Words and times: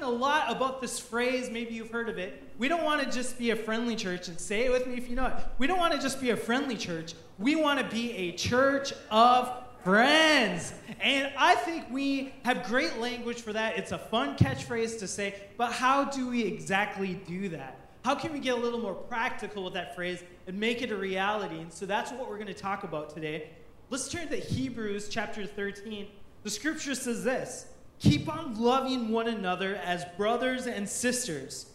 talking 0.00 0.14
a 0.14 0.18
lot 0.18 0.50
about 0.50 0.80
this 0.80 0.98
phrase. 0.98 1.50
Maybe 1.50 1.74
you've 1.74 1.90
heard 1.90 2.08
of 2.08 2.18
it. 2.18 2.42
We 2.58 2.68
don't 2.68 2.84
want 2.84 3.02
to 3.02 3.10
just 3.10 3.38
be 3.38 3.50
a 3.50 3.56
friendly 3.56 3.96
church, 3.96 4.28
and 4.28 4.38
say 4.38 4.64
it 4.64 4.70
with 4.70 4.86
me 4.86 4.94
if 4.94 5.08
you 5.08 5.16
know 5.16 5.26
it. 5.26 5.34
We 5.58 5.66
don't 5.66 5.78
want 5.78 5.92
to 5.92 5.98
just 5.98 6.20
be 6.20 6.30
a 6.30 6.36
friendly 6.36 6.76
church. 6.76 7.14
We 7.38 7.56
want 7.56 7.80
to 7.80 7.94
be 7.94 8.12
a 8.12 8.32
church 8.32 8.92
of 9.10 9.52
friends. 9.82 10.72
And 11.00 11.32
I 11.38 11.54
think 11.54 11.86
we 11.90 12.34
have 12.44 12.64
great 12.64 12.98
language 12.98 13.40
for 13.40 13.52
that. 13.52 13.78
It's 13.78 13.92
a 13.92 13.98
fun 13.98 14.36
catchphrase 14.36 14.98
to 15.00 15.08
say, 15.08 15.34
but 15.56 15.72
how 15.72 16.04
do 16.04 16.28
we 16.28 16.42
exactly 16.44 17.14
do 17.26 17.48
that? 17.50 17.78
How 18.04 18.14
can 18.14 18.32
we 18.32 18.40
get 18.40 18.54
a 18.54 18.60
little 18.60 18.80
more 18.80 18.94
practical 18.94 19.64
with 19.64 19.74
that 19.74 19.94
phrase 19.94 20.22
and 20.46 20.58
make 20.58 20.82
it 20.82 20.90
a 20.90 20.96
reality? 20.96 21.58
And 21.58 21.72
so 21.72 21.86
that's 21.86 22.10
what 22.12 22.28
we're 22.28 22.36
going 22.36 22.46
to 22.46 22.54
talk 22.54 22.84
about 22.84 23.10
today. 23.10 23.50
Let's 23.90 24.08
turn 24.08 24.28
to 24.28 24.36
Hebrews 24.36 25.08
chapter 25.08 25.46
13. 25.46 26.06
The 26.42 26.50
scripture 26.50 26.94
says 26.94 27.24
this 27.24 27.66
Keep 28.00 28.32
on 28.32 28.58
loving 28.58 29.10
one 29.10 29.28
another 29.28 29.76
as 29.76 30.04
brothers 30.16 30.66
and 30.66 30.88
sisters. 30.88 31.66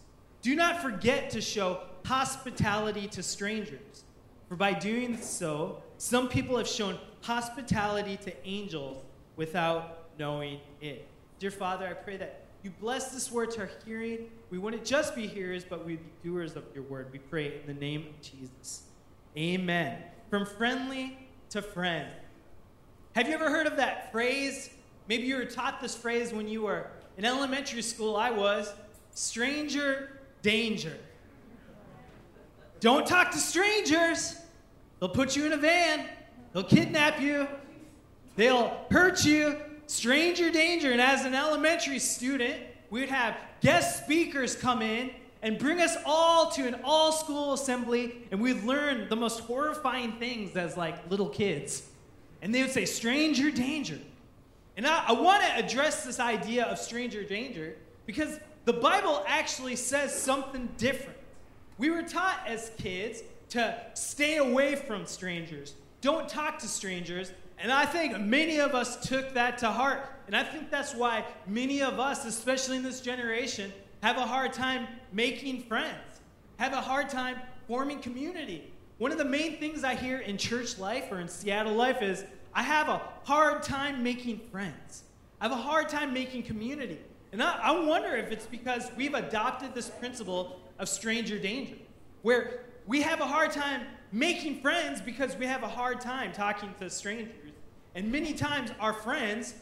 Do 0.41 0.55
not 0.55 0.81
forget 0.81 1.29
to 1.31 1.41
show 1.41 1.81
hospitality 2.03 3.07
to 3.09 3.23
strangers, 3.23 4.03
for 4.49 4.55
by 4.55 4.73
doing 4.73 5.17
so, 5.21 5.81
some 5.97 6.27
people 6.27 6.57
have 6.57 6.67
shown 6.67 6.97
hospitality 7.21 8.17
to 8.17 8.47
angels 8.47 9.03
without 9.35 10.09
knowing 10.19 10.59
it. 10.81 11.07
Dear 11.39 11.51
Father, 11.51 11.87
I 11.87 11.93
pray 11.93 12.17
that 12.17 12.45
you 12.63 12.71
bless 12.79 13.11
this 13.11 13.31
word 13.31 13.51
to 13.51 13.61
our 13.61 13.69
hearing. 13.85 14.29
We 14.49 14.57
wouldn't 14.57 14.85
just 14.85 15.15
be 15.15 15.27
hearers, 15.27 15.63
but 15.63 15.85
we'd 15.85 15.99
be 15.99 16.29
doers 16.29 16.55
of 16.55 16.63
your 16.73 16.83
word. 16.83 17.09
We 17.11 17.19
pray 17.19 17.59
in 17.59 17.67
the 17.67 17.79
name 17.79 18.07
of 18.07 18.21
Jesus. 18.21 18.83
Amen. 19.37 20.01
From 20.29 20.45
friendly 20.45 21.17
to 21.49 21.61
friend. 21.61 22.09
Have 23.15 23.27
you 23.27 23.35
ever 23.35 23.51
heard 23.51 23.67
of 23.67 23.77
that 23.77 24.11
phrase? 24.11 24.71
Maybe 25.07 25.23
you 25.23 25.37
were 25.37 25.45
taught 25.45 25.81
this 25.81 25.95
phrase 25.95 26.33
when 26.33 26.47
you 26.47 26.63
were 26.63 26.87
in 27.17 27.25
elementary 27.25 27.81
school. 27.81 28.15
I 28.15 28.31
was 28.31 28.73
stranger 29.11 30.19
danger. 30.41 30.97
Don't 32.79 33.05
talk 33.05 33.31
to 33.31 33.37
strangers. 33.37 34.35
They'll 34.99 35.09
put 35.09 35.35
you 35.35 35.45
in 35.45 35.53
a 35.53 35.57
van. 35.57 36.05
They'll 36.53 36.63
kidnap 36.63 37.21
you. 37.21 37.47
They'll 38.35 38.77
hurt 38.89 39.25
you. 39.25 39.57
Stranger 39.87 40.51
danger. 40.51 40.91
And 40.91 41.01
as 41.01 41.25
an 41.25 41.35
elementary 41.35 41.99
student, 41.99 42.59
we 42.89 43.01
would 43.01 43.09
have 43.09 43.37
guest 43.61 44.03
speakers 44.03 44.55
come 44.55 44.81
in 44.81 45.11
and 45.41 45.59
bring 45.59 45.79
us 45.79 45.95
all 46.05 46.49
to 46.51 46.67
an 46.67 46.77
all 46.83 47.11
school 47.11 47.53
assembly, 47.53 48.23
and 48.31 48.41
we'd 48.41 48.63
learn 48.63 49.07
the 49.09 49.15
most 49.15 49.41
horrifying 49.41 50.13
things 50.13 50.55
as 50.55 50.75
like 50.75 51.09
little 51.11 51.29
kids. 51.29 51.83
And 52.41 52.53
they 52.53 52.61
would 52.61 52.71
say, 52.71 52.85
Stranger 52.85 53.51
danger. 53.51 53.99
And 54.77 54.85
I, 54.85 55.05
I 55.07 55.11
want 55.13 55.43
to 55.43 55.57
address 55.57 56.03
this 56.03 56.19
idea 56.19 56.65
of 56.65 56.77
stranger 56.77 57.23
danger 57.23 57.75
because 58.05 58.39
the 58.65 58.73
Bible 58.73 59.23
actually 59.27 59.75
says 59.75 60.13
something 60.13 60.69
different. 60.77 61.17
We 61.77 61.89
were 61.89 62.03
taught 62.03 62.39
as 62.47 62.71
kids 62.77 63.21
to 63.49 63.75
stay 63.93 64.37
away 64.37 64.75
from 64.75 65.05
strangers, 65.05 65.75
don't 66.01 66.27
talk 66.27 66.59
to 66.59 66.67
strangers. 66.67 67.31
And 67.57 67.71
I 67.71 67.85
think 67.85 68.19
many 68.19 68.59
of 68.59 68.75
us 68.75 69.07
took 69.07 69.33
that 69.33 69.57
to 69.59 69.71
heart. 69.71 70.09
And 70.27 70.35
I 70.35 70.43
think 70.43 70.69
that's 70.69 70.93
why 70.93 71.25
many 71.47 71.81
of 71.81 71.99
us, 71.99 72.25
especially 72.25 72.77
in 72.77 72.83
this 72.83 72.99
generation, 72.99 73.71
have 74.03 74.17
a 74.17 74.25
hard 74.25 74.51
time 74.51 74.87
making 75.13 75.63
friends, 75.63 76.21
have 76.57 76.73
a 76.73 76.81
hard 76.81 77.09
time 77.09 77.37
forming 77.67 77.99
community. 77.99 78.71
One 78.97 79.11
of 79.11 79.17
the 79.17 79.25
main 79.25 79.57
things 79.57 79.83
I 79.83 79.95
hear 79.95 80.19
in 80.19 80.37
church 80.37 80.77
life 80.77 81.11
or 81.11 81.19
in 81.19 81.27
Seattle 81.27 81.73
life 81.73 82.01
is 82.01 82.25
I 82.55 82.63
have 82.63 82.87
a 82.87 83.01
hard 83.25 83.63
time 83.63 84.01
making 84.01 84.39
friends. 84.49 85.03
I 85.41 85.45
have 85.45 85.51
a 85.51 85.61
hard 85.61 85.89
time 85.89 86.13
making 86.13 86.43
community. 86.43 86.99
And 87.33 87.43
I, 87.43 87.59
I 87.61 87.79
wonder 87.85 88.15
if 88.15 88.31
it's 88.31 88.45
because 88.45 88.89
we've 88.95 89.13
adopted 89.13 89.75
this 89.75 89.89
principle 89.89 90.61
of 90.79 90.87
stranger 90.87 91.37
danger, 91.37 91.75
where 92.21 92.61
we 92.87 93.01
have 93.01 93.19
a 93.19 93.27
hard 93.27 93.51
time 93.51 93.81
making 94.13 94.61
friends 94.61 95.01
because 95.01 95.35
we 95.35 95.45
have 95.45 95.63
a 95.63 95.67
hard 95.67 95.99
time 95.99 96.31
talking 96.31 96.73
to 96.79 96.89
strangers. 96.89 97.35
And 97.93 98.09
many 98.09 98.33
times 98.33 98.71
our 98.79 98.93
friends 98.93 99.55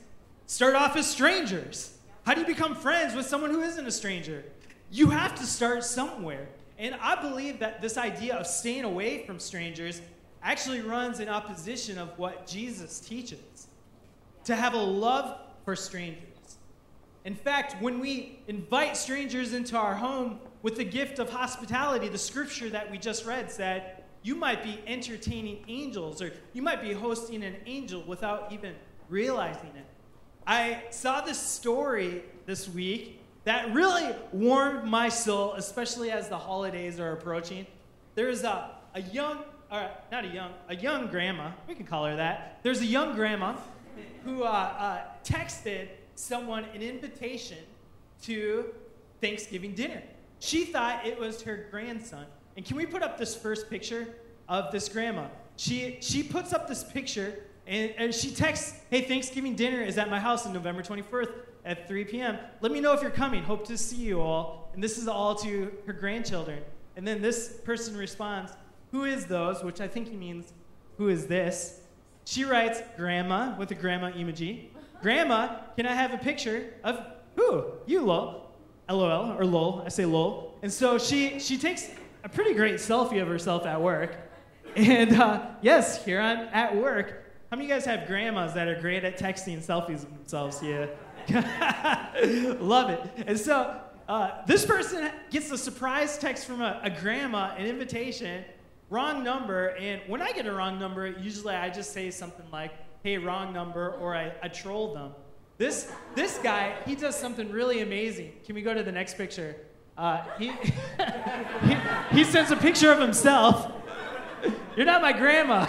start 0.46 0.75
off 0.75 0.96
as 0.96 1.10
strangers. 1.10 1.98
How 2.28 2.36
do 2.36 2.42
you 2.42 2.48
become 2.48 2.75
friends 2.75 3.16
with 3.16 3.25
someone 3.25 3.50
who 3.50 3.62
isn't 3.62 3.86
a 3.86 3.92
stranger? 3.92 4.44
You 4.92 5.10
have 5.10 5.34
to 5.40 5.46
start 5.46 5.84
somewhere. 5.84 6.48
And 6.78 6.96
I 7.02 7.20
believe 7.20 7.60
that 7.60 7.81
this 7.81 7.98
idea 7.98 8.36
of 8.36 8.46
staying 8.46 8.84
away 8.84 9.25
from 9.25 9.40
strangers 9.40 10.00
actually 10.44 10.81
runs 10.81 11.20
in 11.20 11.30
opposition 11.30 11.98
of 11.98 12.18
what 12.20 12.46
Jesus 12.46 13.00
teaches 13.00 13.68
to 14.44 14.56
have 14.56 14.74
a 14.74 14.78
love 14.78 15.40
for 15.64 15.76
strangers. 15.76 16.58
In 17.26 17.36
fact, 17.36 17.81
when 17.81 18.00
we 18.00 18.40
invite 18.48 18.98
strangers 18.98 19.54
into 19.54 19.78
our 19.78 19.96
home 19.96 20.40
with 20.62 20.76
the 20.76 20.84
gift 20.84 21.20
of 21.20 21.30
hospitality, 21.30 22.09
the 22.09 22.18
scripture 22.18 22.70
that 22.70 22.92
we 22.92 22.98
just 22.98 23.26
read 23.26 23.50
said, 23.50 24.04
you 24.22 24.36
might 24.36 24.64
be 24.64 24.80
entertaining 24.88 25.64
angels 25.68 26.22
or 26.22 26.31
you 26.54 26.62
might 26.62 26.81
be 26.81 26.94
hosting 26.94 27.44
an 27.44 27.56
angel 27.66 28.04
without 28.04 28.52
even 28.52 28.75
realizing 29.10 29.72
it. 29.75 29.86
I 30.46 30.84
saw 30.90 31.22
this 31.22 31.40
story 31.40 32.24
this 32.46 32.68
week 32.68 33.22
that 33.46 33.74
really 33.74 34.14
warmed 34.31 34.86
my 34.86 35.10
soul, 35.10 35.54
especially 35.54 36.12
as 36.12 36.30
the 36.30 36.38
holidays 36.38 37.00
are 37.00 37.12
approaching. 37.12 37.66
There's 38.16 38.44
a, 38.44 38.72
a 38.94 39.02
young 39.02 39.40
or 39.74 39.90
not 40.12 40.24
a 40.24 40.28
young, 40.28 40.52
a 40.70 40.76
young 40.76 41.08
grandma, 41.08 41.50
we 41.68 41.74
can 41.74 41.86
call 41.86 42.06
her 42.06 42.16
that. 42.16 42.60
There's 42.62 42.82
a 42.82 42.86
young 42.86 43.16
grandma 43.16 43.56
who 44.24 44.44
uh, 44.44 44.48
uh, 44.48 45.02
texted 45.26 45.88
someone 46.14 46.66
an 46.76 46.84
invitation 46.84 47.58
to 48.22 48.66
Thanksgiving 49.20 49.74
dinner. 49.74 50.04
She 50.40 50.66
thought 50.66 51.06
it 51.08 51.20
was 51.20 51.42
her 51.42 51.68
grandson. 51.72 52.26
And 52.56 52.64
can 52.64 52.78
we 52.78 52.86
put 52.86 53.02
up 53.02 53.18
this 53.18 53.36
first 53.36 53.68
picture 53.68 54.08
of 54.48 54.72
this 54.72 54.88
grandma? 54.88 55.26
She, 55.58 55.98
she 56.02 56.22
puts 56.22 56.54
up 56.54 56.68
this 56.68 56.84
picture 56.84 57.44
and, 57.66 57.94
and 57.98 58.14
she 58.14 58.30
texts, 58.30 58.80
Hey, 58.92 59.02
Thanksgiving 59.02 59.56
dinner 59.56 59.82
is 59.82 59.98
at 59.98 60.10
my 60.10 60.20
house 60.20 60.46
on 60.46 60.54
November 60.54 60.84
24th 60.84 61.32
at 61.66 61.88
3 61.88 62.04
p.m. 62.06 62.38
Let 62.62 62.72
me 62.72 62.80
know 62.80 62.94
if 62.94 63.02
you're 63.02 63.10
coming. 63.10 63.42
Hope 63.42 63.66
to 63.68 63.78
see 63.78 63.96
you 63.96 64.22
all. 64.22 64.70
And 64.74 64.84
this 64.84 65.00
is 65.00 65.08
all 65.08 65.34
to 65.36 65.72
her 65.88 65.94
grandchildren. 65.94 66.62
And 66.96 67.08
then 67.08 67.22
this 67.22 67.58
person 67.64 67.98
responds, 67.98 68.52
who 68.94 69.06
is 69.06 69.26
those, 69.26 69.64
which 69.64 69.81
I 69.81 69.88
think 69.88 70.08
he 70.08 70.16
means, 70.16 70.54
who 70.98 71.09
is 71.09 71.26
this? 71.26 71.81
She 72.26 72.46
writes, 72.46 72.80
Grandma, 72.96 73.58
with 73.58 73.72
a 73.72 73.76
grandma 73.76 74.12
emoji. 74.12 74.68
Grandma, 75.02 75.58
can 75.76 75.88
I 75.88 75.96
have 75.96 76.14
a 76.14 76.18
picture 76.20 76.76
of 76.84 77.04
who? 77.36 77.66
You, 77.88 78.02
lol. 78.02 78.52
LOL, 78.88 79.36
or 79.38 79.46
lol. 79.46 79.81
I 79.84 79.90
say 79.90 80.06
lol. 80.06 80.59
And 80.62 80.72
so 80.72 81.00
she, 81.00 81.40
she 81.40 81.58
takes 81.58 81.90
a 82.24 82.30
pretty 82.30 82.54
great 82.54 82.76
selfie 82.76 83.20
of 83.20 83.28
herself 83.28 83.66
at 83.66 83.81
work. 83.81 84.16
And 84.76 85.14
uh, 85.14 85.48
yes, 85.64 86.06
here 86.06 86.22
I'm 86.22 86.48
at 86.54 86.75
work. 86.75 87.25
How 87.50 87.58
many 87.58 87.66
of 87.66 87.70
you 87.70 87.75
guys 87.75 87.86
have 87.86 88.08
grandmas 88.08 88.54
that 88.54 88.68
are 88.68 88.80
great 88.80 89.04
at 89.04 89.18
texting 89.18 89.58
selfies 89.58 90.04
of 90.04 90.14
themselves? 90.14 90.62
Yeah. 90.62 90.86
Love 92.60 92.92
it. 92.92 93.02
And 93.25 93.40
so 93.40 93.80
uh, 94.08 94.44
this 94.46 94.66
person 94.66 95.10
gets 95.31 95.50
a 95.52 95.58
surprise 95.58 96.20
text 96.20 96.46
from 96.46 96.62
a, 96.62 96.80
a 96.84 96.92
grandma, 96.92 97.56
an 97.58 97.66
invitation, 97.66 98.44
wrong 98.90 99.24
number. 99.24 99.70
And 99.80 100.02
when 100.08 100.22
I 100.22 100.32
get 100.32 100.46
a 100.46 100.54
wrong 100.54 100.80
number, 100.80 101.08
usually 101.08 101.56
I 101.56 101.70
just 101.70 101.94
say 101.94 102.12
something 102.12 102.46
like, 102.52 102.72
hey, 103.04 103.18
wrong 103.18 103.54
number, 103.54 103.92
or 103.92 104.16
I, 104.16 104.34
I 104.42 104.48
troll 104.48 104.94
them. 104.94 105.12
This, 105.58 105.92
this 106.16 106.38
guy, 106.40 106.76
he 106.86 106.96
does 106.96 107.16
something 107.16 107.52
really 107.52 107.82
amazing. 107.82 108.34
Can 108.46 108.56
we 108.56 108.62
go 108.62 108.74
to 108.74 108.84
the 108.84 108.92
next 108.92 109.18
picture? 109.18 109.56
Uh, 109.98 110.24
he, 110.40 110.52
he, 111.64 111.78
he 112.12 112.24
sends 112.24 112.52
a 112.52 112.56
picture 112.56 112.92
of 112.92 113.00
himself. 113.00 113.72
You're 114.76 114.86
not 114.86 115.02
my 115.02 115.14
grandma. 115.14 115.68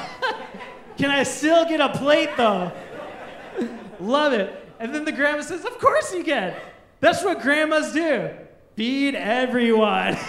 Can 0.96 1.10
I 1.10 1.24
still 1.24 1.64
get 1.68 1.80
a 1.80 1.90
plate 1.90 2.30
though? 2.36 2.72
Love 4.00 4.32
it. 4.32 4.68
And 4.78 4.94
then 4.94 5.04
the 5.04 5.12
grandma 5.12 5.42
says, 5.42 5.64
Of 5.64 5.78
course 5.78 6.12
you 6.14 6.24
can. 6.24 6.54
That's 7.00 7.24
what 7.24 7.40
grandmas 7.40 7.92
do 7.92 8.30
feed 8.76 9.14
everyone. 9.14 10.16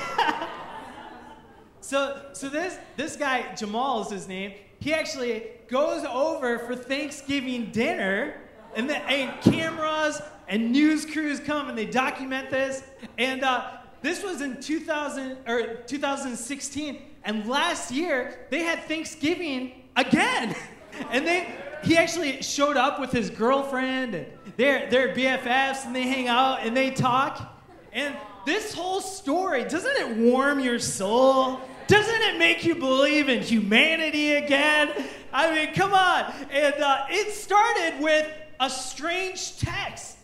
So, 1.85 2.19
so 2.33 2.49
this, 2.49 2.79
this 2.97 3.15
guy, 3.15 3.53
Jamal 3.53 4.01
is 4.01 4.09
his 4.09 4.27
name, 4.27 4.53
he 4.79 4.91
actually 4.91 5.43
goes 5.67 6.03
over 6.03 6.57
for 6.57 6.75
Thanksgiving 6.75 7.69
dinner, 7.71 8.41
and 8.75 8.89
the 8.89 8.97
and 8.97 9.39
cameras 9.41 10.19
and 10.47 10.71
news 10.71 11.05
crews 11.05 11.39
come 11.39 11.69
and 11.69 11.77
they 11.77 11.85
document 11.85 12.49
this. 12.49 12.81
And 13.19 13.43
uh, 13.43 13.69
this 14.01 14.23
was 14.23 14.41
in 14.41 14.59
2000 14.59 15.37
or 15.47 15.75
2016, 15.85 17.01
and 17.23 17.47
last 17.47 17.91
year 17.91 18.47
they 18.49 18.63
had 18.63 18.79
Thanksgiving 18.85 19.83
again, 19.95 20.55
and 21.11 21.27
they 21.27 21.53
he 21.83 21.97
actually 21.97 22.41
showed 22.41 22.77
up 22.77 22.99
with 22.99 23.11
his 23.11 23.29
girlfriend 23.29 24.15
and 24.15 24.25
they're, 24.57 24.89
they're 24.89 25.13
BFFs 25.13 25.85
and 25.85 25.95
they 25.95 26.01
hang 26.01 26.27
out 26.27 26.61
and 26.65 26.75
they 26.75 26.89
talk. 26.89 27.61
And 27.93 28.17
this 28.43 28.73
whole 28.73 29.01
story, 29.01 29.65
doesn't 29.65 29.95
it 29.97 30.17
warm 30.17 30.59
your 30.59 30.79
soul? 30.79 31.61
Doesn't 31.87 32.21
it 32.21 32.37
make 32.37 32.65
you 32.65 32.75
believe 32.75 33.29
in 33.29 33.41
humanity 33.41 34.33
again? 34.33 34.91
I 35.31 35.53
mean, 35.53 35.73
come 35.73 35.93
on. 35.93 36.33
And 36.51 36.75
uh, 36.75 37.05
it 37.09 37.31
started 37.33 38.01
with 38.01 38.31
a 38.59 38.69
strange 38.69 39.57
text 39.57 40.15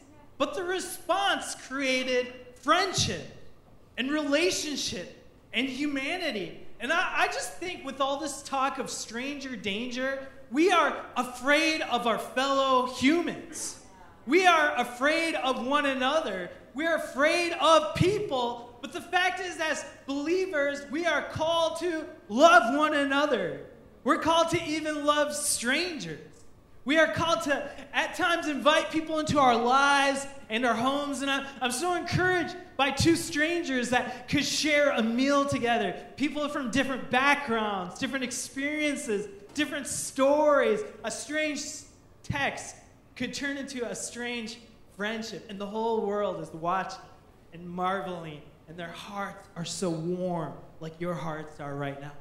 but 0.41 0.55
the 0.55 0.63
response 0.63 1.53
created 1.67 2.33
friendship 2.63 3.21
and 3.95 4.09
relationship 4.09 5.23
and 5.53 5.69
humanity. 5.69 6.57
And 6.79 6.91
I, 6.91 7.13
I, 7.15 7.27
just 7.27 7.57
think 7.57 7.85
with 7.85 8.01
all 8.01 8.19
this 8.19 8.41
talk 8.41 8.79
of 8.79 8.89
stranger 8.89 9.55
danger, 9.55 10.27
we 10.49 10.71
are 10.71 10.97
afraid 11.15 11.81
of 11.81 12.07
our 12.07 12.17
fellow 12.17 12.87
humans. 12.87 13.85
We 14.25 14.47
are 14.47 14.73
afraid 14.77 15.35
of 15.35 15.63
one 15.63 15.85
another. 15.85 16.49
We 16.73 16.87
are 16.87 16.95
afraid 16.95 17.53
of 17.61 17.93
people. 17.93 18.70
But 18.81 18.93
the 18.93 19.01
fact 19.01 19.39
is, 19.39 19.59
as 19.59 19.85
believers, 20.07 20.81
we 20.89 21.05
are 21.05 21.21
called 21.29 21.79
to 21.79 22.05
love 22.29 22.75
one 22.75 22.95
another. 22.95 23.61
We're 24.03 24.17
called 24.17 24.49
to 24.49 24.63
even 24.63 25.05
love 25.05 25.35
strangers. 25.35 26.19
We 26.83 26.97
are 26.97 27.13
called 27.13 27.43
to, 27.43 27.69
at 27.93 28.15
times, 28.15 28.47
invite 28.47 28.89
people 28.91 29.19
into 29.19 29.37
our 29.37 29.55
lives 29.55 30.25
and 30.49 30.65
our 30.65 30.73
homes. 30.73 31.21
And 31.21 31.29
I'm, 31.29 31.45
I'm 31.61 31.71
so 31.71 31.93
encouraged 31.93 32.55
by 32.75 32.89
two 32.89 33.15
strangers 33.15 33.91
that 33.91 34.27
could 34.27 34.43
share 34.43 34.89
a 34.89 35.03
meal 35.03 35.45
together. 35.45 35.95
People 36.17 36.49
from 36.49 36.71
different 36.71 37.11
backgrounds, 37.11 37.99
different 37.99 38.23
experiences, 38.23 39.27
different 39.53 39.85
stories. 39.85 40.79
A 41.03 41.11
strange 41.11 41.61
text 42.23 42.75
could 43.15 43.35
turn 43.35 43.57
into 43.57 43.87
a 43.87 43.93
strange 43.93 44.57
friendship. 44.97 45.45
And 45.49 45.61
the 45.61 45.67
whole 45.67 46.03
world 46.03 46.41
is 46.41 46.51
watching 46.51 46.99
and 47.53 47.69
marveling. 47.69 48.41
And 48.71 48.79
their 48.79 48.87
hearts 48.87 49.49
are 49.57 49.65
so 49.65 49.89
warm, 49.89 50.53
like 50.79 51.01
your 51.01 51.13
hearts 51.13 51.59
are 51.59 51.75
right 51.75 51.99
now. 51.99 52.13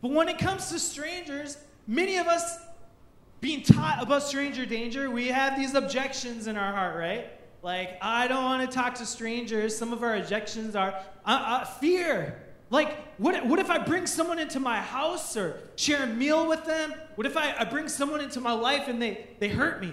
But 0.00 0.10
when 0.12 0.26
it 0.26 0.38
comes 0.38 0.70
to 0.70 0.78
strangers, 0.78 1.58
many 1.86 2.16
of 2.16 2.26
us 2.26 2.60
being 3.42 3.62
taught 3.62 4.02
about 4.02 4.22
stranger 4.22 4.64
danger, 4.64 5.10
we 5.10 5.28
have 5.28 5.54
these 5.54 5.74
objections 5.74 6.46
in 6.46 6.56
our 6.56 6.72
heart, 6.72 6.96
right? 6.96 7.30
Like, 7.60 7.98
I 8.00 8.26
don't 8.26 8.42
want 8.42 8.70
to 8.70 8.74
talk 8.74 8.94
to 8.94 9.04
strangers. 9.04 9.76
Some 9.76 9.92
of 9.92 10.02
our 10.02 10.16
objections 10.16 10.74
are 10.74 10.94
uh, 11.26 11.42
uh, 11.44 11.64
fear. 11.66 12.40
Like, 12.70 12.96
what, 13.18 13.44
what 13.44 13.58
if 13.58 13.68
I 13.68 13.76
bring 13.76 14.06
someone 14.06 14.38
into 14.38 14.58
my 14.58 14.80
house 14.80 15.36
or 15.36 15.60
share 15.76 16.04
a 16.04 16.06
meal 16.06 16.48
with 16.48 16.64
them? 16.64 16.94
What 17.16 17.26
if 17.26 17.36
I, 17.36 17.54
I 17.54 17.64
bring 17.64 17.88
someone 17.90 18.22
into 18.22 18.40
my 18.40 18.52
life 18.52 18.88
and 18.88 19.02
they, 19.02 19.26
they 19.40 19.48
hurt 19.48 19.82
me? 19.82 19.92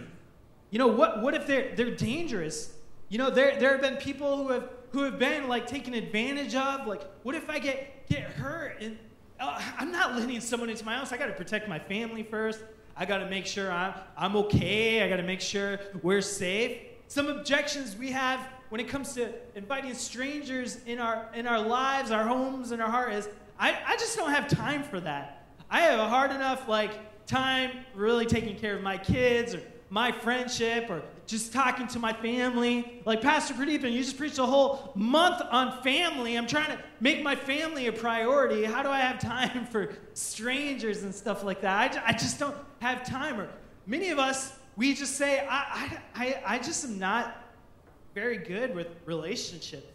You 0.71 0.79
know, 0.79 0.87
what, 0.87 1.21
what 1.21 1.33
if 1.33 1.45
they're, 1.45 1.75
they're 1.75 1.93
dangerous? 1.93 2.73
You 3.09 3.17
know, 3.17 3.29
there, 3.29 3.59
there 3.59 3.73
have 3.73 3.81
been 3.81 3.97
people 3.97 4.37
who 4.37 4.53
have, 4.53 4.69
who 4.93 5.03
have 5.03 5.19
been 5.19 5.47
like 5.47 5.67
taken 5.67 5.93
advantage 5.93 6.55
of. 6.55 6.87
Like, 6.87 7.01
what 7.23 7.35
if 7.35 7.49
I 7.49 7.59
get, 7.59 8.07
get 8.07 8.21
hurt? 8.21 8.77
And 8.79 8.97
uh, 9.39 9.59
I'm 9.77 9.91
not 9.91 10.15
letting 10.15 10.39
someone 10.39 10.69
into 10.69 10.85
my 10.85 10.95
house. 10.95 11.11
I 11.11 11.17
got 11.17 11.25
to 11.25 11.33
protect 11.33 11.67
my 11.67 11.79
family 11.79 12.23
first. 12.23 12.63
I 12.95 13.05
got 13.05 13.17
to 13.17 13.29
make 13.29 13.45
sure 13.45 13.71
I'm, 13.71 13.95
I'm 14.15 14.35
okay. 14.37 15.03
I 15.03 15.09
got 15.09 15.17
to 15.17 15.23
make 15.23 15.41
sure 15.41 15.79
we're 16.03 16.21
safe. 16.21 16.77
Some 17.07 17.27
objections 17.27 17.95
we 17.97 18.11
have 18.11 18.47
when 18.69 18.79
it 18.79 18.87
comes 18.87 19.13
to 19.13 19.33
inviting 19.55 19.93
strangers 19.93 20.79
in 20.85 20.99
our, 20.99 21.27
in 21.33 21.47
our 21.47 21.59
lives, 21.59 22.11
our 22.11 22.25
homes, 22.25 22.71
and 22.71 22.81
our 22.81 22.89
heart 22.89 23.13
is 23.13 23.27
I, 23.59 23.77
I 23.85 23.97
just 23.97 24.15
don't 24.17 24.31
have 24.31 24.47
time 24.47 24.83
for 24.83 24.99
that. 24.99 25.47
I 25.69 25.81
have 25.81 25.99
a 25.99 26.07
hard 26.07 26.31
enough 26.31 26.67
like 26.67 27.25
time 27.25 27.71
really 27.95 28.25
taking 28.25 28.57
care 28.57 28.75
of 28.75 28.81
my 28.81 28.97
kids 28.97 29.55
or 29.55 29.61
my 29.89 30.11
friendship 30.11 30.89
or 30.89 31.01
just 31.25 31.53
talking 31.53 31.87
to 31.87 31.99
my 31.99 32.13
family. 32.13 33.01
Like 33.05 33.21
Pastor 33.21 33.53
Pradeepan, 33.53 33.91
you 33.91 34.03
just 34.03 34.17
preached 34.17 34.39
a 34.39 34.45
whole 34.45 34.91
month 34.95 35.41
on 35.51 35.81
family. 35.83 36.37
I'm 36.37 36.47
trying 36.47 36.75
to 36.75 36.79
make 36.99 37.23
my 37.23 37.35
family 37.35 37.87
a 37.87 37.91
priority. 37.91 38.63
How 38.63 38.83
do 38.83 38.89
I 38.89 38.99
have 38.99 39.19
time 39.19 39.65
for 39.71 39.93
strangers 40.13 41.03
and 41.03 41.13
stuff 41.13 41.43
like 41.43 41.61
that? 41.61 41.97
I, 41.97 42.09
I 42.09 42.11
just 42.13 42.39
don't 42.39 42.55
have 42.79 43.05
time. 43.05 43.39
Or 43.39 43.49
many 43.85 44.09
of 44.09 44.19
us, 44.19 44.53
we 44.75 44.93
just 44.93 45.15
say, 45.15 45.45
I, 45.49 45.99
I, 46.15 46.25
I, 46.25 46.55
I 46.55 46.57
just 46.59 46.83
am 46.83 46.99
not 46.99 47.37
very 48.13 48.37
good 48.37 48.75
with 48.75 48.87
relationships 49.05 49.87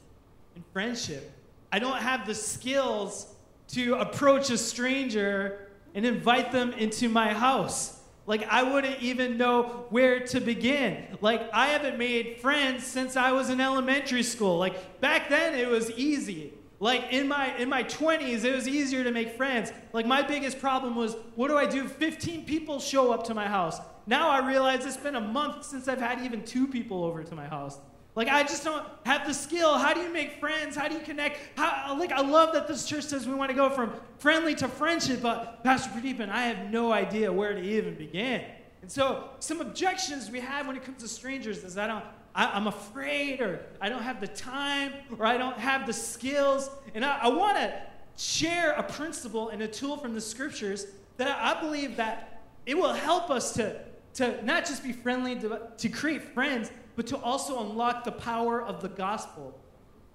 and 0.54 0.64
friendship. 0.72 1.30
I 1.70 1.78
don't 1.78 1.98
have 1.98 2.26
the 2.26 2.34
skills 2.34 3.34
to 3.68 3.96
approach 3.96 4.50
a 4.50 4.58
stranger 4.58 5.68
and 5.94 6.06
invite 6.06 6.52
them 6.52 6.72
into 6.72 7.08
my 7.08 7.32
house. 7.32 7.97
Like, 8.28 8.46
I 8.46 8.62
wouldn't 8.62 9.00
even 9.00 9.38
know 9.38 9.86
where 9.88 10.20
to 10.20 10.40
begin. 10.40 11.16
Like, 11.22 11.48
I 11.52 11.68
haven't 11.68 11.96
made 11.96 12.40
friends 12.42 12.86
since 12.86 13.16
I 13.16 13.32
was 13.32 13.48
in 13.48 13.58
elementary 13.58 14.22
school. 14.22 14.58
Like, 14.58 15.00
back 15.00 15.30
then 15.30 15.54
it 15.54 15.66
was 15.66 15.90
easy. 15.92 16.52
Like 16.80 17.12
in 17.12 17.26
my 17.26 17.56
in 17.56 17.68
my 17.68 17.82
20s, 17.82 18.44
it 18.44 18.54
was 18.54 18.68
easier 18.68 19.02
to 19.02 19.10
make 19.10 19.36
friends. 19.36 19.72
Like 19.92 20.06
my 20.06 20.22
biggest 20.22 20.60
problem 20.60 20.94
was, 20.94 21.16
what 21.34 21.48
do 21.48 21.56
I 21.56 21.66
do? 21.66 21.88
15 21.88 22.44
people 22.44 22.78
show 22.78 23.12
up 23.12 23.24
to 23.24 23.34
my 23.34 23.48
house. 23.48 23.80
Now 24.06 24.30
I 24.30 24.46
realize 24.46 24.86
it's 24.86 24.96
been 24.96 25.16
a 25.16 25.20
month 25.20 25.64
since 25.64 25.88
I've 25.88 26.00
had 26.00 26.20
even 26.24 26.44
two 26.44 26.68
people 26.68 27.04
over 27.04 27.24
to 27.24 27.34
my 27.34 27.46
house. 27.46 27.78
Like 28.14 28.28
I 28.28 28.42
just 28.42 28.64
don't 28.64 28.84
have 29.06 29.26
the 29.26 29.34
skill. 29.34 29.78
How 29.78 29.94
do 29.94 30.00
you 30.00 30.12
make 30.12 30.40
friends? 30.40 30.76
How 30.76 30.88
do 30.88 30.94
you 30.94 31.00
connect? 31.00 31.38
How, 31.56 31.96
like 31.98 32.10
I 32.10 32.20
love 32.20 32.52
that 32.54 32.66
this 32.66 32.86
church 32.86 33.04
says 33.04 33.28
we 33.28 33.34
want 33.34 33.50
to 33.50 33.56
go 33.56 33.70
from 33.70 33.92
friendly 34.18 34.54
to 34.56 34.68
friendship, 34.68 35.22
but 35.22 35.62
Pastor 35.62 35.90
Pradeepan, 35.90 36.28
I 36.28 36.46
have 36.46 36.70
no 36.70 36.92
idea 36.92 37.32
where 37.32 37.54
to 37.54 37.62
even 37.62 37.94
begin. 37.94 38.42
And 38.82 38.90
so 38.90 39.30
some 39.38 39.60
objections 39.60 40.30
we 40.30 40.40
have 40.40 40.66
when 40.66 40.76
it 40.76 40.84
comes 40.84 41.02
to 41.02 41.08
strangers 41.08 41.64
is 41.64 41.78
I 41.78 41.86
don't 41.86 42.04
I, 42.34 42.56
am 42.56 42.66
afraid 42.68 43.40
or 43.40 43.60
I 43.80 43.88
don't 43.88 44.02
have 44.02 44.20
the 44.20 44.28
time 44.28 44.92
or 45.18 45.26
I 45.26 45.36
don't 45.36 45.58
have 45.58 45.86
the 45.86 45.92
skills. 45.92 46.70
And 46.94 47.04
I, 47.04 47.18
I 47.22 47.28
want 47.28 47.56
to 47.56 47.82
share 48.16 48.72
a 48.72 48.82
principle 48.82 49.48
and 49.48 49.62
a 49.62 49.68
tool 49.68 49.96
from 49.96 50.14
the 50.14 50.20
scriptures 50.20 50.86
that 51.16 51.36
I 51.40 51.60
believe 51.60 51.96
that 51.96 52.42
it 52.64 52.76
will 52.76 52.92
help 52.92 53.30
us 53.30 53.52
to, 53.54 53.80
to 54.14 54.44
not 54.44 54.66
just 54.66 54.84
be 54.84 54.92
friendly, 54.92 55.34
to, 55.40 55.62
to 55.76 55.88
create 55.88 56.22
friends, 56.22 56.70
but 56.98 57.06
to 57.06 57.16
also 57.18 57.60
unlock 57.60 58.02
the 58.02 58.10
power 58.10 58.60
of 58.60 58.82
the 58.82 58.88
gospel 58.88 59.56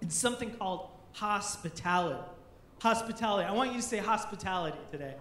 in 0.02 0.10
something 0.10 0.52
called 0.52 0.90
hospitality. 1.14 2.20
Hospitality. 2.82 3.48
I 3.48 3.54
want 3.54 3.72
you 3.72 3.78
to 3.78 3.82
say 3.82 4.00
hospitality 4.00 4.78
today. 4.92 5.16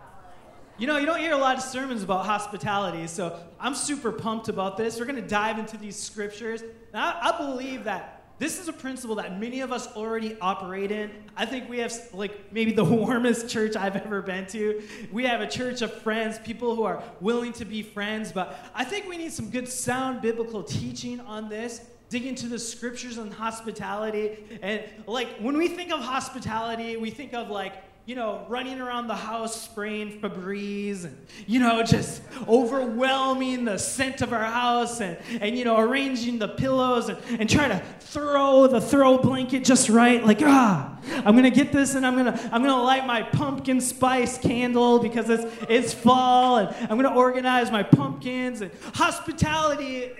You 0.76 0.88
know, 0.88 0.96
you 0.96 1.06
don't 1.06 1.20
hear 1.20 1.34
a 1.34 1.38
lot 1.38 1.56
of 1.56 1.62
sermons 1.62 2.02
about 2.02 2.26
hospitality, 2.26 3.06
so 3.06 3.38
I'm 3.60 3.76
super 3.76 4.10
pumped 4.10 4.48
about 4.48 4.76
this. 4.76 4.98
We're 4.98 5.06
going 5.06 5.22
to 5.22 5.28
dive 5.28 5.60
into 5.60 5.76
these 5.76 5.94
scriptures. 5.94 6.62
And 6.62 6.72
I, 6.94 7.30
I 7.30 7.38
believe 7.38 7.84
that 7.84 8.21
this 8.42 8.58
is 8.58 8.66
a 8.66 8.72
principle 8.72 9.14
that 9.14 9.38
many 9.38 9.60
of 9.60 9.70
us 9.70 9.86
already 9.94 10.36
operate 10.40 10.90
in. 10.90 11.12
I 11.36 11.46
think 11.46 11.70
we 11.70 11.78
have, 11.78 11.94
like, 12.12 12.52
maybe 12.52 12.72
the 12.72 12.82
warmest 13.02 13.48
church 13.48 13.76
I've 13.76 13.94
ever 13.94 14.20
been 14.20 14.48
to. 14.48 14.82
We 15.12 15.24
have 15.26 15.40
a 15.40 15.46
church 15.46 15.80
of 15.80 15.92
friends, 16.02 16.40
people 16.40 16.74
who 16.74 16.82
are 16.82 17.04
willing 17.20 17.52
to 17.52 17.64
be 17.64 17.84
friends, 17.84 18.32
but 18.32 18.58
I 18.74 18.82
think 18.82 19.08
we 19.08 19.16
need 19.16 19.32
some 19.32 19.48
good, 19.48 19.68
sound 19.68 20.22
biblical 20.22 20.64
teaching 20.64 21.20
on 21.20 21.48
this. 21.48 21.82
Dig 22.08 22.26
into 22.26 22.48
the 22.48 22.58
scriptures 22.58 23.16
on 23.16 23.30
hospitality. 23.30 24.36
And, 24.60 24.82
like, 25.06 25.28
when 25.38 25.56
we 25.56 25.68
think 25.68 25.92
of 25.92 26.00
hospitality, 26.00 26.96
we 26.96 27.10
think 27.10 27.34
of, 27.34 27.48
like, 27.48 27.74
you 28.04 28.16
know, 28.16 28.44
running 28.48 28.80
around 28.80 29.06
the 29.06 29.14
house 29.14 29.60
spraying 29.62 30.20
Febreze 30.20 31.04
and, 31.04 31.16
you 31.46 31.60
know, 31.60 31.82
just 31.84 32.20
overwhelming 32.48 33.64
the 33.64 33.78
scent 33.78 34.22
of 34.22 34.32
our 34.32 34.44
house 34.44 35.00
and, 35.00 35.16
and 35.40 35.56
you 35.56 35.64
know, 35.64 35.78
arranging 35.78 36.38
the 36.38 36.48
pillows 36.48 37.08
and, 37.08 37.18
and 37.38 37.48
trying 37.48 37.70
to 37.70 37.80
throw 38.00 38.66
the 38.66 38.80
throw 38.80 39.18
blanket 39.18 39.64
just 39.64 39.88
right. 39.88 40.24
Like, 40.24 40.40
ah, 40.42 40.98
I'm 41.24 41.36
going 41.36 41.44
to 41.44 41.50
get 41.50 41.72
this 41.72 41.94
and 41.94 42.04
I'm 42.04 42.14
going 42.14 42.26
to 42.26 42.44
I'm 42.52 42.62
going 42.62 42.74
to 42.74 42.82
light 42.82 43.06
my 43.06 43.22
pumpkin 43.22 43.80
spice 43.80 44.36
candle 44.36 44.98
because 44.98 45.30
it's, 45.30 45.44
it's 45.68 45.94
fall 45.94 46.58
and 46.58 46.74
I'm 46.80 46.98
going 46.98 47.10
to 47.10 47.14
organize 47.14 47.70
my 47.70 47.84
pumpkins. 47.84 48.62
And 48.62 48.72
hospitality 48.94 50.10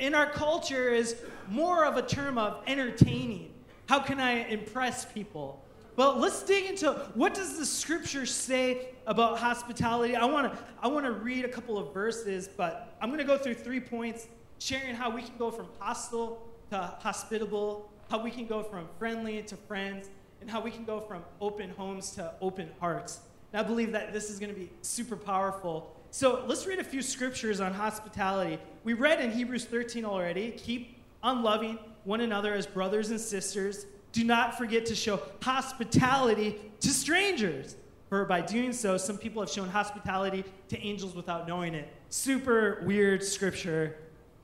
in 0.00 0.14
our 0.14 0.30
culture 0.30 0.92
is 0.92 1.16
more 1.48 1.84
of 1.84 1.96
a 1.96 2.02
term 2.02 2.38
of 2.38 2.62
entertaining. 2.66 3.52
How 3.86 4.00
can 4.00 4.18
I 4.18 4.48
impress 4.48 5.04
people? 5.04 5.64
Well, 5.96 6.16
let's 6.16 6.42
dig 6.42 6.66
into 6.66 6.92
what 7.14 7.34
does 7.34 7.58
the 7.58 7.66
scripture 7.66 8.24
say 8.24 8.88
about 9.06 9.38
hospitality. 9.38 10.14
I 10.16 10.24
want 10.24 10.52
to 10.52 10.58
I 10.82 10.88
want 10.88 11.04
to 11.04 11.12
read 11.12 11.44
a 11.44 11.48
couple 11.48 11.78
of 11.78 11.92
verses, 11.92 12.48
but 12.48 12.96
I'm 13.00 13.08
going 13.08 13.18
to 13.18 13.24
go 13.24 13.36
through 13.36 13.54
three 13.54 13.80
points 13.80 14.28
sharing 14.58 14.94
how 14.94 15.10
we 15.10 15.22
can 15.22 15.36
go 15.36 15.50
from 15.50 15.66
hostile 15.78 16.46
to 16.70 16.94
hospitable, 17.00 17.90
how 18.08 18.22
we 18.22 18.30
can 18.30 18.46
go 18.46 18.62
from 18.62 18.88
friendly 18.98 19.42
to 19.42 19.56
friends, 19.56 20.08
and 20.40 20.48
how 20.48 20.60
we 20.60 20.70
can 20.70 20.84
go 20.84 21.00
from 21.00 21.24
open 21.40 21.70
homes 21.70 22.12
to 22.12 22.32
open 22.40 22.70
hearts. 22.78 23.20
And 23.52 23.60
I 23.60 23.66
believe 23.66 23.92
that 23.92 24.12
this 24.12 24.30
is 24.30 24.38
going 24.38 24.54
to 24.54 24.58
be 24.58 24.70
super 24.82 25.16
powerful. 25.16 25.96
So, 26.12 26.44
let's 26.46 26.66
read 26.66 26.78
a 26.78 26.84
few 26.84 27.02
scriptures 27.02 27.60
on 27.60 27.72
hospitality. 27.74 28.58
We 28.84 28.94
read 28.94 29.20
in 29.20 29.32
Hebrews 29.32 29.64
13 29.64 30.04
already, 30.04 30.52
keep 30.52 30.98
on 31.22 31.42
loving 31.42 31.78
one 32.04 32.20
another 32.20 32.54
as 32.54 32.66
brothers 32.66 33.10
and 33.10 33.20
sisters 33.20 33.86
do 34.12 34.24
not 34.24 34.58
forget 34.58 34.86
to 34.86 34.94
show 34.94 35.20
hospitality 35.42 36.60
to 36.80 36.88
strangers. 36.88 37.76
For 38.08 38.24
by 38.24 38.40
doing 38.40 38.72
so, 38.72 38.96
some 38.96 39.16
people 39.16 39.40
have 39.40 39.50
shown 39.50 39.68
hospitality 39.68 40.44
to 40.68 40.78
angels 40.78 41.14
without 41.14 41.46
knowing 41.46 41.74
it. 41.74 41.88
Super 42.08 42.82
weird 42.84 43.22
scripture, 43.22 43.96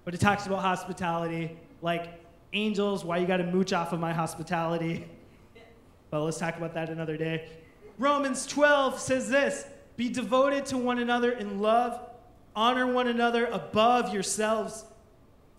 but 0.04 0.14
it 0.14 0.20
talks 0.20 0.46
about 0.46 0.61
hospitality. 0.61 1.56
Like, 1.82 2.20
angels, 2.52 3.04
why 3.04 3.18
you 3.18 3.26
gotta 3.26 3.44
mooch 3.44 3.73
off 3.73 3.92
of 3.92 4.00
my 4.00 4.12
hospitality? 4.12 5.06
But 6.08 6.23
let's 6.23 6.38
talk 6.38 6.56
about 6.56 6.73
that 6.75 6.88
another 6.88 7.16
day. 7.16 7.49
Romans 7.99 8.46
12 8.46 9.00
says 9.00 9.28
this 9.28 9.66
Be 9.96 10.08
devoted 10.08 10.66
to 10.66 10.78
one 10.78 10.99
another 10.99 11.32
in 11.32 11.58
love, 11.58 12.00
honor 12.54 12.87
one 12.87 13.08
another 13.08 13.46
above 13.46 14.14
yourselves. 14.14 14.85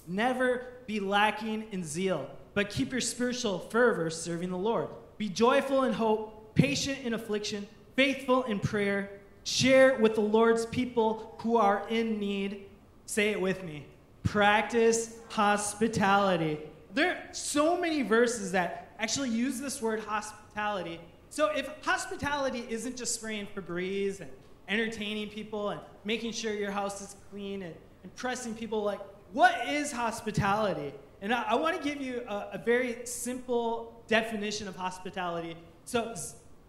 Never 0.07 0.67
be 0.85 1.01
lacking 1.01 1.65
in 1.71 1.83
zeal, 1.83 2.29
but 2.57 2.71
keep 2.71 2.91
your 2.91 3.01
spiritual 3.01 3.59
fervor 3.59 4.09
serving 4.09 4.49
the 4.49 4.57
Lord. 4.57 4.87
Be 5.19 5.29
joyful 5.29 5.83
in 5.83 5.93
hope, 5.93 6.55
patient 6.55 6.97
in 7.03 7.13
affliction, 7.13 7.67
faithful 7.95 8.45
in 8.45 8.59
prayer. 8.59 9.11
Share 9.43 9.99
with 9.99 10.15
the 10.15 10.21
Lord's 10.21 10.65
people 10.65 11.35
who 11.41 11.57
are 11.57 11.87
in 11.87 12.19
need. 12.19 12.65
Say 13.05 13.29
it 13.29 13.39
with 13.39 13.63
me. 13.63 13.85
Practice 14.23 15.17
hospitality. 15.29 16.57
There 16.95 17.11
are 17.11 17.19
so 17.31 17.79
many 17.79 18.01
verses 18.01 18.53
that 18.53 18.89
actually 18.97 19.29
use 19.29 19.59
this 19.59 19.79
word 19.79 19.99
hospitality. 19.99 20.99
So 21.29 21.51
if 21.51 21.69
hospitality 21.83 22.65
isn't 22.69 22.97
just 22.97 23.13
spraying 23.13 23.49
Febreze 23.55 24.19
and 24.19 24.31
entertaining 24.67 25.29
people 25.29 25.69
and 25.69 25.79
making 26.05 26.31
sure 26.31 26.55
your 26.55 26.71
house 26.71 27.01
is 27.01 27.17
clean 27.29 27.61
and 27.61 27.75
impressing 28.03 28.55
people, 28.55 28.81
like 28.81 29.01
what 29.31 29.67
is 29.67 29.91
hospitality? 29.91 30.91
And 31.21 31.33
I, 31.33 31.43
I 31.49 31.55
want 31.55 31.81
to 31.81 31.83
give 31.83 32.01
you 32.01 32.23
a, 32.27 32.49
a, 32.53 32.57
very 32.57 33.05
simple 33.05 34.03
definition 34.07 34.67
of 34.67 34.75
hospitality. 34.75 35.55
So, 35.85 36.13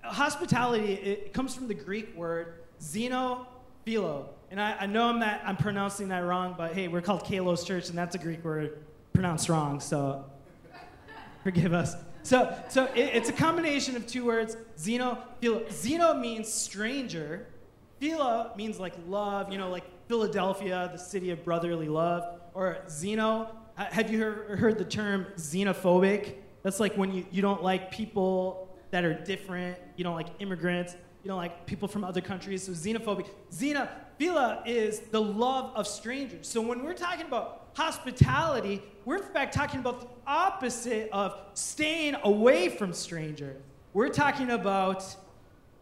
hospitality 0.02 0.94
it 0.94 1.32
comes 1.32 1.54
from 1.54 1.68
the 1.68 1.74
Greek 1.74 2.16
word 2.16 2.60
xenophilo. 2.80 4.26
And 4.50 4.60
I, 4.60 4.76
I 4.80 4.86
know 4.86 5.08
I'm, 5.08 5.20
that, 5.20 5.42
I'm 5.44 5.56
pronouncing 5.56 6.08
that 6.08 6.20
wrong, 6.20 6.54
but 6.56 6.72
hey, 6.72 6.88
we're 6.88 7.02
called 7.02 7.24
Kalos 7.24 7.66
Church, 7.66 7.90
and 7.90 7.98
that's 7.98 8.14
a 8.14 8.18
Greek 8.18 8.42
word 8.42 8.78
pronounced 9.12 9.48
wrong, 9.48 9.80
so 9.80 10.24
forgive 11.42 11.74
us. 11.74 11.94
So, 12.22 12.54
so 12.68 12.84
it, 12.94 13.10
it's 13.14 13.28
a 13.28 13.32
combination 13.32 13.96
of 13.96 14.06
two 14.06 14.24
words, 14.24 14.56
xeno, 14.78 15.18
philo. 15.40 15.60
Xeno 15.64 16.18
means 16.18 16.52
stranger. 16.52 17.46
Philo 18.00 18.52
means 18.56 18.78
like 18.78 18.94
love, 19.06 19.52
you 19.52 19.58
know, 19.58 19.70
like 19.70 19.84
Philadelphia, 20.08 20.88
the 20.92 20.98
city 20.98 21.30
of 21.30 21.44
brotherly 21.44 21.88
love. 21.88 22.40
Or 22.54 22.78
xeno, 22.86 23.48
Uh, 23.78 23.84
have 23.92 24.10
you 24.10 24.18
heard, 24.18 24.58
heard 24.58 24.76
the 24.76 24.84
term 24.84 25.24
xenophobic? 25.36 26.34
That's 26.64 26.80
like 26.80 26.96
when 26.96 27.14
you, 27.14 27.24
you 27.30 27.40
don't 27.40 27.62
like 27.62 27.92
people 27.92 28.68
that 28.90 29.04
are 29.04 29.14
different, 29.14 29.78
you 29.94 30.02
don't 30.02 30.16
like 30.16 30.26
immigrants, 30.40 30.96
you 31.22 31.28
don't 31.28 31.36
like 31.36 31.64
people 31.64 31.86
from 31.86 32.02
other 32.02 32.20
countries. 32.20 32.64
So 32.64 32.72
xenophobic. 32.72 33.28
Xenophila 33.52 34.66
is 34.66 34.98
the 34.98 35.20
love 35.20 35.70
of 35.76 35.86
strangers. 35.86 36.48
So 36.48 36.60
when 36.60 36.82
we're 36.82 36.94
talking 36.94 37.26
about 37.26 37.68
hospitality, 37.74 38.82
we're 39.04 39.18
in 39.18 39.22
fact 39.22 39.54
talking 39.54 39.78
about 39.78 40.00
the 40.00 40.08
opposite 40.26 41.08
of 41.12 41.38
staying 41.54 42.16
away 42.24 42.70
from 42.70 42.92
strangers. 42.92 43.62
We're 43.92 44.08
talking 44.08 44.50
about 44.50 45.04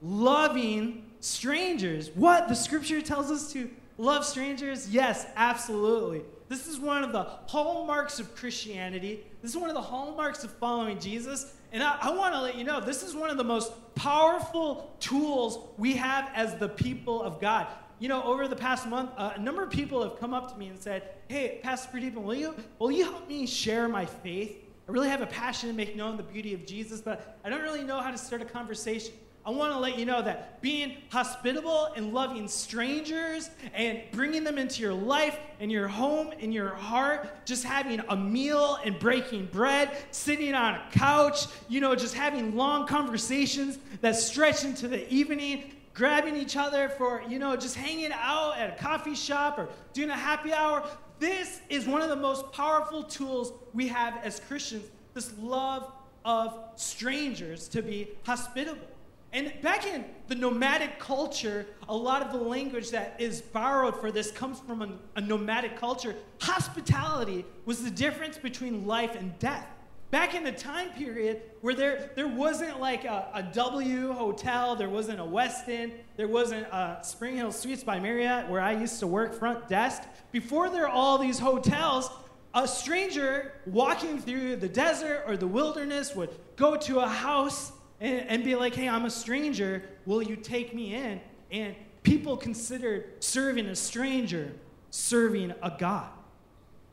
loving 0.03 1.11
strangers. 1.21 2.11
What? 2.11 2.49
The 2.49 2.55
scripture 2.57 3.01
tells 3.01 3.31
us 3.31 3.51
to 3.55 3.71
love 3.99 4.25
strangers? 4.25 4.89
Yes, 4.89 5.27
absolutely. 5.37 6.23
This 6.49 6.67
is 6.69 6.79
one 6.79 7.03
of 7.03 7.13
the 7.13 7.25
hallmarks 7.25 8.21
of 8.21 8.35
Christianity. 8.37 9.27
This 9.43 9.51
is 9.53 9.57
one 9.57 9.69
of 9.69 9.75
the 9.75 9.83
hallmarks 9.83 10.45
of 10.45 10.51
following 10.53 11.01
Jesus. 11.01 11.55
And 11.73 11.83
I, 11.83 11.99
I 12.01 12.11
want 12.11 12.35
to 12.35 12.41
let 12.41 12.57
you 12.57 12.65
know 12.65 12.81
this 12.81 13.03
is 13.03 13.15
one 13.15 13.31
of 13.31 13.37
the 13.37 13.45
most 13.45 13.73
powerful 13.97 14.95
tools 15.01 15.59
we 15.77 15.95
have 15.95 16.31
as 16.35 16.55
the 16.57 16.69
people 16.69 17.23
of 17.23 17.41
God. 17.41 17.67
You 17.99 18.09
know, 18.09 18.23
over 18.23 18.47
the 18.47 18.57
past 18.57 18.87
month, 18.87 19.11
uh, 19.17 19.33
a 19.35 19.41
number 19.41 19.63
of 19.63 19.71
people 19.71 20.03
have 20.03 20.21
come 20.21 20.35
up 20.35 20.53
to 20.53 20.59
me 20.59 20.69
and 20.69 20.79
said, 20.79 21.15
Hey, 21.29 21.61
Pastor 21.63 21.97
Pradeepan, 21.97 22.23
will 22.23 22.35
you, 22.35 22.55
will 22.79 22.93
you 22.93 23.05
help 23.05 23.29
me 23.29 23.47
share 23.47 23.89
my 23.89 24.05
faith? 24.05 24.57
I 24.89 24.93
really 24.93 25.09
have 25.09 25.23
a 25.23 25.27
passion 25.27 25.69
to 25.69 25.75
make 25.75 25.97
known 25.97 26.17
the 26.17 26.23
beauty 26.23 26.55
of 26.55 26.65
Jesus, 26.65 27.01
but 27.01 27.39
I 27.45 27.49
don't 27.49 27.63
really 27.63 27.83
know 27.83 28.01
how 28.01 28.13
to 28.13 28.19
start 28.19 28.43
a 28.43 28.45
conversation. 28.45 29.15
I 29.47 29.51
want 29.51 29.73
to 29.75 29.79
let 29.79 29.97
you 29.97 30.07
know 30.07 30.21
that 30.23 30.61
being 30.61 30.97
hospitable 31.09 31.93
and 31.95 32.13
loving 32.13 32.49
strangers 32.49 33.49
and 33.75 34.03
bringing 34.11 34.43
them 34.43 34.59
into 34.59 34.83
your 34.83 34.93
life 34.93 35.39
and 35.61 35.71
your 35.71 35.87
home 35.87 36.33
and 36.41 36.53
your 36.53 36.71
heart, 36.71 37.47
just 37.47 37.63
having 37.63 38.01
a 38.09 38.17
meal 38.17 38.77
and 38.85 38.99
breaking 38.99 39.47
bread, 39.47 39.97
sitting 40.11 40.53
on 40.53 40.75
a 40.75 40.89
couch, 40.91 41.47
you 41.69 41.81
know, 41.81 41.95
just 41.95 42.15
having 42.15 42.57
long 42.57 42.89
conversations 42.89 43.79
that 44.01 44.17
stretch 44.17 44.65
into 44.65 44.89
the 44.89 45.09
evening, 45.15 45.75
grabbing 45.95 46.35
each 46.35 46.57
other 46.57 46.89
for, 46.89 47.23
you 47.29 47.39
know, 47.39 47.55
just 47.55 47.77
hanging 47.77 48.11
out 48.13 48.59
at 48.59 48.71
a 48.71 48.83
coffee 48.83 49.15
shop 49.15 49.61
or 49.61 49.69
doing 49.93 50.11
a 50.11 50.17
happy 50.17 50.53
hour. 50.53 50.85
This 51.21 51.61
is 51.69 51.87
one 51.87 52.03
of 52.03 52.09
the 52.09 52.17
most 52.17 52.51
powerful 52.51 53.05
tools 53.05 53.53
we 53.73 53.87
have 53.87 54.19
as 54.25 54.41
Christians 54.41 54.91
this 55.15 55.33
love 55.39 55.93
of 56.25 56.59
strangers 56.75 57.69
to 57.69 57.81
be 57.81 58.09
hospitable. 58.25 58.89
And 59.33 59.53
back 59.61 59.87
in 59.87 60.05
the 60.29 60.35
nomadic 60.35 60.99
culture, 60.99 61.67
a 61.89 61.97
lot 61.97 62.23
of 62.23 62.33
the 62.33 62.39
language 62.39 62.91
that 62.91 63.17
is 63.19 63.41
borrowed 63.41 64.01
for 64.01 64.11
this 64.11 64.31
comes 64.31 64.61
from 64.61 64.83
a, 64.83 64.89
a, 65.17 65.21
nomadic 65.21 65.77
culture. 65.77 66.15
Hospitality 66.41 67.45
was 67.65 67.85
the 67.85 67.91
difference 67.91 68.39
between 68.39 68.87
life 68.87 69.15
and 69.15 69.39
death. 69.39 69.67
Back 70.11 70.35
in 70.35 70.45
the 70.45 70.53
time 70.53 70.91
period 70.91 71.43
where 71.61 71.75
there, 71.75 72.11
there 72.15 72.29
wasn't 72.29 72.81
like 72.81 73.05
a, 73.05 73.29
a 73.35 73.43
W 73.43 74.13
hotel, 74.13 74.77
there 74.77 74.89
wasn't 74.89 75.21
a 75.21 75.25
Westin, 75.25 75.93
there 76.17 76.29
wasn't 76.29 76.67
a 76.69 76.99
Spring 77.03 77.37
Hill 77.37 77.51
Suites 77.51 77.83
by 77.83 77.99
Marriott 77.99 78.49
where 78.49 78.61
I 78.61 78.73
used 78.73 79.01
to 79.01 79.07
work 79.07 79.35
front 79.35 79.69
desk. 79.69 80.03
Before 80.31 80.71
there 80.71 80.85
are 80.85 80.89
all 80.89 81.19
these 81.19 81.41
hotels, 81.41 82.09
a 82.55 82.67
stranger 82.67 83.53
walking 83.67 84.19
through 84.19 84.57
the 84.57 84.69
desert 84.69 85.25
or 85.27 85.37
the 85.37 85.47
wilderness 85.47 86.15
would 86.15 86.31
go 86.57 86.77
to 86.77 87.01
a 87.01 87.09
house 87.09 87.73
and, 88.01 88.29
and 88.29 88.45
be 88.45 88.55
like, 88.57 88.75
hey, 88.75 88.89
I'm 88.89 89.05
a 89.05 89.11
stranger. 89.11 89.83
Will 90.05 90.23
you 90.23 90.37
take 90.37 90.75
me 90.75 90.95
in? 90.95 91.21
And 91.51 91.75
people 92.03 92.37
considered 92.37 93.23
serving 93.23 93.67
a 93.67 93.77
stranger 93.77 94.53
serving 94.97 95.53
a 95.63 95.77
God. 95.79 96.09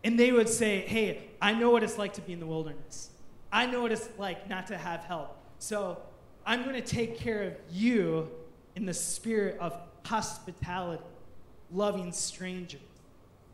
And 0.04 0.20
they 0.20 0.32
would 0.32 0.50
say, 0.50 0.82
hey, 0.82 1.30
I 1.42 1.54
know 1.54 1.70
what 1.70 1.84
it's 1.84 1.98
like 1.98 2.14
to 2.14 2.22
be 2.22 2.34
in 2.34 2.40
the 2.40 2.46
wilderness. 2.46 3.10
I 3.52 3.66
know 3.66 3.82
what 3.82 3.92
it's 3.92 4.10
like 4.18 4.50
not 4.50 4.68
to 4.68 4.78
have 4.78 5.02
help. 5.02 5.38
So 5.60 6.00
I'm 6.46 6.64
going 6.64 6.76
to 6.76 6.82
take 6.82 7.18
care 7.18 7.44
of 7.44 7.54
you 7.72 8.30
in 8.76 8.86
the 8.86 8.94
spirit 8.94 9.58
of 9.60 9.74
hospitality, 10.04 11.04
loving 11.72 12.12
strangers, 12.12 12.82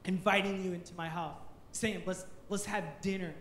inviting 0.06 0.64
you 0.64 0.74
into 0.74 0.94
my 0.96 1.08
house, 1.08 1.38
saying, 1.72 2.02
let's, 2.06 2.26
let's 2.50 2.66
have 2.66 2.84
dinner. 3.02 3.34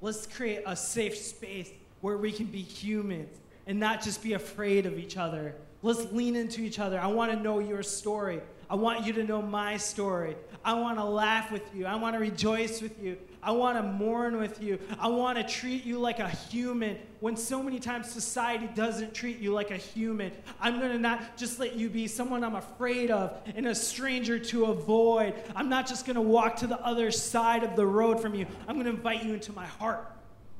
Let's 0.00 0.26
create 0.26 0.62
a 0.66 0.74
safe 0.74 1.16
space 1.16 1.70
where 2.00 2.16
we 2.16 2.32
can 2.32 2.46
be 2.46 2.62
humans 2.62 3.38
and 3.68 3.78
not 3.78 4.02
just 4.02 4.22
be 4.22 4.32
afraid 4.32 4.86
of 4.86 4.98
each 4.98 5.16
other. 5.16 5.54
Let's 5.82 6.10
lean 6.10 6.34
into 6.34 6.62
each 6.62 6.80
other. 6.80 6.98
I 6.98 7.06
want 7.06 7.30
to 7.30 7.38
know 7.38 7.60
your 7.60 7.84
story. 7.84 8.40
I 8.68 8.74
want 8.74 9.06
you 9.06 9.12
to 9.12 9.24
know 9.24 9.40
my 9.40 9.76
story. 9.76 10.36
I 10.64 10.74
want 10.74 10.98
to 10.98 11.04
laugh 11.04 11.52
with 11.52 11.62
you. 11.74 11.86
I 11.86 11.94
want 11.94 12.14
to 12.14 12.20
rejoice 12.20 12.82
with 12.82 13.00
you. 13.02 13.16
I 13.42 13.52
want 13.52 13.78
to 13.78 13.82
mourn 13.82 14.38
with 14.38 14.60
you. 14.60 14.78
I 14.98 15.08
want 15.08 15.38
to 15.38 15.44
treat 15.44 15.84
you 15.84 15.98
like 15.98 16.18
a 16.18 16.28
human 16.28 16.98
when 17.20 17.36
so 17.36 17.62
many 17.62 17.78
times 17.78 18.10
society 18.10 18.68
doesn't 18.74 19.14
treat 19.14 19.38
you 19.38 19.52
like 19.52 19.70
a 19.70 19.76
human. 19.76 20.32
I'm 20.60 20.80
going 20.80 20.92
to 20.92 20.98
not 20.98 21.36
just 21.36 21.60
let 21.60 21.76
you 21.76 21.88
be 21.88 22.08
someone 22.08 22.42
I'm 22.42 22.56
afraid 22.56 23.10
of 23.10 23.38
and 23.54 23.66
a 23.66 23.74
stranger 23.74 24.38
to 24.38 24.66
avoid. 24.66 25.34
I'm 25.54 25.68
not 25.68 25.86
just 25.86 26.04
going 26.04 26.16
to 26.16 26.22
walk 26.22 26.56
to 26.56 26.66
the 26.66 26.80
other 26.80 27.10
side 27.10 27.62
of 27.64 27.76
the 27.76 27.86
road 27.86 28.20
from 28.20 28.34
you. 28.34 28.46
I'm 28.66 28.74
going 28.74 28.86
to 28.86 28.92
invite 28.92 29.24
you 29.24 29.34
into 29.34 29.52
my 29.52 29.66
heart. 29.66 30.10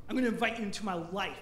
I'm 0.08 0.14
going 0.14 0.24
to 0.24 0.32
invite 0.32 0.58
you 0.58 0.64
into 0.64 0.84
my 0.84 0.94
life 0.94 1.36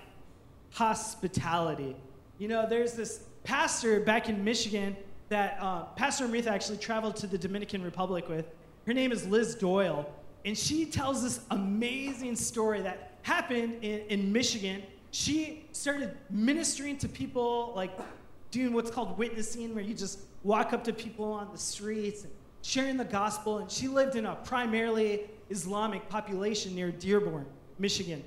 hospitality. 0.76 1.96
You 2.36 2.48
know, 2.48 2.66
there's 2.68 2.92
this 2.92 3.24
pastor 3.44 4.00
back 4.00 4.28
in 4.28 4.44
Michigan 4.44 4.94
that 5.30 5.56
uh, 5.58 5.84
Pastor 5.96 6.24
Amrita 6.24 6.50
actually 6.50 6.76
traveled 6.76 7.16
to 7.16 7.26
the 7.26 7.38
Dominican 7.38 7.82
Republic 7.82 8.28
with. 8.28 8.44
Her 8.86 8.92
name 8.92 9.10
is 9.10 9.26
Liz 9.26 9.54
Doyle, 9.54 10.06
and 10.44 10.56
she 10.56 10.84
tells 10.84 11.22
this 11.22 11.40
amazing 11.50 12.36
story 12.36 12.82
that 12.82 13.12
happened 13.22 13.82
in, 13.82 14.00
in 14.08 14.30
Michigan. 14.30 14.82
She 15.12 15.64
started 15.72 16.14
ministering 16.28 16.98
to 16.98 17.08
people, 17.08 17.72
like 17.74 17.98
doing 18.50 18.74
what's 18.74 18.90
called 18.90 19.16
witnessing, 19.16 19.74
where 19.74 19.82
you 19.82 19.94
just 19.94 20.20
walk 20.42 20.74
up 20.74 20.84
to 20.84 20.92
people 20.92 21.32
on 21.32 21.50
the 21.52 21.58
streets 21.58 22.24
and 22.24 22.32
sharing 22.60 22.98
the 22.98 23.04
gospel. 23.04 23.58
And 23.58 23.70
she 23.70 23.88
lived 23.88 24.14
in 24.14 24.26
a 24.26 24.34
primarily 24.34 25.22
Islamic 25.48 26.06
population 26.10 26.74
near 26.74 26.90
Dearborn, 26.90 27.46
Michigan 27.78 28.22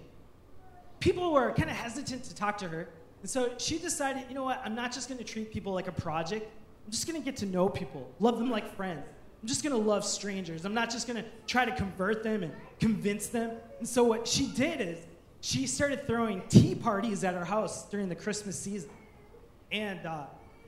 people 1.00 1.32
were 1.32 1.52
kind 1.54 1.70
of 1.70 1.76
hesitant 1.76 2.24
to 2.26 2.36
talk 2.36 2.58
to 2.60 2.68
her. 2.68 2.90
And 3.22 3.30
so 3.30 3.54
she 3.58 3.78
decided, 3.78 4.24
you 4.30 4.36
know 4.36 4.44
what, 4.44 4.62
I'm 4.64 4.76
not 4.76 4.92
just 4.92 5.10
going 5.10 5.18
to 5.18 5.24
treat 5.24 5.52
people 5.52 5.74
like 5.74 5.88
a 5.88 5.92
project. 5.92 6.50
I'm 6.86 6.92
just 6.92 7.08
going 7.08 7.22
to 7.22 7.26
get 7.26 7.38
to 7.38 7.46
know 7.46 7.70
people, 7.70 8.10
love 8.20 8.40
them 8.40 8.50
like 8.50 8.76
friends. 8.76 9.04
I'm 9.42 9.48
just 9.48 9.64
going 9.64 9.74
to 9.74 9.90
love 9.90 10.04
strangers. 10.04 10.66
I'm 10.66 10.74
not 10.74 10.90
just 10.90 11.08
going 11.08 11.24
to 11.24 11.30
try 11.48 11.64
to 11.64 11.72
convert 11.72 12.24
them 12.24 12.44
and 12.44 12.54
convince 12.80 13.28
them. 13.28 13.52
And 13.80 13.88
so 13.88 14.04
what 14.04 14.28
she 14.28 14.48
did 14.48 14.82
is 14.82 14.98
she 15.40 15.66
started 15.66 16.06
throwing 16.06 16.42
tea 16.50 16.76
parties 16.76 17.24
at 17.24 17.36
her 17.36 17.46
house 17.46 17.88
during 17.90 18.10
the 18.10 18.16
Christmas 18.16 18.60
season. 18.60 18.90
And 19.72 20.06
uh, 20.06 20.26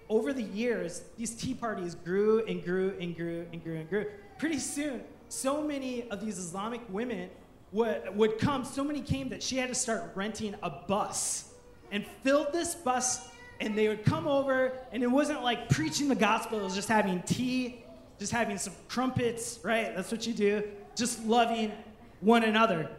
over 0.07 0.31
the 0.31 0.43
years, 0.43 1.03
these 1.17 1.35
tea 1.35 1.53
parties 1.53 1.95
grew 1.95 2.45
and 2.45 2.63
grew 2.63 2.95
and 3.00 3.15
grew 3.15 3.45
and 3.51 3.61
grew 3.61 3.75
and 3.75 3.89
grew. 3.89 4.05
Pretty 4.38 4.59
soon, 4.59 5.01
so 5.27 5.61
many 5.61 6.09
of 6.09 6.21
these 6.21 6.38
Islamic 6.38 6.81
women 6.89 7.29
would, 7.71 8.15
would 8.15 8.39
come, 8.39 8.65
so 8.65 8.83
many 8.83 9.01
came 9.01 9.29
that 9.29 9.41
she 9.41 9.57
had 9.57 9.69
to 9.69 9.75
start 9.75 10.11
renting 10.15 10.55
a 10.61 10.69
bus 10.69 11.53
and 11.91 12.05
filled 12.23 12.51
this 12.51 12.75
bus 12.75 13.27
and 13.59 13.77
they 13.77 13.87
would 13.87 14.03
come 14.03 14.27
over 14.27 14.73
and 14.91 15.03
it 15.03 15.07
wasn't 15.07 15.41
like 15.43 15.69
preaching 15.69 16.07
the 16.07 16.15
gospel 16.15 16.59
it 16.59 16.63
was 16.63 16.73
just 16.73 16.89
having 16.89 17.21
tea 17.23 17.83
just 18.17 18.31
having 18.31 18.57
some 18.57 18.73
crumpets 18.87 19.59
right 19.63 19.95
that's 19.95 20.11
what 20.11 20.25
you 20.25 20.33
do 20.33 20.63
just 20.95 21.23
loving 21.25 21.71
one 22.19 22.43
another. 22.43 22.89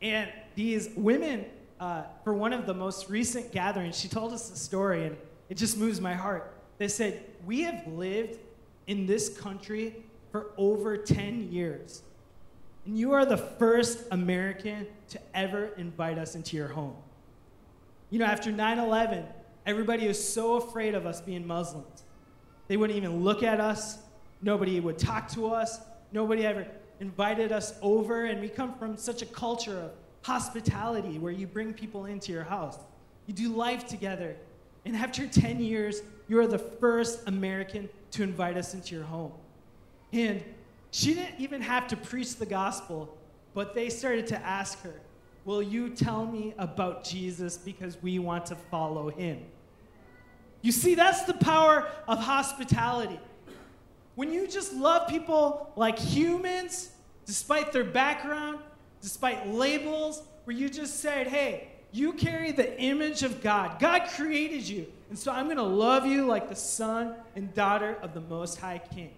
And 0.00 0.28
these 0.54 0.90
women, 0.96 1.46
uh, 1.80 2.02
for 2.24 2.34
one 2.34 2.52
of 2.52 2.66
the 2.66 2.74
most 2.74 3.08
recent 3.08 3.52
gatherings, 3.52 3.98
she 3.98 4.08
told 4.08 4.32
us 4.32 4.52
a 4.52 4.56
story, 4.56 5.06
and 5.06 5.16
it 5.48 5.56
just 5.56 5.78
moves 5.78 6.00
my 6.00 6.14
heart. 6.14 6.52
They 6.78 6.88
said, 6.88 7.24
We 7.46 7.62
have 7.62 7.86
lived 7.86 8.38
in 8.86 9.06
this 9.06 9.38
country 9.38 10.04
for 10.30 10.50
over 10.56 10.96
10 10.96 11.52
years. 11.52 12.02
And 12.84 12.98
you 12.98 13.12
are 13.12 13.24
the 13.24 13.36
first 13.36 14.04
American 14.10 14.86
to 15.10 15.20
ever 15.34 15.66
invite 15.76 16.18
us 16.18 16.34
into 16.34 16.56
your 16.56 16.68
home. 16.68 16.96
You 18.10 18.18
know, 18.18 18.24
after 18.24 18.50
9 18.50 18.78
11, 18.78 19.24
everybody 19.66 20.08
was 20.08 20.22
so 20.22 20.56
afraid 20.56 20.94
of 20.94 21.06
us 21.06 21.20
being 21.20 21.46
Muslims. 21.46 22.02
They 22.68 22.76
wouldn't 22.76 22.96
even 22.96 23.22
look 23.22 23.42
at 23.42 23.60
us, 23.60 23.98
nobody 24.40 24.80
would 24.80 24.98
talk 24.98 25.28
to 25.32 25.48
us, 25.48 25.80
nobody 26.12 26.44
ever 26.44 26.66
invited 27.00 27.52
us 27.52 27.74
over. 27.82 28.24
And 28.26 28.40
we 28.40 28.48
come 28.48 28.74
from 28.78 28.96
such 28.96 29.22
a 29.22 29.26
culture 29.26 29.78
of 29.78 29.90
hospitality 30.22 31.18
where 31.18 31.32
you 31.32 31.46
bring 31.46 31.72
people 31.74 32.06
into 32.06 32.32
your 32.32 32.44
house, 32.44 32.78
you 33.26 33.34
do 33.34 33.48
life 33.50 33.86
together. 33.86 34.36
And 34.84 34.96
after 34.96 35.26
10 35.26 35.60
years, 35.60 36.02
you 36.28 36.40
are 36.40 36.46
the 36.46 36.58
first 36.58 37.28
American 37.28 37.88
to 38.12 38.22
invite 38.22 38.56
us 38.56 38.74
into 38.74 38.94
your 38.94 39.04
home. 39.04 39.32
And 40.12 40.42
she 40.92 41.14
didn't 41.14 41.40
even 41.40 41.62
have 41.62 41.88
to 41.88 41.96
preach 41.96 42.36
the 42.36 42.46
gospel, 42.46 43.16
but 43.54 43.74
they 43.74 43.88
started 43.88 44.26
to 44.28 44.38
ask 44.38 44.80
her, 44.82 44.94
Will 45.44 45.62
you 45.62 45.90
tell 45.90 46.24
me 46.24 46.54
about 46.56 47.02
Jesus 47.02 47.56
because 47.56 48.00
we 48.00 48.20
want 48.20 48.46
to 48.46 48.54
follow 48.54 49.10
him? 49.10 49.40
You 50.60 50.70
see, 50.70 50.94
that's 50.94 51.24
the 51.24 51.34
power 51.34 51.88
of 52.06 52.18
hospitality. 52.18 53.18
When 54.14 54.32
you 54.32 54.46
just 54.46 54.72
love 54.72 55.08
people 55.08 55.72
like 55.74 55.98
humans, 55.98 56.90
despite 57.26 57.72
their 57.72 57.84
background, 57.84 58.60
despite 59.00 59.48
labels, 59.48 60.22
where 60.44 60.54
you 60.54 60.68
just 60.68 61.00
said, 61.00 61.26
Hey, 61.26 61.68
you 61.90 62.12
carry 62.12 62.52
the 62.52 62.78
image 62.80 63.22
of 63.22 63.42
God. 63.42 63.80
God 63.80 64.08
created 64.14 64.68
you. 64.68 64.86
And 65.08 65.18
so 65.18 65.32
I'm 65.32 65.46
going 65.46 65.56
to 65.56 65.62
love 65.62 66.06
you 66.06 66.26
like 66.26 66.48
the 66.48 66.54
son 66.54 67.14
and 67.34 67.52
daughter 67.54 67.98
of 68.02 68.14
the 68.14 68.20
Most 68.20 68.60
High 68.60 68.80
King. 68.94 69.12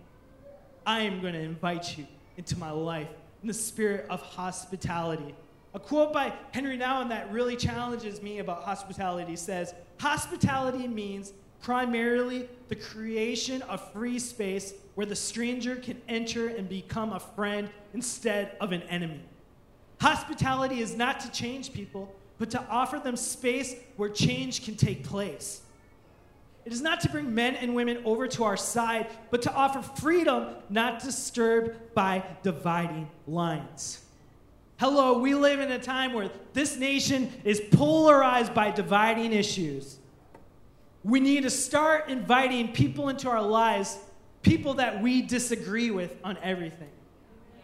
I 0.86 1.00
am 1.00 1.20
going 1.20 1.34
to 1.34 1.40
invite 1.40 1.96
you 1.96 2.06
into 2.36 2.58
my 2.58 2.70
life 2.70 3.08
in 3.42 3.48
the 3.48 3.54
spirit 3.54 4.06
of 4.10 4.20
hospitality. 4.20 5.34
A 5.74 5.80
quote 5.80 6.12
by 6.12 6.32
Henri 6.52 6.78
Nouwen 6.78 7.08
that 7.08 7.32
really 7.32 7.56
challenges 7.56 8.22
me 8.22 8.38
about 8.38 8.62
hospitality 8.62 9.36
says 9.36 9.74
Hospitality 10.00 10.86
means 10.86 11.32
primarily 11.60 12.48
the 12.68 12.76
creation 12.76 13.62
of 13.62 13.92
free 13.92 14.18
space 14.18 14.74
where 14.94 15.06
the 15.06 15.16
stranger 15.16 15.76
can 15.76 16.00
enter 16.08 16.48
and 16.48 16.68
become 16.68 17.12
a 17.12 17.20
friend 17.20 17.68
instead 17.92 18.52
of 18.60 18.72
an 18.72 18.82
enemy. 18.82 19.20
Hospitality 20.00 20.80
is 20.80 20.96
not 20.96 21.20
to 21.20 21.30
change 21.30 21.72
people, 21.72 22.14
but 22.38 22.50
to 22.50 22.62
offer 22.68 22.98
them 22.98 23.16
space 23.16 23.74
where 23.96 24.08
change 24.08 24.64
can 24.64 24.76
take 24.76 25.02
place. 25.04 25.62
It 26.64 26.72
is 26.72 26.80
not 26.80 27.00
to 27.00 27.08
bring 27.10 27.34
men 27.34 27.56
and 27.56 27.74
women 27.74 28.02
over 28.04 28.26
to 28.28 28.44
our 28.44 28.56
side, 28.56 29.08
but 29.30 29.42
to 29.42 29.52
offer 29.52 29.82
freedom 30.00 30.54
not 30.70 31.02
disturbed 31.02 31.94
by 31.94 32.24
dividing 32.42 33.10
lines. 33.26 34.00
Hello, 34.78 35.18
we 35.18 35.34
live 35.34 35.60
in 35.60 35.70
a 35.70 35.78
time 35.78 36.14
where 36.14 36.30
this 36.52 36.76
nation 36.76 37.32
is 37.44 37.60
polarized 37.72 38.54
by 38.54 38.70
dividing 38.70 39.32
issues. 39.32 39.98
We 41.02 41.20
need 41.20 41.42
to 41.42 41.50
start 41.50 42.08
inviting 42.08 42.72
people 42.72 43.08
into 43.10 43.28
our 43.28 43.42
lives, 43.42 43.98
people 44.42 44.74
that 44.74 45.02
we 45.02 45.22
disagree 45.22 45.90
with 45.90 46.16
on 46.24 46.38
everything. 46.42 46.90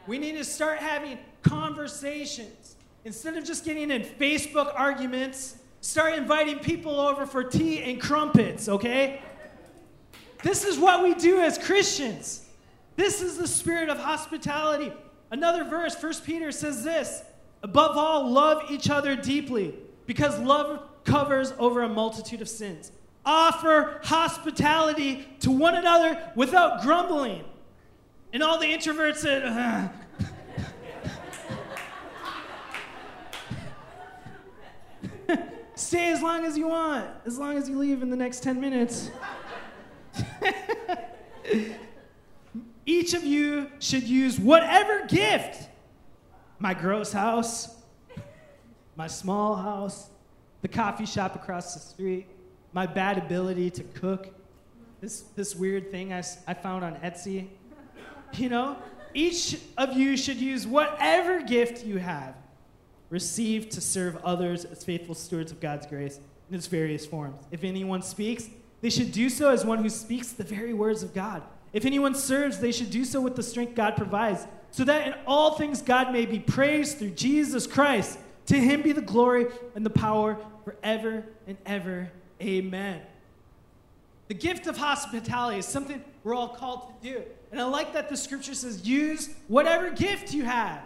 We 0.07 0.19
need 0.19 0.37
to 0.37 0.45
start 0.45 0.79
having 0.79 1.19
conversations 1.43 2.77
Instead 3.05 3.37
of 3.37 3.45
just 3.45 3.65
getting 3.65 3.91
in 3.91 4.03
Facebook 4.03 4.73
arguments, 4.75 5.57
start 5.81 6.15
inviting 6.15 6.59
people 6.59 7.01
over 7.01 7.27
for 7.27 7.43
tea 7.43 7.83
and 7.83 8.01
crumpets, 8.01 8.69
okay? 8.69 9.23
This 10.43 10.65
is 10.65 10.79
what 10.79 11.03
we 11.03 11.15
do 11.15 11.41
as 11.41 11.59
Christians. 11.59 12.47
This 12.97 13.23
is 13.23 13.39
the 13.39 13.49
spirit 13.49 13.89
of 13.89 13.99
hospitality. 13.99 14.93
Another 15.31 15.65
verse, 15.65 16.01
1 16.01 16.15
Peter 16.25 16.53
says 16.53 16.85
this 16.85 17.23
Above 17.63 17.97
all, 17.97 18.31
love 18.31 18.71
each 18.71 18.89
other 18.91 19.17
deeply, 19.17 19.75
because 20.07 20.39
love 20.39 20.83
covers 21.05 21.53
over 21.59 21.83
a 21.83 21.89
multitude 21.89 22.41
of 22.41 22.49
sins. 22.49 22.93
Offer 23.25 24.01
hospitality 24.03 25.29
to 25.41 25.51
one 25.51 25.75
another 25.75 26.31
without 26.35 26.83
grumbling. 26.83 27.45
And 28.33 28.43
all 28.43 28.59
the 28.59 28.67
introverts 28.67 29.17
said, 29.17 29.91
Stay 35.81 36.13
as 36.13 36.21
long 36.21 36.45
as 36.45 36.59
you 36.59 36.69
want, 36.69 37.09
as 37.25 37.39
long 37.39 37.57
as 37.57 37.67
you 37.67 37.79
leave 37.79 38.03
in 38.03 38.11
the 38.11 38.17
next 38.17 38.43
10 38.43 38.61
minutes. 38.61 39.11
Each 42.85 43.15
of 43.15 43.25
you 43.25 43.71
should 43.79 44.03
use 44.03 44.39
whatever 44.39 45.07
gift 45.07 45.69
my 46.59 46.75
gross 46.75 47.13
house, 47.13 47.77
my 48.95 49.07
small 49.07 49.57
house, 49.57 50.11
the 50.61 50.69
coffee 50.69 51.07
shop 51.07 51.35
across 51.35 51.73
the 51.73 51.81
street, 51.81 52.27
my 52.75 52.85
bad 52.85 53.17
ability 53.17 53.71
to 53.71 53.83
cook, 53.83 54.29
this, 55.01 55.23
this 55.35 55.57
weird 55.57 55.91
thing 55.91 56.13
I, 56.13 56.23
I 56.47 56.53
found 56.53 56.85
on 56.85 56.97
Etsy. 56.97 57.49
You 58.35 58.51
know, 58.51 58.77
each 59.15 59.57
of 59.79 59.95
you 59.95 60.19
should 60.19 60.37
use 60.37 60.67
whatever 60.67 61.41
gift 61.41 61.87
you 61.87 61.97
have 61.97 62.35
received 63.11 63.73
to 63.73 63.81
serve 63.81 64.17
others 64.25 64.65
as 64.65 64.83
faithful 64.85 65.15
stewards 65.15 65.53
of 65.53 65.61
God's 65.61 65.87
grace 65.87 66.19
in 66.49 66.55
its 66.55 66.67
various 66.67 67.05
forms. 67.05 67.37
If 67.51 67.65
anyone 67.65 68.03
speaks, 68.03 68.49
they 68.81 68.91
should 68.91 69.13
do 69.13 69.29
so 69.29 69.51
as 69.51 69.65
one 69.65 69.83
who 69.83 69.91
speaks 69.91 70.33
the 70.33 70.45
very 70.45 70.73
words 70.73 71.03
of 71.03 71.13
God. 71.13 71.43
If 71.73 71.85
anyone 71.85 72.15
serves, 72.15 72.59
they 72.59 72.73
should 72.73 72.91
do 72.91 73.05
so 73.05 73.21
with 73.21 73.37
the 73.37 73.43
strength 73.43 73.75
God 73.75 73.97
provides, 73.97 74.47
so 74.71 74.85
that 74.85 75.07
in 75.07 75.15
all 75.27 75.55
things 75.55 75.83
God 75.83 76.13
may 76.13 76.27
be 76.27 76.39
praised 76.39 76.99
through 76.99 77.11
Jesus 77.11 77.67
Christ. 77.67 78.19
To 78.47 78.59
him 78.59 78.83
be 78.83 78.93
the 78.93 79.03
glory 79.03 79.47
and 79.75 79.85
the 79.85 79.91
power 79.91 80.39
forever 80.65 81.25
and 81.47 81.57
ever. 81.67 82.11
Amen. 82.41 83.01
The 84.29 84.35
gift 84.35 84.67
of 84.67 84.77
hospitality 84.77 85.59
is 85.59 85.67
something 85.67 86.03
we're 86.25 86.35
all 86.35 86.49
called 86.49 86.93
to 87.03 87.13
do. 87.13 87.23
And 87.51 87.61
I 87.61 87.65
like 87.65 87.93
that 87.93 88.09
the 88.09 88.17
scripture 88.17 88.55
says 88.55 88.87
use 88.87 89.31
whatever 89.49 89.91
gift 89.91 90.33
you 90.33 90.45
have. 90.45 90.81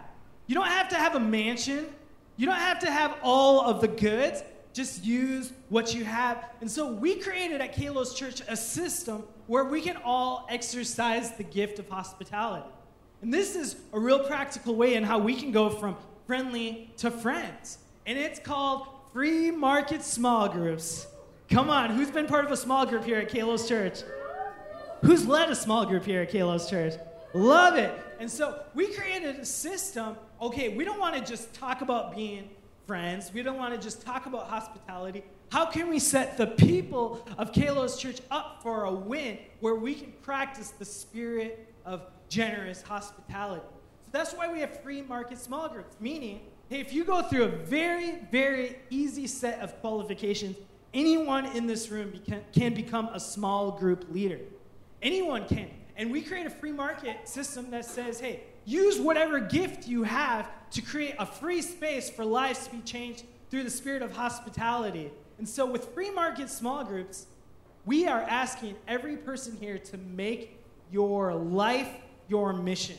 You 0.47 0.55
don't 0.55 0.67
have 0.67 0.89
to 0.89 0.95
have 0.95 1.15
a 1.15 1.19
mansion. 1.19 1.87
You 2.37 2.45
don't 2.45 2.55
have 2.55 2.79
to 2.79 2.91
have 2.91 3.17
all 3.23 3.61
of 3.61 3.81
the 3.81 3.87
goods, 3.87 4.43
just 4.73 5.05
use 5.05 5.53
what 5.69 5.93
you 5.93 6.03
have. 6.03 6.43
And 6.59 6.69
so 6.69 6.91
we 6.91 7.15
created 7.15 7.61
at 7.61 7.75
Kalos 7.75 8.15
Church 8.15 8.41
a 8.47 8.57
system 8.57 9.23
where 9.47 9.63
we 9.63 9.81
can 9.81 9.97
all 10.03 10.45
exercise 10.49 11.31
the 11.31 11.43
gift 11.43 11.79
of 11.79 11.87
hospitality. 11.87 12.67
And 13.21 13.33
this 13.33 13.55
is 13.55 13.77
a 13.93 13.99
real 13.99 14.19
practical 14.19 14.75
way 14.75 14.95
in 14.95 15.03
how 15.03 15.17
we 15.17 15.35
can 15.35 15.51
go 15.51 15.69
from 15.69 15.95
friendly 16.27 16.91
to 16.97 17.09
friends. 17.09 17.77
And 18.05 18.17
it's 18.17 18.39
called 18.39 18.87
free 19.13 19.49
market 19.49 20.03
small 20.03 20.49
groups. 20.49 21.07
Come 21.49 21.69
on, 21.69 21.91
who's 21.91 22.11
been 22.11 22.27
part 22.27 22.43
of 22.43 22.51
a 22.51 22.57
small 22.57 22.85
group 22.85 23.05
here 23.05 23.17
at 23.17 23.31
Kalos 23.31 23.67
Church? 23.67 24.01
Who's 25.03 25.25
led 25.25 25.49
a 25.49 25.55
small 25.55 25.85
group 25.85 26.03
here 26.03 26.21
at 26.21 26.31
Kalos 26.31 26.69
Church? 26.69 26.95
Love 27.33 27.77
it. 27.77 27.93
And 28.19 28.29
so 28.29 28.61
we 28.73 28.93
created 28.93 29.37
a 29.37 29.45
system. 29.45 30.15
Okay, 30.41 30.69
we 30.69 30.83
don't 30.83 30.99
want 30.99 31.15
to 31.15 31.21
just 31.21 31.53
talk 31.53 31.81
about 31.81 32.15
being 32.15 32.49
friends. 32.85 33.31
We 33.33 33.43
don't 33.43 33.57
want 33.57 33.73
to 33.73 33.79
just 33.79 34.05
talk 34.05 34.25
about 34.25 34.47
hospitality. 34.47 35.23
How 35.51 35.65
can 35.65 35.89
we 35.89 35.99
set 35.99 36.37
the 36.37 36.47
people 36.47 37.25
of 37.37 37.51
Kalos 37.51 37.99
Church 37.99 38.19
up 38.31 38.61
for 38.61 38.85
a 38.85 38.91
win 38.91 39.37
where 39.59 39.75
we 39.75 39.95
can 39.95 40.11
practice 40.21 40.69
the 40.69 40.85
spirit 40.85 41.73
of 41.85 42.01
generous 42.29 42.81
hospitality? 42.81 43.65
So 44.03 44.09
that's 44.11 44.33
why 44.33 44.51
we 44.51 44.59
have 44.59 44.81
free 44.81 45.01
market 45.01 45.37
small 45.37 45.69
groups, 45.69 45.95
meaning, 45.99 46.41
hey, 46.69 46.79
if 46.79 46.93
you 46.93 47.03
go 47.03 47.21
through 47.21 47.43
a 47.43 47.49
very, 47.49 48.19
very 48.31 48.79
easy 48.89 49.27
set 49.27 49.59
of 49.61 49.79
qualifications, 49.81 50.57
anyone 50.93 51.45
in 51.55 51.67
this 51.67 51.89
room 51.89 52.13
can 52.53 52.73
become 52.73 53.09
a 53.13 53.19
small 53.19 53.71
group 53.71 54.05
leader. 54.11 54.39
Anyone 55.01 55.47
can. 55.47 55.69
And 55.97 56.11
we 56.11 56.21
create 56.21 56.45
a 56.45 56.49
free 56.49 56.71
market 56.71 57.27
system 57.27 57.71
that 57.71 57.85
says, 57.85 58.19
hey, 58.19 58.41
use 58.65 58.99
whatever 58.99 59.39
gift 59.39 59.87
you 59.87 60.03
have 60.03 60.49
to 60.71 60.81
create 60.81 61.15
a 61.19 61.25
free 61.25 61.61
space 61.61 62.09
for 62.09 62.25
lives 62.25 62.67
to 62.67 62.75
be 62.75 62.81
changed 62.81 63.23
through 63.49 63.63
the 63.63 63.69
spirit 63.69 64.01
of 64.01 64.11
hospitality. 64.11 65.11
And 65.37 65.47
so, 65.47 65.65
with 65.65 65.93
free 65.93 66.11
market 66.11 66.49
small 66.49 66.83
groups, 66.83 67.27
we 67.85 68.07
are 68.07 68.21
asking 68.21 68.75
every 68.87 69.15
person 69.15 69.55
here 69.57 69.77
to 69.77 69.97
make 69.97 70.59
your 70.91 71.33
life 71.33 71.89
your 72.27 72.53
mission. 72.53 72.97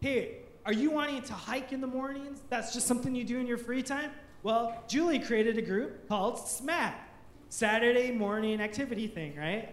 Hey, 0.00 0.38
are 0.66 0.72
you 0.72 0.90
wanting 0.90 1.22
to 1.22 1.32
hike 1.32 1.72
in 1.72 1.80
the 1.80 1.86
mornings? 1.86 2.42
That's 2.48 2.72
just 2.72 2.86
something 2.86 3.14
you 3.14 3.24
do 3.24 3.38
in 3.38 3.46
your 3.46 3.58
free 3.58 3.82
time? 3.82 4.10
Well, 4.42 4.82
Julie 4.88 5.18
created 5.18 5.56
a 5.56 5.62
group 5.62 6.08
called 6.08 6.36
SMAT, 6.36 6.94
Saturday 7.48 8.10
Morning 8.10 8.60
Activity 8.60 9.06
Thing, 9.06 9.36
right? 9.36 9.70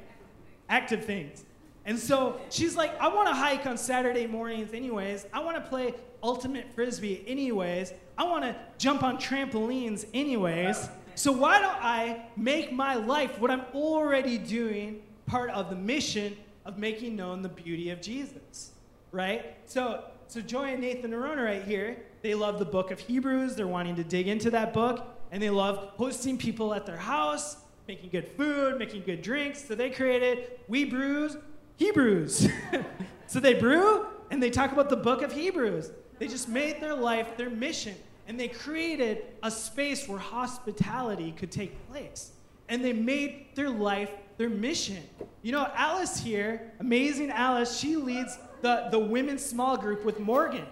Active 0.69 1.03
things. 1.03 1.43
And 1.85 1.97
so 1.97 2.39
she's 2.49 2.75
like, 2.75 2.99
I 2.99 3.07
want 3.07 3.27
to 3.27 3.33
hike 3.33 3.65
on 3.65 3.77
Saturday 3.77 4.27
mornings, 4.27 4.73
anyways. 4.73 5.25
I 5.33 5.39
want 5.39 5.57
to 5.57 5.69
play 5.69 5.95
ultimate 6.21 6.71
frisbee 6.73 7.23
anyways. 7.27 7.93
I 8.17 8.23
want 8.25 8.43
to 8.43 8.55
jump 8.77 9.03
on 9.03 9.17
trampolines 9.17 10.05
anyways. 10.13 10.89
So 11.15 11.31
why 11.31 11.59
don't 11.59 11.83
I 11.83 12.25
make 12.37 12.71
my 12.71 12.95
life 12.95 13.39
what 13.39 13.51
I'm 13.51 13.65
already 13.73 14.37
doing 14.37 15.01
part 15.25 15.49
of 15.51 15.69
the 15.69 15.75
mission 15.75 16.37
of 16.65 16.77
making 16.77 17.15
known 17.15 17.41
the 17.41 17.49
beauty 17.49 17.89
of 17.89 18.01
Jesus, 18.01 18.71
right? 19.11 19.57
So 19.65 20.03
so 20.31 20.39
Joy 20.39 20.71
and 20.71 20.81
Nathan 20.81 21.13
Arona 21.13 21.43
right 21.43 21.61
here, 21.61 21.97
they 22.21 22.35
love 22.35 22.57
the 22.57 22.63
book 22.63 22.89
of 22.89 22.99
Hebrews. 22.99 23.57
They're 23.57 23.67
wanting 23.67 23.97
to 23.97 24.03
dig 24.05 24.29
into 24.29 24.49
that 24.51 24.73
book, 24.73 25.05
and 25.29 25.43
they 25.43 25.49
love 25.49 25.89
hosting 25.97 26.37
people 26.37 26.73
at 26.73 26.85
their 26.85 26.95
house, 26.95 27.57
making 27.85 28.11
good 28.11 28.29
food, 28.37 28.79
making 28.79 29.03
good 29.03 29.21
drinks. 29.21 29.65
So 29.67 29.75
they 29.75 29.89
created 29.89 30.51
We 30.69 30.85
Brews 30.85 31.35
Hebrews. 31.81 32.47
so 33.27 33.39
they 33.39 33.55
brew 33.55 34.05
and 34.29 34.41
they 34.41 34.51
talk 34.51 34.71
about 34.71 34.87
the 34.87 34.95
book 34.95 35.23
of 35.23 35.33
Hebrews. 35.33 35.89
They 36.19 36.27
just 36.27 36.47
made 36.47 36.79
their 36.79 36.93
life 36.93 37.35
their 37.37 37.49
mission, 37.49 37.95
and 38.27 38.39
they 38.39 38.49
created 38.49 39.23
a 39.41 39.49
space 39.49 40.07
where 40.07 40.19
hospitality 40.19 41.31
could 41.31 41.51
take 41.51 41.73
place. 41.89 42.33
And 42.69 42.85
they 42.85 42.93
made 42.93 43.47
their 43.55 43.71
life 43.71 44.11
their 44.37 44.47
mission. 44.47 45.01
You 45.41 45.53
know, 45.53 45.71
Alice 45.73 46.19
here, 46.19 46.71
amazing 46.79 47.31
Alice, 47.31 47.79
she 47.79 47.95
leads 47.95 48.37
the, 48.61 48.89
the 48.91 48.99
women's 48.99 49.43
small 49.43 49.75
group 49.75 50.05
with 50.05 50.19
Morgan. 50.19 50.67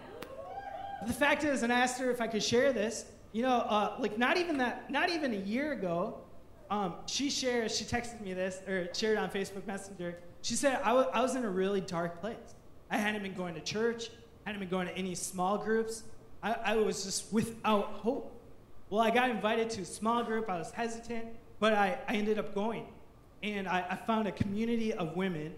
The 1.08 1.14
fact 1.14 1.44
is, 1.44 1.64
and 1.64 1.74
I 1.74 1.80
asked 1.80 2.00
her 2.00 2.12
if 2.12 2.22
I 2.22 2.28
could 2.28 2.44
share 2.44 2.72
this, 2.72 3.06
you 3.32 3.42
know, 3.42 3.58
uh, 3.58 3.96
like 3.98 4.20
not 4.20 4.38
even 4.38 4.58
that, 4.60 4.92
not 4.92 5.10
even 5.10 5.34
a 5.34 5.38
year 5.38 5.72
ago, 5.72 6.20
um, 6.70 6.94
she 7.08 7.32
shared, 7.32 7.72
she 7.72 7.84
texted 7.84 8.22
me 8.22 8.34
this, 8.34 8.62
or 8.68 8.94
shared 8.94 9.18
on 9.18 9.32
Facebook 9.32 9.66
Messenger. 9.66 10.20
She 10.42 10.56
said, 10.56 10.80
I, 10.84 10.90
w- 10.90 11.10
I 11.14 11.22
was 11.22 11.36
in 11.36 11.44
a 11.44 11.50
really 11.50 11.82
dark 11.82 12.22
place. 12.22 12.38
I 12.90 12.98
hadn't 12.98 13.24
been 13.24 13.34
going 13.34 13.56
to 13.56 13.62
church, 13.62 14.10
I 14.46 14.50
hadn't 14.50 14.62
been 14.62 14.70
going 14.70 14.88
to 14.88 14.98
any 14.98 15.16
small 15.16 15.58
groups. 15.58 16.04
I, 16.42 16.54
I 16.54 16.76
was 16.78 17.04
just 17.04 17.32
without 17.34 17.86
hope. 17.86 18.36
Well, 18.90 19.02
I 19.02 19.12
got 19.12 19.30
invited 19.30 19.70
to 19.72 19.82
a 19.82 19.86
small 19.86 20.24
group. 20.24 20.50
I 20.50 20.58
was 20.58 20.72
hesitant, 20.72 21.26
but 21.60 21.74
I, 21.74 22.00
I 22.08 22.16
ended 22.16 22.40
up 22.40 22.56
going. 22.56 22.86
And 23.44 23.68
I, 23.68 23.86
I 23.90 23.96
found 23.96 24.28
a 24.28 24.32
community 24.32 24.94
of 24.94 25.16
women 25.16 25.54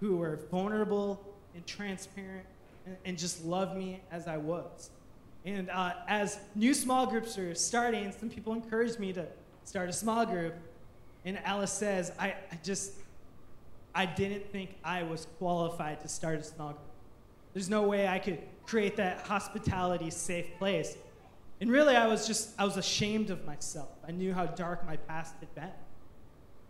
who 0.00 0.16
were 0.16 0.40
vulnerable, 0.50 1.24
and 1.58 1.66
transparent 1.66 2.46
and, 2.86 2.96
and 3.04 3.18
just 3.18 3.44
loved 3.44 3.76
me 3.76 4.00
as 4.12 4.28
I 4.28 4.36
was. 4.36 4.90
And 5.44 5.68
uh, 5.70 5.94
as 6.06 6.38
new 6.54 6.72
small 6.72 7.06
groups 7.06 7.36
are 7.36 7.54
starting, 7.54 8.12
some 8.12 8.30
people 8.30 8.52
encouraged 8.52 8.98
me 9.00 9.12
to 9.12 9.26
start 9.64 9.88
a 9.88 9.92
small 9.92 10.24
group. 10.24 10.54
And 11.24 11.38
Alice 11.44 11.72
says, 11.72 12.12
I, 12.18 12.28
I 12.28 12.58
just, 12.62 12.92
I 13.98 14.06
didn't 14.06 14.52
think 14.52 14.76
I 14.84 15.02
was 15.02 15.26
qualified 15.38 16.02
to 16.02 16.08
start 16.08 16.38
a 16.38 16.44
small 16.44 16.68
group. 16.68 16.78
There's 17.52 17.68
no 17.68 17.82
way 17.82 18.06
I 18.06 18.20
could 18.20 18.38
create 18.64 18.94
that 18.98 19.22
hospitality 19.22 20.08
safe 20.10 20.46
place. 20.56 20.96
And 21.60 21.68
really, 21.68 21.96
I 21.96 22.06
was 22.06 22.24
just, 22.24 22.50
I 22.60 22.64
was 22.64 22.76
ashamed 22.76 23.30
of 23.30 23.44
myself. 23.44 23.88
I 24.06 24.12
knew 24.12 24.32
how 24.32 24.46
dark 24.46 24.86
my 24.86 24.98
past 24.98 25.34
had 25.40 25.52
been. 25.56 25.72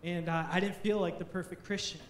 And 0.03 0.27
uh, 0.27 0.45
I 0.51 0.59
didn't 0.59 0.77
feel 0.77 0.97
like 0.99 1.19
the 1.19 1.25
perfect 1.25 1.65
Christian. 1.65 2.01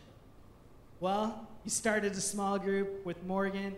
Well, 1.01 1.45
he 1.65 1.69
started 1.69 2.13
a 2.13 2.21
small 2.21 2.57
group 2.57 3.05
with 3.05 3.21
Morgan, 3.25 3.75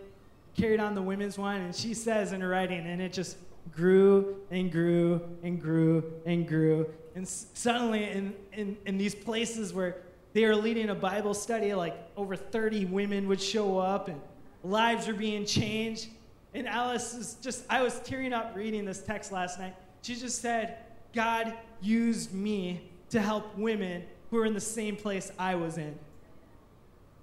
carried 0.56 0.78
on 0.78 0.94
the 0.94 1.02
women's 1.02 1.38
one, 1.38 1.60
and 1.60 1.74
she 1.74 1.92
says 1.92 2.30
in 2.30 2.40
her 2.40 2.48
writing, 2.50 2.86
and 2.86 3.02
it 3.02 3.12
just 3.12 3.36
grew 3.72 4.36
and 4.52 4.70
grew 4.70 5.20
and 5.42 5.60
grew 5.60 6.04
and 6.24 6.46
grew. 6.46 6.86
And 7.16 7.26
suddenly, 7.26 8.04
in, 8.04 8.32
in, 8.52 8.76
in 8.86 8.96
these 8.96 9.16
places 9.16 9.74
where 9.74 9.96
they 10.32 10.46
were 10.46 10.56
leading 10.56 10.88
a 10.88 10.94
Bible 10.94 11.34
study, 11.34 11.74
like 11.74 11.96
over 12.16 12.36
30 12.36 12.86
women 12.86 13.28
would 13.28 13.40
show 13.40 13.78
up 13.78 14.08
and 14.08 14.20
lives 14.62 15.06
were 15.06 15.14
being 15.14 15.44
changed. 15.44 16.08
And 16.54 16.66
Alice 16.68 17.14
is 17.14 17.36
just, 17.42 17.64
I 17.68 17.82
was 17.82 17.98
tearing 18.00 18.32
up 18.32 18.54
reading 18.54 18.84
this 18.84 19.02
text 19.02 19.32
last 19.32 19.58
night. 19.58 19.74
She 20.02 20.14
just 20.14 20.40
said, 20.40 20.78
God 21.14 21.54
used 21.80 22.32
me 22.32 22.88
to 23.10 23.20
help 23.20 23.56
women 23.56 24.04
who 24.30 24.38
are 24.38 24.46
in 24.46 24.54
the 24.54 24.60
same 24.60 24.96
place 24.96 25.30
I 25.38 25.54
was 25.54 25.76
in. 25.76 25.98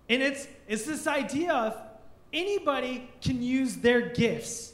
And 0.08 0.22
it's, 0.22 0.48
it's 0.68 0.86
this 0.86 1.08
idea 1.08 1.54
of 1.54 1.78
anybody 2.32 3.10
can 3.22 3.42
use 3.42 3.78
their 3.78 4.02
gifts, 4.02 4.74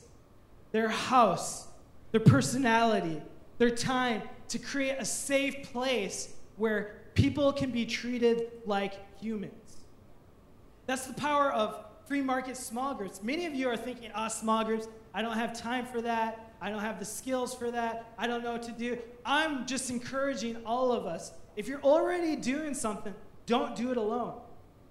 their 0.71 0.89
house, 0.89 1.67
their 2.11 2.21
personality, 2.21 3.21
their 3.57 3.69
time 3.69 4.21
to 4.49 4.59
create 4.59 4.97
a 4.99 5.05
safe 5.05 5.71
place 5.71 6.33
where 6.57 6.95
people 7.15 7.51
can 7.51 7.71
be 7.71 7.85
treated 7.85 8.51
like 8.65 8.93
humans. 9.19 9.77
That's 10.85 11.07
the 11.07 11.13
power 11.13 11.51
of 11.51 11.83
free 12.05 12.21
market 12.21 12.55
small 12.55 12.93
groups. 12.93 13.23
Many 13.23 13.47
of 13.47 13.55
you 13.55 13.67
are 13.67 13.77
thinking, 13.77 14.11
ah, 14.13 14.25
oh, 14.25 14.29
small 14.29 14.63
groups, 14.63 14.87
I 15.13 15.23
don't 15.23 15.37
have 15.37 15.59
time 15.59 15.85
for 15.87 16.01
that. 16.01 16.53
I 16.61 16.69
don't 16.69 16.81
have 16.81 16.99
the 16.99 17.05
skills 17.05 17.55
for 17.55 17.71
that. 17.71 18.13
I 18.17 18.27
don't 18.27 18.43
know 18.43 18.53
what 18.53 18.63
to 18.63 18.71
do. 18.71 18.97
I'm 19.25 19.65
just 19.65 19.89
encouraging 19.89 20.57
all 20.65 20.91
of 20.91 21.05
us. 21.05 21.31
If 21.55 21.67
you're 21.67 21.81
already 21.81 22.35
doing 22.35 22.73
something, 22.73 23.15
don't 23.45 23.75
do 23.75 23.91
it 23.91 23.97
alone. 23.97 24.39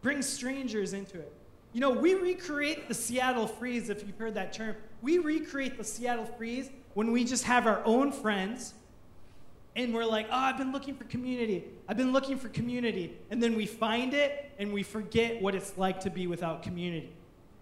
Bring 0.02 0.22
strangers 0.22 0.92
into 0.92 1.18
it. 1.18 1.32
You 1.72 1.80
know, 1.80 1.90
we 1.90 2.14
recreate 2.14 2.88
the 2.88 2.94
Seattle 2.94 3.46
freeze, 3.46 3.90
if 3.90 4.06
you've 4.06 4.18
heard 4.18 4.34
that 4.34 4.52
term. 4.52 4.76
We 5.02 5.18
recreate 5.18 5.76
the 5.76 5.84
Seattle 5.84 6.26
freeze 6.26 6.70
when 6.94 7.12
we 7.12 7.24
just 7.24 7.44
have 7.44 7.66
our 7.66 7.82
own 7.84 8.12
friends 8.12 8.74
and 9.76 9.92
we're 9.92 10.04
like, 10.04 10.26
oh, 10.30 10.36
I've 10.36 10.58
been 10.58 10.72
looking 10.72 10.94
for 10.94 11.04
community. 11.04 11.64
I've 11.88 11.96
been 11.96 12.12
looking 12.12 12.38
for 12.38 12.48
community. 12.48 13.16
And 13.30 13.42
then 13.42 13.56
we 13.56 13.66
find 13.66 14.14
it 14.14 14.52
and 14.58 14.72
we 14.72 14.82
forget 14.82 15.42
what 15.42 15.54
it's 15.54 15.76
like 15.76 16.00
to 16.00 16.10
be 16.10 16.26
without 16.26 16.62
community. 16.62 17.12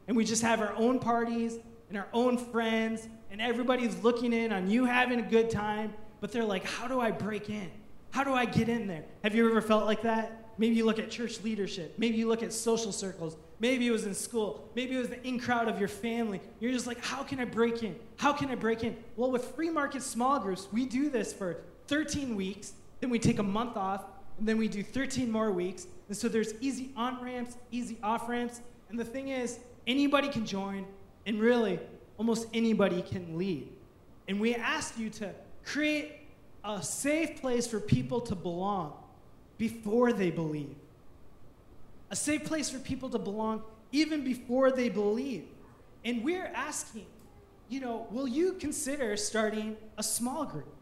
And 0.09 0.17
we 0.17 0.25
just 0.25 0.43
have 0.43 0.61
our 0.61 0.75
own 0.77 0.99
parties 0.99 1.59
and 1.89 1.99
our 1.99 2.09
own 2.15 2.39
friends, 2.39 3.07
and 3.31 3.41
everybody's 3.41 4.03
looking 4.03 4.33
in 4.33 4.51
on 4.51 4.71
you 4.71 4.87
having 4.87 5.19
a 5.19 5.23
good 5.23 5.51
time, 5.51 5.93
but 6.21 6.33
they're 6.33 6.45
like, 6.45 6.65
how 6.65 6.89
do 6.89 7.01
I 7.01 7.11
break 7.11 7.51
in? 7.51 7.71
How 8.13 8.25
do 8.25 8.33
I 8.33 8.47
get 8.47 8.71
in 8.71 8.87
there? 8.87 9.05
Have 9.23 9.35
you 9.35 9.49
ever 9.49 9.61
felt 9.61 9.85
like 9.85 10.03
that? 10.03 10.55
Maybe 10.57 10.75
you 10.75 10.87
look 10.87 10.99
at 10.99 11.11
church 11.11 11.43
leadership. 11.43 11.95
Maybe 11.99 12.17
you 12.17 12.29
look 12.29 12.43
at 12.43 12.53
social 12.53 12.93
circles. 12.93 13.37
Maybe 13.59 13.87
it 13.87 13.91
was 13.91 14.07
in 14.07 14.15
school. 14.15 14.71
Maybe 14.75 14.97
it 14.97 14.99
was 14.99 15.09
the 15.09 15.27
in 15.27 15.39
crowd 15.39 15.69
of 15.69 15.79
your 15.79 15.89
family. 15.89 16.41
You're 16.61 16.73
just 16.73 16.87
like, 16.87 17.03
how 17.05 17.23
can 17.23 17.39
I 17.41 17.45
break 17.45 17.83
in? 17.83 17.97
How 18.17 18.33
can 18.33 18.51
I 18.51 18.55
break 18.55 18.85
in? 18.85 18.97
Well, 19.17 19.31
with 19.31 19.45
free 19.55 19.71
market 19.71 20.03
small 20.03 20.39
groups, 20.41 20.69
we 20.73 20.87
do 20.87 21.11
this 21.11 21.33
for 21.33 21.59
13 21.89 22.37
weeks, 22.37 22.73
then 23.01 23.11
we 23.11 23.19
take 23.19 23.39
a 23.39 23.43
month 23.43 23.77
off, 23.77 24.05
and 24.39 24.49
then 24.49 24.59
we 24.59 24.69
do 24.69 24.83
13 24.83 25.31
more 25.31 25.53
weeks. 25.53 25.87
And 26.09 26.17
so 26.17 26.29
there's 26.29 26.55
easy 26.61 26.91
on 26.97 27.23
ramps, 27.23 27.57
easy 27.71 27.99
off 28.03 28.29
ramps. 28.29 28.61
And 28.91 28.99
the 28.99 29.05
thing 29.05 29.29
is, 29.29 29.59
anybody 29.87 30.29
can 30.29 30.47
join, 30.47 30.87
and 31.27 31.41
really, 31.41 31.79
almost 32.19 32.47
anybody 32.53 33.03
can 33.03 33.39
lead. 33.39 33.69
And 34.29 34.41
we 34.41 34.55
ask 34.55 34.99
you 34.99 35.11
to 35.11 35.33
create 35.65 36.13
a 36.65 36.83
safe 36.83 37.41
place 37.41 37.67
for 37.67 37.81
people 37.81 38.21
to 38.21 38.35
belong 38.35 38.93
before 39.59 40.13
they 40.13 40.31
believe. 40.31 40.75
A 42.11 42.17
safe 42.17 42.45
place 42.45 42.71
for 42.71 42.79
people 42.79 43.09
to 43.11 43.19
belong 43.19 43.63
even 43.91 44.25
before 44.25 44.71
they 44.71 44.89
believe. 44.89 45.45
And 46.05 46.25
we're 46.25 46.51
asking, 46.55 47.07
you 47.69 47.81
know, 47.81 48.07
will 48.11 48.29
you 48.29 48.55
consider 48.55 49.17
starting 49.17 49.77
a 49.97 50.03
small 50.03 50.45
group, 50.45 50.75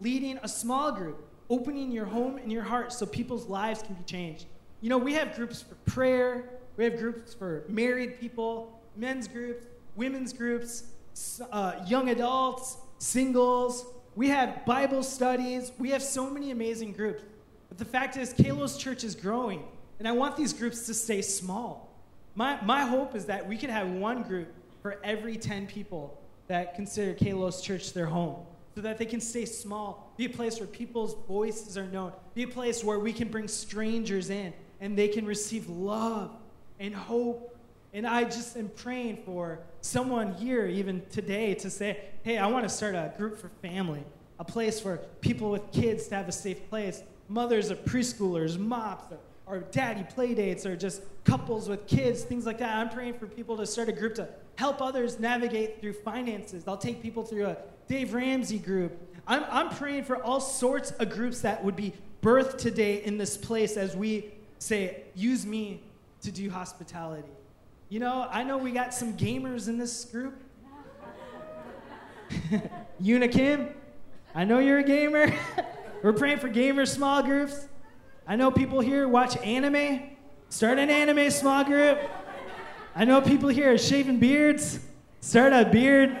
leading 0.00 0.38
a 0.42 0.48
small 0.48 0.92
group, 0.92 1.26
opening 1.48 1.90
your 1.90 2.06
home 2.06 2.36
and 2.38 2.50
your 2.52 2.62
heart 2.62 2.92
so 2.92 3.06
people's 3.06 3.46
lives 3.46 3.82
can 3.82 3.94
be 3.94 4.04
changed? 4.04 4.46
You 4.80 4.90
know, 4.90 4.98
we 4.98 5.14
have 5.14 5.34
groups 5.34 5.62
for 5.62 5.74
prayer, 5.90 6.50
we 6.76 6.84
have 6.84 6.98
groups 6.98 7.34
for 7.34 7.64
married 7.68 8.20
people, 8.20 8.80
men's 8.96 9.26
groups, 9.26 9.66
women's 9.96 10.32
groups, 10.32 10.84
uh, 11.50 11.74
young 11.86 12.10
adults, 12.10 12.76
singles. 12.98 13.86
We 14.14 14.28
have 14.28 14.64
Bible 14.64 15.02
studies. 15.02 15.72
We 15.78 15.90
have 15.90 16.02
so 16.02 16.30
many 16.30 16.50
amazing 16.50 16.92
groups. 16.92 17.22
But 17.68 17.78
the 17.78 17.84
fact 17.84 18.16
is, 18.16 18.32
Kalos 18.32 18.78
Church 18.78 19.04
is 19.04 19.14
growing, 19.14 19.64
and 19.98 20.06
I 20.06 20.12
want 20.12 20.36
these 20.36 20.52
groups 20.52 20.86
to 20.86 20.94
stay 20.94 21.22
small. 21.22 21.92
My, 22.34 22.62
my 22.62 22.82
hope 22.82 23.14
is 23.14 23.26
that 23.26 23.46
we 23.46 23.56
could 23.56 23.70
have 23.70 23.90
one 23.90 24.22
group 24.22 24.48
for 24.82 24.98
every 25.02 25.36
10 25.36 25.66
people 25.66 26.20
that 26.48 26.74
consider 26.74 27.12
Kalos 27.14 27.62
Church 27.62 27.92
their 27.92 28.06
home, 28.06 28.36
so 28.76 28.82
that 28.82 28.98
they 28.98 29.06
can 29.06 29.22
stay 29.22 29.46
small, 29.46 30.12
be 30.18 30.26
a 30.26 30.28
place 30.28 30.60
where 30.60 30.66
people's 30.66 31.16
voices 31.26 31.78
are 31.78 31.86
known, 31.86 32.12
be 32.34 32.42
a 32.42 32.48
place 32.48 32.84
where 32.84 32.98
we 32.98 33.10
can 33.10 33.28
bring 33.28 33.48
strangers 33.48 34.28
in 34.28 34.52
and 34.82 34.98
they 34.98 35.08
can 35.08 35.24
receive 35.24 35.66
love 35.70 36.30
and 36.78 36.94
hope. 36.94 37.56
And 37.94 38.06
I 38.06 38.24
just 38.24 38.54
am 38.54 38.68
praying 38.68 39.22
for 39.24 39.60
someone 39.80 40.34
here, 40.34 40.66
even 40.66 41.02
today, 41.10 41.54
to 41.54 41.70
say, 41.70 41.98
hey, 42.22 42.36
I 42.36 42.48
want 42.48 42.64
to 42.64 42.68
start 42.68 42.94
a 42.94 43.14
group 43.16 43.38
for 43.38 43.48
family, 43.62 44.04
a 44.38 44.44
place 44.44 44.78
for 44.78 44.98
people 45.22 45.50
with 45.50 45.72
kids 45.72 46.08
to 46.08 46.16
have 46.16 46.28
a 46.28 46.32
safe 46.32 46.68
place 46.68 47.02
mothers 47.28 47.70
of 47.70 47.82
preschoolers, 47.84 48.58
mops, 48.58 49.10
or, 49.10 49.18
or 49.46 49.60
daddy 49.72 50.04
play 50.14 50.34
dates, 50.34 50.66
or 50.66 50.76
just 50.76 51.02
couples 51.24 51.66
with 51.66 51.86
kids, 51.86 52.22
things 52.24 52.44
like 52.44 52.58
that. 52.58 52.76
I'm 52.76 52.90
praying 52.90 53.14
for 53.14 53.26
people 53.26 53.56
to 53.56 53.66
start 53.66 53.88
a 53.88 53.92
group 53.92 54.14
to 54.16 54.28
help 54.56 54.80
others 54.82 55.18
navigate 55.18 55.80
through 55.80 55.94
finances. 55.94 56.64
I'll 56.68 56.76
take 56.76 57.02
people 57.02 57.24
through 57.24 57.46
a 57.46 57.56
Dave 57.88 58.14
Ramsey 58.14 58.58
group. 58.58 58.92
I'm, 59.26 59.44
I'm 59.50 59.70
praying 59.70 60.04
for 60.04 60.22
all 60.22 60.40
sorts 60.40 60.90
of 60.92 61.10
groups 61.10 61.40
that 61.40 61.64
would 61.64 61.76
be 61.76 61.92
birthed 62.22 62.58
today 62.58 63.02
in 63.02 63.18
this 63.18 63.36
place 63.36 63.76
as 63.76 63.96
we 63.96 64.32
say, 64.58 65.04
use 65.14 65.46
me 65.46 65.82
to 66.22 66.30
do 66.30 66.50
hospitality. 66.50 67.28
You 67.88 68.00
know, 68.00 68.26
I 68.30 68.42
know 68.42 68.58
we 68.58 68.72
got 68.72 68.92
some 68.92 69.16
gamers 69.16 69.68
in 69.68 69.78
this 69.78 70.04
group. 70.06 70.34
Unikim, 73.02 73.72
I 74.34 74.44
know 74.44 74.58
you're 74.58 74.80
a 74.80 74.84
gamer. 74.84 75.32
We're 76.02 76.12
praying 76.12 76.38
for 76.38 76.48
gamer 76.48 76.84
small 76.86 77.22
groups. 77.22 77.68
I 78.26 78.34
know 78.36 78.50
people 78.50 78.80
here 78.80 79.06
watch 79.06 79.36
anime. 79.38 80.02
Start 80.48 80.78
an 80.78 80.90
anime 80.90 81.30
small 81.30 81.64
group. 81.64 81.98
I 82.94 83.04
know 83.04 83.20
people 83.20 83.48
here 83.48 83.72
are 83.72 83.78
shaving 83.78 84.18
beards. 84.18 84.80
Start 85.20 85.52
a 85.52 85.64
beard 85.64 86.18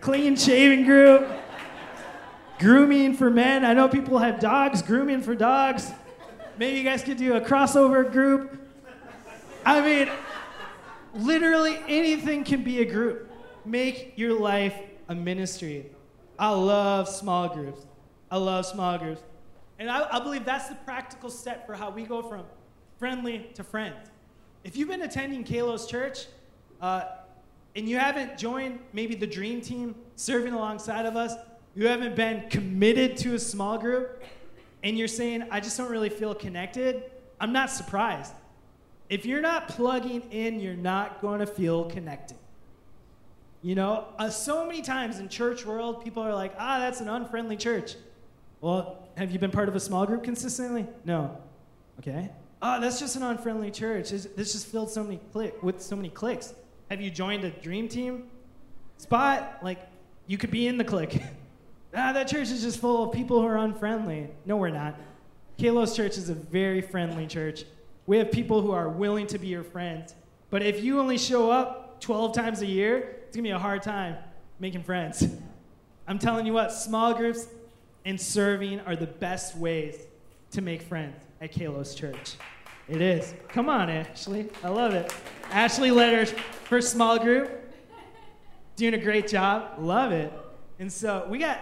clean 0.00 0.36
shaving 0.36 0.84
group. 0.84 1.28
Grooming 2.58 3.14
for 3.14 3.30
men. 3.30 3.64
I 3.64 3.72
know 3.74 3.88
people 3.88 4.18
have 4.18 4.40
dogs. 4.40 4.82
Grooming 4.82 5.22
for 5.22 5.34
dogs. 5.34 5.90
Maybe 6.58 6.78
you 6.78 6.84
guys 6.84 7.02
could 7.02 7.16
do 7.16 7.34
a 7.34 7.40
crossover 7.40 8.10
group. 8.10 8.60
I 9.64 9.80
mean, 9.80 10.08
literally 11.14 11.78
anything 11.86 12.42
can 12.44 12.64
be 12.64 12.80
a 12.80 12.84
group. 12.84 13.30
Make 13.64 14.14
your 14.16 14.38
life 14.38 14.74
a 15.08 15.14
ministry. 15.14 15.86
I 16.38 16.50
love 16.50 17.08
small 17.08 17.48
groups. 17.48 17.86
I 18.30 18.38
love 18.38 18.66
small 18.66 18.98
groups. 18.98 19.22
And 19.78 19.90
I, 19.90 20.16
I, 20.16 20.20
believe 20.20 20.44
that's 20.44 20.68
the 20.68 20.74
practical 20.74 21.30
step 21.30 21.66
for 21.66 21.74
how 21.74 21.90
we 21.90 22.02
go 22.02 22.22
from 22.22 22.44
friendly 22.98 23.50
to 23.54 23.62
friends. 23.62 24.10
If 24.64 24.76
you've 24.76 24.88
been 24.88 25.02
attending 25.02 25.44
Kalos 25.44 25.88
Church 25.88 26.26
uh, 26.80 27.02
and 27.76 27.88
you 27.88 27.98
haven't 27.98 28.38
joined 28.38 28.78
maybe 28.92 29.14
the 29.14 29.26
dream 29.26 29.60
team 29.60 29.94
serving 30.16 30.52
alongside 30.52 31.06
of 31.06 31.16
us, 31.16 31.34
you 31.74 31.86
haven't 31.86 32.16
been 32.16 32.48
committed 32.50 33.16
to 33.18 33.34
a 33.34 33.38
small 33.38 33.78
group, 33.78 34.22
and 34.82 34.98
you're 34.98 35.08
saying, 35.08 35.44
I 35.50 35.60
just 35.60 35.76
don't 35.76 35.90
really 35.90 36.08
feel 36.08 36.34
connected, 36.34 37.04
I'm 37.40 37.52
not 37.52 37.70
surprised. 37.70 38.32
If 39.08 39.24
you're 39.24 39.40
not 39.40 39.68
plugging 39.68 40.22
in, 40.30 40.60
you're 40.60 40.74
not 40.74 41.20
going 41.20 41.40
to 41.40 41.46
feel 41.46 41.84
connected. 41.84 42.36
You 43.62 43.74
know, 43.74 44.06
uh, 44.18 44.30
so 44.30 44.66
many 44.66 44.82
times 44.82 45.18
in 45.18 45.28
church 45.28 45.64
world, 45.64 46.04
people 46.04 46.22
are 46.22 46.34
like, 46.34 46.54
ah, 46.58 46.78
that's 46.78 47.00
an 47.00 47.08
unfriendly 47.08 47.56
church. 47.56 47.96
Well, 48.60 49.08
have 49.16 49.30
you 49.30 49.38
been 49.38 49.50
part 49.50 49.68
of 49.68 49.76
a 49.76 49.80
small 49.80 50.06
group 50.06 50.24
consistently? 50.24 50.86
No. 51.04 51.36
Okay. 51.98 52.30
Oh, 52.60 52.80
that's 52.80 52.98
just 52.98 53.16
an 53.16 53.22
unfriendly 53.22 53.70
church. 53.70 54.10
This 54.10 54.52
just 54.52 54.66
filled 54.66 54.90
so 54.90 55.02
many 55.02 55.20
click 55.32 55.62
with 55.62 55.80
so 55.80 55.96
many 55.96 56.08
clicks. 56.08 56.54
Have 56.90 57.00
you 57.00 57.10
joined 57.10 57.44
a 57.44 57.50
dream 57.50 57.88
team 57.88 58.24
spot? 58.96 59.58
Like, 59.62 59.78
you 60.26 60.38
could 60.38 60.50
be 60.50 60.66
in 60.66 60.78
the 60.78 60.84
clique. 60.84 61.20
ah, 61.94 62.12
that 62.12 62.28
church 62.28 62.50
is 62.50 62.62
just 62.62 62.80
full 62.80 63.04
of 63.04 63.12
people 63.12 63.40
who 63.40 63.46
are 63.46 63.58
unfriendly. 63.58 64.28
No, 64.46 64.56
we're 64.56 64.70
not. 64.70 64.98
Kalos 65.58 65.94
Church 65.94 66.16
is 66.16 66.28
a 66.28 66.34
very 66.34 66.80
friendly 66.80 67.26
church. 67.26 67.64
We 68.06 68.16
have 68.18 68.30
people 68.30 68.62
who 68.62 68.70
are 68.70 68.88
willing 68.88 69.26
to 69.28 69.38
be 69.38 69.48
your 69.48 69.64
friends. 69.64 70.14
But 70.50 70.62
if 70.62 70.82
you 70.82 71.00
only 71.00 71.18
show 71.18 71.50
up 71.50 72.00
12 72.00 72.32
times 72.32 72.62
a 72.62 72.66
year, 72.66 73.16
it's 73.26 73.36
gonna 73.36 73.42
be 73.42 73.50
a 73.50 73.58
hard 73.58 73.82
time 73.82 74.16
making 74.60 74.82
friends. 74.82 75.26
I'm 76.06 76.18
telling 76.18 76.46
you 76.46 76.54
what, 76.54 76.72
small 76.72 77.12
groups 77.12 77.48
and 78.06 78.18
serving 78.18 78.80
are 78.80 78.96
the 78.96 79.06
best 79.06 79.56
ways 79.56 80.06
to 80.52 80.62
make 80.62 80.80
friends 80.80 81.16
at 81.40 81.52
Kalos 81.52 81.94
Church. 81.94 82.36
It 82.88 83.02
is. 83.02 83.34
Come 83.48 83.68
on, 83.68 83.90
Ashley. 83.90 84.48
I 84.64 84.68
love 84.68 84.94
it. 84.94 85.12
Ashley 85.50 85.90
her 85.90 86.24
first 86.24 86.90
small 86.90 87.18
group. 87.18 87.50
Doing 88.76 88.94
a 88.94 88.98
great 88.98 89.28
job. 89.28 89.74
Love 89.78 90.12
it. 90.12 90.32
And 90.78 90.90
so 90.90 91.26
we 91.28 91.38
got, 91.38 91.58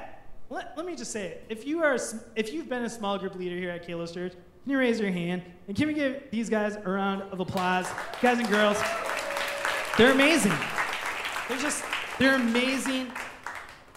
let, 0.51 0.75
let 0.77 0.87
me 0.87 0.95
just 0.95 1.11
say 1.11 1.27
it. 1.29 1.47
If, 1.49 1.67
you 1.67 1.83
are, 1.83 1.99
if 2.37 2.53
you've 2.53 2.69
been 2.69 2.85
a 2.85 2.91
small 2.91 3.19
group 3.19 3.35
leader 3.35 3.57
here 3.57 3.71
at 3.71 3.87
Kalos 3.89 4.15
Church, 4.15 4.33
can 4.33 4.73
you 4.73 4.79
raise 4.79 5.01
your 5.01 5.11
hand? 5.11 5.43
And 5.67 5.77
can 5.77 5.89
we 5.89 5.95
give 5.95 6.25
these 6.31 6.49
guys 6.49 6.77
a 6.77 6.91
round 6.91 7.23
of 7.33 7.41
applause? 7.41 7.89
Guys 8.21 8.39
and 8.39 8.49
girls, 8.49 8.81
they're 9.99 10.13
amazing. 10.13 10.55
They're 11.49 11.59
just, 11.59 11.85
they're 12.19 12.37
amazing. 12.37 13.11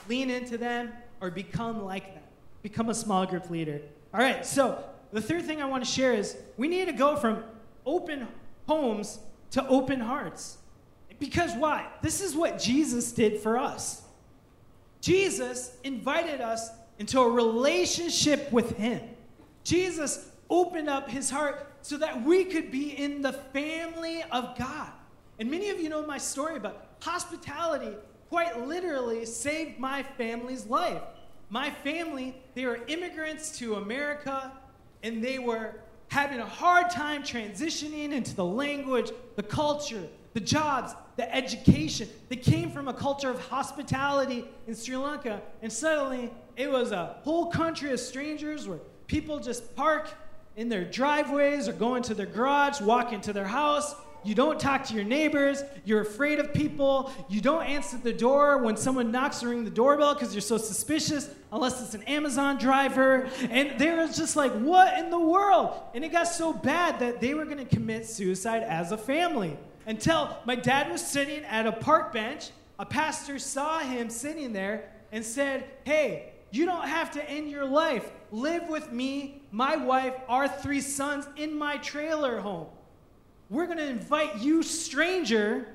Lean 0.07 0.31
into 0.31 0.57
them 0.57 0.93
or 1.21 1.29
become 1.29 1.83
like 1.83 2.13
them. 2.13 2.23
Become 2.63 2.89
a 2.89 2.95
small 2.95 3.25
group 3.25 3.49
leader. 3.49 3.81
All 4.13 4.19
right, 4.19 4.45
so 4.45 4.83
the 5.11 5.21
third 5.21 5.45
thing 5.45 5.61
I 5.61 5.65
want 5.65 5.83
to 5.83 5.89
share 5.89 6.13
is 6.13 6.37
we 6.57 6.67
need 6.67 6.85
to 6.85 6.93
go 6.93 7.15
from 7.15 7.43
open 7.85 8.27
homes 8.67 9.19
to 9.51 9.67
open 9.67 9.99
hearts. 9.99 10.57
Because 11.19 11.53
why? 11.53 11.87
This 12.01 12.21
is 12.21 12.35
what 12.35 12.59
Jesus 12.59 13.11
did 13.11 13.39
for 13.39 13.57
us. 13.57 14.03
Jesus 15.01 15.75
invited 15.83 16.41
us 16.41 16.69
into 16.97 17.19
a 17.19 17.29
relationship 17.29 18.51
with 18.51 18.77
Him. 18.77 19.01
Jesus 19.63 20.29
opened 20.49 20.89
up 20.89 21.09
His 21.09 21.29
heart 21.29 21.71
so 21.81 21.97
that 21.97 22.23
we 22.23 22.45
could 22.45 22.71
be 22.71 22.91
in 22.91 23.21
the 23.21 23.33
family 23.33 24.23
of 24.31 24.57
God. 24.57 24.91
And 25.39 25.49
many 25.49 25.69
of 25.69 25.79
you 25.79 25.89
know 25.89 26.05
my 26.05 26.17
story, 26.17 26.59
but 26.59 26.97
hospitality 27.01 27.95
quite 28.29 28.67
literally 28.67 29.25
saved 29.25 29.79
my 29.79 30.03
family's 30.03 30.65
life. 30.67 31.01
My 31.49 31.69
family, 31.69 32.35
they 32.53 32.65
were 32.65 32.81
immigrants 32.87 33.57
to 33.59 33.75
America 33.75 34.51
and 35.03 35.23
they 35.23 35.39
were 35.39 35.75
having 36.09 36.39
a 36.39 36.45
hard 36.45 36.89
time 36.89 37.23
transitioning 37.23 38.11
into 38.11 38.35
the 38.35 38.45
language, 38.45 39.11
the 39.35 39.43
culture, 39.43 40.03
the 40.33 40.39
jobs, 40.39 40.93
the 41.17 41.35
education. 41.35 42.07
They 42.29 42.35
came 42.35 42.71
from 42.71 42.87
a 42.87 42.93
culture 42.93 43.29
of 43.29 43.39
hospitality 43.47 44.45
in 44.67 44.75
Sri 44.75 44.97
Lanka, 44.97 45.41
and 45.61 45.71
suddenly 45.71 46.31
it 46.55 46.71
was 46.71 46.91
a 46.91 47.17
whole 47.23 47.47
country 47.47 47.91
of 47.91 47.99
strangers 47.99 48.67
where 48.67 48.79
people 49.07 49.39
just 49.39 49.75
park 49.75 50.09
in 50.55 50.69
their 50.69 50.83
driveways 50.83 51.67
or 51.67 51.73
go 51.73 51.95
into 51.95 52.13
their 52.13 52.25
garage, 52.25 52.81
walk 52.81 53.13
into 53.13 53.31
their 53.31 53.47
house, 53.47 53.95
you 54.23 54.35
don't 54.35 54.59
talk 54.59 54.85
to 54.85 54.93
your 54.93 55.03
neighbors. 55.03 55.63
You're 55.85 56.01
afraid 56.01 56.39
of 56.39 56.53
people. 56.53 57.11
You 57.29 57.41
don't 57.41 57.63
answer 57.63 57.97
the 57.97 58.11
door 58.11 58.57
when 58.57 58.75
someone 58.75 59.11
knocks 59.11 59.43
or 59.43 59.49
ring 59.49 59.63
the 59.63 59.69
doorbell 59.69 60.13
because 60.13 60.33
you're 60.33 60.41
so 60.41 60.57
suspicious, 60.57 61.29
unless 61.51 61.81
it's 61.81 61.93
an 61.93 62.03
Amazon 62.03 62.57
driver. 62.57 63.29
And 63.49 63.79
they 63.79 63.91
were 63.91 64.07
just 64.07 64.35
like, 64.35 64.51
what 64.53 64.97
in 64.97 65.09
the 65.09 65.19
world? 65.19 65.79
And 65.93 66.03
it 66.03 66.11
got 66.11 66.27
so 66.27 66.51
bad 66.51 66.99
that 66.99 67.21
they 67.21 67.33
were 67.33 67.45
going 67.45 67.65
to 67.65 67.75
commit 67.75 68.05
suicide 68.05 68.63
as 68.63 68.91
a 68.91 68.97
family. 68.97 69.57
Until 69.85 70.37
my 70.45 70.55
dad 70.55 70.91
was 70.91 71.05
sitting 71.05 71.43
at 71.45 71.65
a 71.65 71.71
park 71.71 72.11
bench, 72.11 72.51
a 72.77 72.85
pastor 72.85 73.39
saw 73.39 73.79
him 73.79 74.09
sitting 74.09 74.53
there 74.53 74.91
and 75.11 75.25
said, 75.25 75.65
Hey, 75.85 76.33
you 76.51 76.65
don't 76.65 76.87
have 76.87 77.11
to 77.11 77.29
end 77.29 77.49
your 77.49 77.65
life. 77.65 78.11
Live 78.31 78.69
with 78.69 78.91
me, 78.91 79.41
my 79.51 79.75
wife, 79.75 80.13
our 80.27 80.47
three 80.47 80.81
sons 80.81 81.27
in 81.35 81.57
my 81.57 81.77
trailer 81.77 82.39
home 82.39 82.67
we're 83.49 83.65
going 83.65 83.79
to 83.79 83.87
invite 83.87 84.37
you, 84.37 84.61
stranger, 84.61 85.67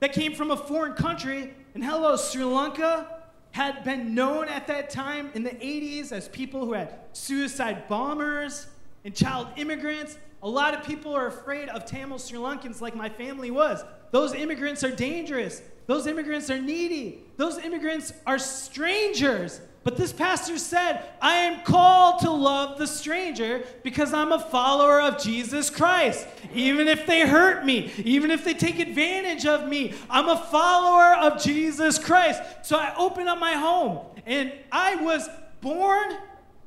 that 0.00 0.12
came 0.12 0.34
from 0.34 0.50
a 0.50 0.56
foreign 0.56 0.94
country. 0.94 1.52
And 1.74 1.84
hello, 1.84 2.16
Sri 2.16 2.42
Lanka 2.44 3.20
had 3.50 3.84
been 3.84 4.14
known 4.14 4.48
at 4.48 4.66
that 4.68 4.90
time 4.90 5.30
in 5.34 5.42
the 5.42 5.50
80s 5.50 6.12
as 6.12 6.28
people 6.28 6.64
who 6.64 6.72
had 6.72 6.94
suicide 7.12 7.88
bombers 7.88 8.66
and 9.04 9.14
child 9.14 9.48
immigrants. 9.56 10.16
A 10.42 10.48
lot 10.48 10.74
of 10.74 10.84
people 10.84 11.14
are 11.14 11.26
afraid 11.26 11.68
of 11.68 11.84
Tamil 11.84 12.18
Sri 12.18 12.38
Lankans, 12.38 12.80
like 12.80 12.94
my 12.94 13.08
family 13.08 13.50
was. 13.50 13.84
Those 14.10 14.32
immigrants 14.32 14.82
are 14.82 14.90
dangerous. 14.90 15.60
Those 15.88 16.06
immigrants 16.06 16.50
are 16.50 16.60
needy. 16.60 17.24
Those 17.38 17.56
immigrants 17.56 18.12
are 18.26 18.38
strangers. 18.38 19.58
But 19.84 19.96
this 19.96 20.12
pastor 20.12 20.58
said, 20.58 21.02
I 21.22 21.36
am 21.36 21.64
called 21.64 22.20
to 22.20 22.30
love 22.30 22.76
the 22.76 22.86
stranger 22.86 23.64
because 23.82 24.12
I'm 24.12 24.30
a 24.30 24.38
follower 24.38 25.00
of 25.00 25.18
Jesus 25.18 25.70
Christ. 25.70 26.26
Even 26.52 26.88
if 26.88 27.06
they 27.06 27.26
hurt 27.26 27.64
me, 27.64 27.90
even 28.04 28.30
if 28.30 28.44
they 28.44 28.52
take 28.52 28.78
advantage 28.80 29.46
of 29.46 29.66
me, 29.66 29.94
I'm 30.10 30.28
a 30.28 30.36
follower 30.36 31.14
of 31.14 31.42
Jesus 31.42 31.98
Christ. 31.98 32.42
So 32.64 32.76
I 32.76 32.94
opened 32.98 33.30
up 33.30 33.38
my 33.38 33.54
home 33.54 34.00
and 34.26 34.52
I 34.70 34.96
was 34.96 35.26
born 35.62 36.18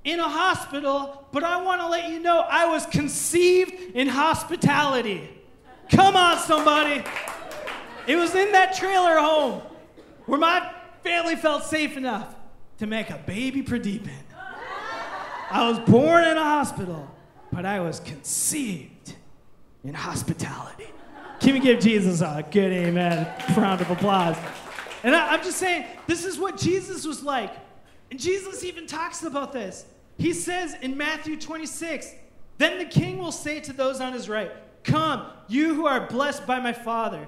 in 0.03 0.19
a 0.19 0.27
hospital, 0.27 1.27
but 1.31 1.43
I 1.43 1.61
want 1.61 1.79
to 1.81 1.87
let 1.87 2.09
you 2.09 2.19
know 2.21 2.39
I 2.39 2.65
was 2.65 2.87
conceived 2.87 3.71
in 3.93 4.07
hospitality. 4.07 5.29
Come 5.91 6.15
on, 6.15 6.39
somebody. 6.39 7.03
It 8.07 8.15
was 8.15 8.33
in 8.35 8.51
that 8.51 8.75
trailer 8.75 9.19
home 9.19 9.61
where 10.25 10.39
my 10.39 10.71
family 11.03 11.35
felt 11.35 11.63
safe 11.63 11.97
enough 11.97 12.35
to 12.79 12.87
make 12.87 13.09
a 13.09 13.17
baby 13.25 13.61
Pradeepan. 13.61 14.09
I 15.49 15.69
was 15.69 15.79
born 15.79 16.23
in 16.23 16.37
a 16.37 16.43
hospital, 16.43 17.09
but 17.51 17.65
I 17.65 17.79
was 17.79 17.99
conceived 17.99 19.15
in 19.83 19.93
hospitality. 19.93 20.87
Can 21.39 21.53
we 21.53 21.59
give 21.59 21.79
Jesus 21.79 22.21
a 22.21 22.45
good 22.49 22.71
amen? 22.71 23.27
Round 23.57 23.81
of 23.81 23.89
applause. 23.89 24.37
And 25.03 25.15
I, 25.15 25.33
I'm 25.33 25.43
just 25.43 25.57
saying, 25.57 25.85
this 26.07 26.23
is 26.23 26.39
what 26.39 26.57
Jesus 26.57 27.05
was 27.05 27.23
like. 27.23 27.53
And 28.11 28.19
Jesus 28.19 28.63
even 28.63 28.87
talks 28.87 29.23
about 29.23 29.51
this. 29.51 29.85
He 30.17 30.33
says 30.33 30.75
in 30.81 30.95
Matthew 30.97 31.39
26, 31.39 32.13
Then 32.57 32.77
the 32.77 32.85
king 32.85 33.17
will 33.17 33.31
say 33.31 33.59
to 33.61 33.73
those 33.73 33.99
on 33.99 34.13
his 34.13 34.29
right, 34.29 34.51
Come, 34.83 35.25
you 35.47 35.73
who 35.73 35.87
are 35.87 36.07
blessed 36.07 36.45
by 36.45 36.59
my 36.59 36.73
Father, 36.73 37.27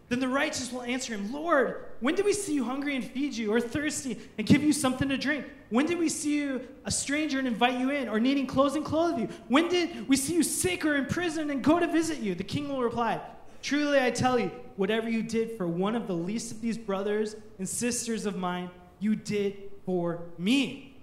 Then 0.11 0.19
the 0.19 0.27
righteous 0.27 0.73
will 0.73 0.81
answer 0.81 1.13
him, 1.13 1.31
Lord, 1.31 1.85
when 2.01 2.15
did 2.15 2.25
we 2.25 2.33
see 2.33 2.53
you 2.53 2.65
hungry 2.65 2.97
and 2.97 3.05
feed 3.05 3.33
you, 3.33 3.53
or 3.53 3.61
thirsty 3.61 4.19
and 4.37 4.45
give 4.45 4.61
you 4.61 4.73
something 4.73 5.07
to 5.07 5.15
drink? 5.15 5.45
When 5.69 5.85
did 5.85 5.97
we 5.97 6.09
see 6.09 6.35
you 6.35 6.67
a 6.83 6.91
stranger 6.91 7.39
and 7.39 7.47
invite 7.47 7.79
you 7.79 7.91
in, 7.91 8.09
or 8.09 8.19
needing 8.19 8.45
clothes 8.45 8.75
and 8.75 8.83
clothe 8.83 9.17
you? 9.17 9.29
When 9.47 9.69
did 9.69 10.09
we 10.09 10.17
see 10.17 10.33
you 10.33 10.43
sick 10.43 10.85
or 10.85 10.97
in 10.97 11.05
prison 11.05 11.49
and 11.49 11.63
go 11.63 11.79
to 11.79 11.87
visit 11.87 12.19
you? 12.19 12.35
The 12.35 12.43
king 12.43 12.67
will 12.67 12.81
reply, 12.81 13.21
Truly 13.61 14.01
I 14.01 14.11
tell 14.11 14.37
you, 14.37 14.51
whatever 14.75 15.09
you 15.09 15.23
did 15.23 15.55
for 15.55 15.65
one 15.65 15.95
of 15.95 16.07
the 16.07 16.13
least 16.13 16.51
of 16.51 16.59
these 16.59 16.77
brothers 16.77 17.37
and 17.57 17.69
sisters 17.69 18.25
of 18.25 18.35
mine, 18.35 18.69
you 18.99 19.15
did 19.15 19.71
for 19.85 20.23
me. 20.37 20.97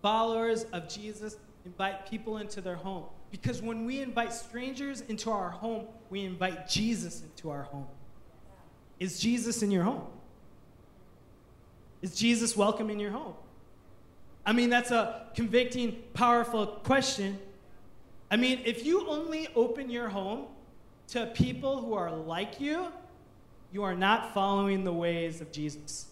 Followers 0.00 0.64
of 0.72 0.88
Jesus 0.88 1.36
invite 1.66 2.08
people 2.08 2.38
into 2.38 2.62
their 2.62 2.76
home. 2.76 3.04
Because 3.30 3.60
when 3.60 3.84
we 3.84 4.00
invite 4.00 4.32
strangers 4.32 5.02
into 5.02 5.30
our 5.30 5.50
home, 5.50 5.88
we 6.08 6.24
invite 6.24 6.66
Jesus 6.70 7.20
into 7.22 7.50
our 7.50 7.64
home. 7.64 7.86
Is 8.98 9.18
Jesus 9.18 9.62
in 9.62 9.70
your 9.70 9.82
home? 9.82 10.06
Is 12.02 12.14
Jesus 12.14 12.56
welcome 12.56 12.90
in 12.90 13.00
your 13.00 13.10
home? 13.10 13.34
I 14.46 14.52
mean, 14.52 14.68
that's 14.70 14.90
a 14.90 15.26
convicting, 15.34 16.02
powerful 16.12 16.66
question. 16.66 17.38
I 18.30 18.36
mean, 18.36 18.60
if 18.64 18.84
you 18.84 19.08
only 19.08 19.48
open 19.54 19.90
your 19.90 20.08
home 20.08 20.46
to 21.08 21.26
people 21.26 21.80
who 21.80 21.94
are 21.94 22.10
like 22.10 22.60
you, 22.60 22.88
you 23.72 23.82
are 23.82 23.94
not 23.94 24.34
following 24.34 24.84
the 24.84 24.92
ways 24.92 25.40
of 25.40 25.50
Jesus. 25.50 26.06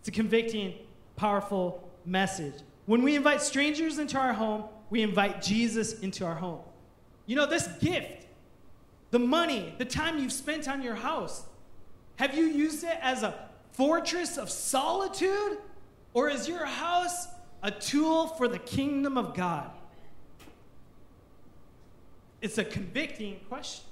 It's 0.00 0.08
a 0.08 0.12
convicting, 0.12 0.74
powerful 1.16 1.88
message. 2.04 2.54
When 2.86 3.02
we 3.02 3.14
invite 3.14 3.42
strangers 3.42 3.98
into 3.98 4.18
our 4.18 4.32
home, 4.32 4.64
we 4.90 5.02
invite 5.02 5.42
Jesus 5.42 6.00
into 6.00 6.24
our 6.24 6.34
home. 6.34 6.60
You 7.26 7.36
know, 7.36 7.46
this 7.46 7.66
gift, 7.80 8.21
the 9.12 9.18
money, 9.18 9.74
the 9.78 9.84
time 9.84 10.18
you've 10.18 10.32
spent 10.32 10.66
on 10.66 10.82
your 10.82 10.96
house, 10.96 11.44
have 12.16 12.34
you 12.34 12.46
used 12.46 12.82
it 12.82 12.98
as 13.00 13.22
a 13.22 13.34
fortress 13.72 14.38
of 14.38 14.50
solitude? 14.50 15.58
Or 16.14 16.28
is 16.28 16.48
your 16.48 16.64
house 16.64 17.28
a 17.62 17.70
tool 17.70 18.26
for 18.26 18.48
the 18.48 18.58
kingdom 18.58 19.16
of 19.16 19.34
God? 19.34 19.70
It's 22.40 22.58
a 22.58 22.64
convicting 22.64 23.38
question. 23.48 23.84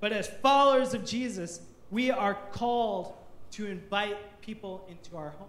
But 0.00 0.12
as 0.12 0.28
followers 0.28 0.94
of 0.94 1.04
Jesus, 1.04 1.60
we 1.90 2.10
are 2.10 2.34
called 2.52 3.14
to 3.52 3.66
invite 3.66 4.40
people 4.42 4.86
into 4.88 5.16
our 5.16 5.30
home. 5.30 5.48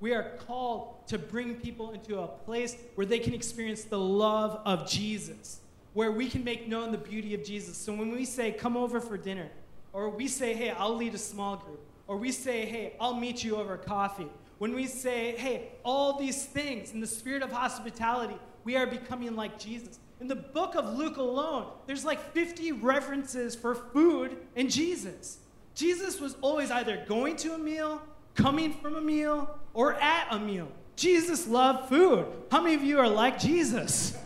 We 0.00 0.14
are 0.14 0.30
called 0.46 1.06
to 1.08 1.18
bring 1.18 1.56
people 1.56 1.92
into 1.92 2.20
a 2.20 2.26
place 2.26 2.76
where 2.94 3.06
they 3.06 3.18
can 3.18 3.34
experience 3.34 3.84
the 3.84 3.98
love 3.98 4.60
of 4.64 4.88
Jesus, 4.88 5.60
where 5.94 6.12
we 6.12 6.28
can 6.28 6.44
make 6.44 6.68
known 6.68 6.92
the 6.92 6.98
beauty 6.98 7.34
of 7.34 7.42
Jesus. 7.42 7.76
So 7.76 7.94
when 7.94 8.10
we 8.10 8.24
say, 8.24 8.52
come 8.52 8.76
over 8.76 9.00
for 9.00 9.16
dinner, 9.16 9.48
or 9.92 10.10
we 10.10 10.28
say, 10.28 10.52
hey, 10.52 10.70
I'll 10.70 10.96
lead 10.96 11.14
a 11.14 11.18
small 11.18 11.56
group, 11.56 11.80
or 12.06 12.16
we 12.16 12.32
say, 12.32 12.66
hey, 12.66 12.94
I'll 13.00 13.14
meet 13.14 13.42
you 13.42 13.56
over 13.56 13.76
coffee, 13.76 14.26
when 14.58 14.74
we 14.74 14.86
say, 14.86 15.36
hey, 15.36 15.72
all 15.84 16.18
these 16.18 16.44
things 16.44 16.92
in 16.92 17.00
the 17.00 17.06
spirit 17.06 17.42
of 17.42 17.50
hospitality, 17.50 18.36
we 18.64 18.76
are 18.76 18.86
becoming 18.86 19.36
like 19.36 19.58
Jesus. 19.58 19.98
In 20.20 20.28
the 20.28 20.36
book 20.36 20.74
of 20.74 20.96
Luke 20.96 21.16
alone, 21.16 21.66
there's 21.86 22.04
like 22.04 22.32
50 22.32 22.72
references 22.72 23.54
for 23.54 23.74
food 23.74 24.36
and 24.56 24.70
Jesus. 24.70 25.38
Jesus 25.74 26.20
was 26.20 26.36
always 26.40 26.70
either 26.70 27.04
going 27.08 27.36
to 27.36 27.54
a 27.54 27.58
meal, 27.58 28.00
coming 28.34 28.72
from 28.72 28.96
a 28.96 29.00
meal, 29.00 29.58
or 29.74 29.94
at 29.94 30.28
a 30.30 30.38
meal. 30.38 30.68
Jesus 30.96 31.46
loved 31.48 31.88
food. 31.88 32.26
How 32.50 32.62
many 32.62 32.74
of 32.74 32.82
you 32.82 32.98
are 33.00 33.08
like 33.08 33.38
Jesus? 33.38 34.16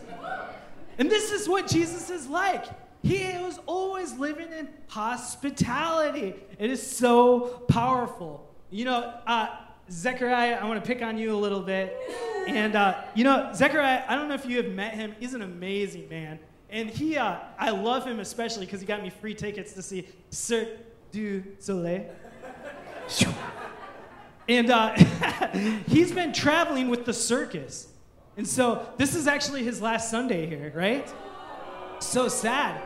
And 0.99 1.09
this 1.09 1.31
is 1.31 1.47
what 1.47 1.67
Jesus 1.67 2.09
is 2.09 2.27
like. 2.27 2.65
He 3.01 3.23
was 3.41 3.59
always 3.65 4.13
living 4.17 4.51
in 4.51 4.67
hospitality. 4.89 6.35
It 6.59 6.69
is 6.69 6.85
so 6.85 7.63
powerful. 7.69 8.47
You 8.69 8.85
know, 8.85 9.13
uh, 9.25 9.47
Zechariah, 9.89 10.59
I 10.61 10.65
want 10.67 10.83
to 10.83 10.87
pick 10.87 11.01
on 11.01 11.17
you 11.17 11.33
a 11.33 11.39
little 11.39 11.61
bit. 11.61 11.97
And, 12.47 12.75
uh, 12.75 13.01
you 13.15 13.23
know, 13.23 13.49
Zechariah, 13.55 14.03
I 14.07 14.15
don't 14.15 14.27
know 14.27 14.35
if 14.35 14.45
you 14.45 14.57
have 14.57 14.71
met 14.71 14.93
him. 14.93 15.15
He's 15.19 15.33
an 15.33 15.41
amazing 15.41 16.09
man. 16.09 16.37
And 16.69 16.89
he, 16.89 17.17
uh, 17.17 17.37
I 17.57 17.71
love 17.71 18.05
him 18.05 18.19
especially 18.19 18.65
because 18.65 18.81
he 18.81 18.85
got 18.85 19.01
me 19.01 19.09
free 19.09 19.33
tickets 19.33 19.73
to 19.73 19.81
see 19.81 20.07
Cirque 20.29 20.77
du 21.11 21.43
Soleil. 21.59 22.05
And 24.49 24.71
uh, 24.71 24.95
he's 25.87 26.11
been 26.11 26.33
traveling 26.33 26.89
with 26.89 27.05
the 27.05 27.13
circus. 27.13 27.88
And 28.39 28.47
so 28.47 28.87
this 28.95 29.15
is 29.15 29.27
actually 29.27 29.65
his 29.65 29.81
last 29.81 30.09
Sunday 30.09 30.45
here, 30.45 30.71
right? 30.73 31.13
So 31.99 32.29
sad. 32.29 32.81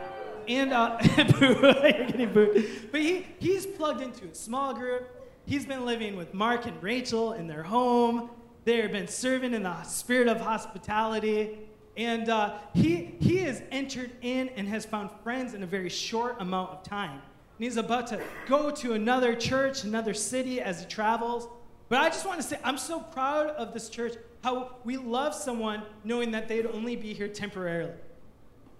And 0.48 0.72
uh, 0.72 0.98
you're 1.16 1.72
getting 2.06 2.32
booed. 2.32 2.68
But 2.90 3.00
he, 3.00 3.24
he's 3.38 3.64
plugged 3.64 4.00
into 4.00 4.24
a 4.26 4.34
small 4.34 4.74
group. 4.74 5.08
He's 5.46 5.64
been 5.64 5.86
living 5.86 6.16
with 6.16 6.34
Mark 6.34 6.66
and 6.66 6.82
Rachel 6.82 7.34
in 7.34 7.46
their 7.46 7.62
home. 7.62 8.30
They've 8.64 8.90
been 8.90 9.06
serving 9.06 9.54
in 9.54 9.62
the 9.62 9.80
spirit 9.84 10.26
of 10.26 10.40
hospitality. 10.40 11.56
And 11.96 12.28
uh, 12.30 12.58
he, 12.72 13.14
he 13.20 13.36
has 13.44 13.62
entered 13.70 14.10
in 14.22 14.48
and 14.56 14.66
has 14.66 14.84
found 14.84 15.08
friends 15.22 15.54
in 15.54 15.62
a 15.62 15.66
very 15.66 15.88
short 15.88 16.34
amount 16.40 16.72
of 16.72 16.82
time. 16.82 17.12
And 17.12 17.20
he's 17.60 17.76
about 17.76 18.08
to 18.08 18.20
go 18.48 18.72
to 18.72 18.94
another 18.94 19.36
church, 19.36 19.84
another 19.84 20.14
city 20.14 20.60
as 20.60 20.80
he 20.80 20.86
travels. 20.86 21.46
But 21.88 21.98
I 22.00 22.08
just 22.08 22.26
want 22.26 22.40
to 22.40 22.46
say, 22.46 22.58
I'm 22.64 22.78
so 22.78 23.00
proud 23.00 23.48
of 23.50 23.74
this 23.74 23.88
church, 23.88 24.14
how 24.42 24.76
we 24.84 24.96
love 24.96 25.34
someone 25.34 25.82
knowing 26.02 26.30
that 26.32 26.48
they'd 26.48 26.66
only 26.66 26.96
be 26.96 27.12
here 27.12 27.28
temporarily. 27.28 27.92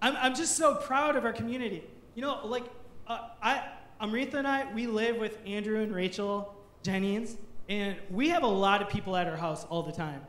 I'm, 0.01 0.17
I'm 0.17 0.35
just 0.35 0.57
so 0.57 0.75
proud 0.75 1.17
of 1.17 1.25
our 1.25 1.33
community. 1.33 1.85
You 2.15 2.23
know, 2.23 2.47
like, 2.47 2.65
uh, 3.07 3.29
I, 3.43 3.65
Amrita 4.01 4.39
and 4.39 4.49
I, 4.49 4.73
we 4.73 4.87
live 4.87 5.17
with 5.17 5.39
Andrew 5.47 5.81
and 5.81 5.95
Rachel 5.95 6.55
Jennings, 6.83 7.37
and 7.69 7.97
we 8.11 8.29
have 8.31 8.43
a 8.43 8.49
lot 8.49 8.83
of 8.83 8.89
people 8.89 9.17
at 9.17 9.27
our 9.27 9.37
house 9.37 9.65
all 9.65 9.83
the 9.83 9.93
time. 9.93 10.21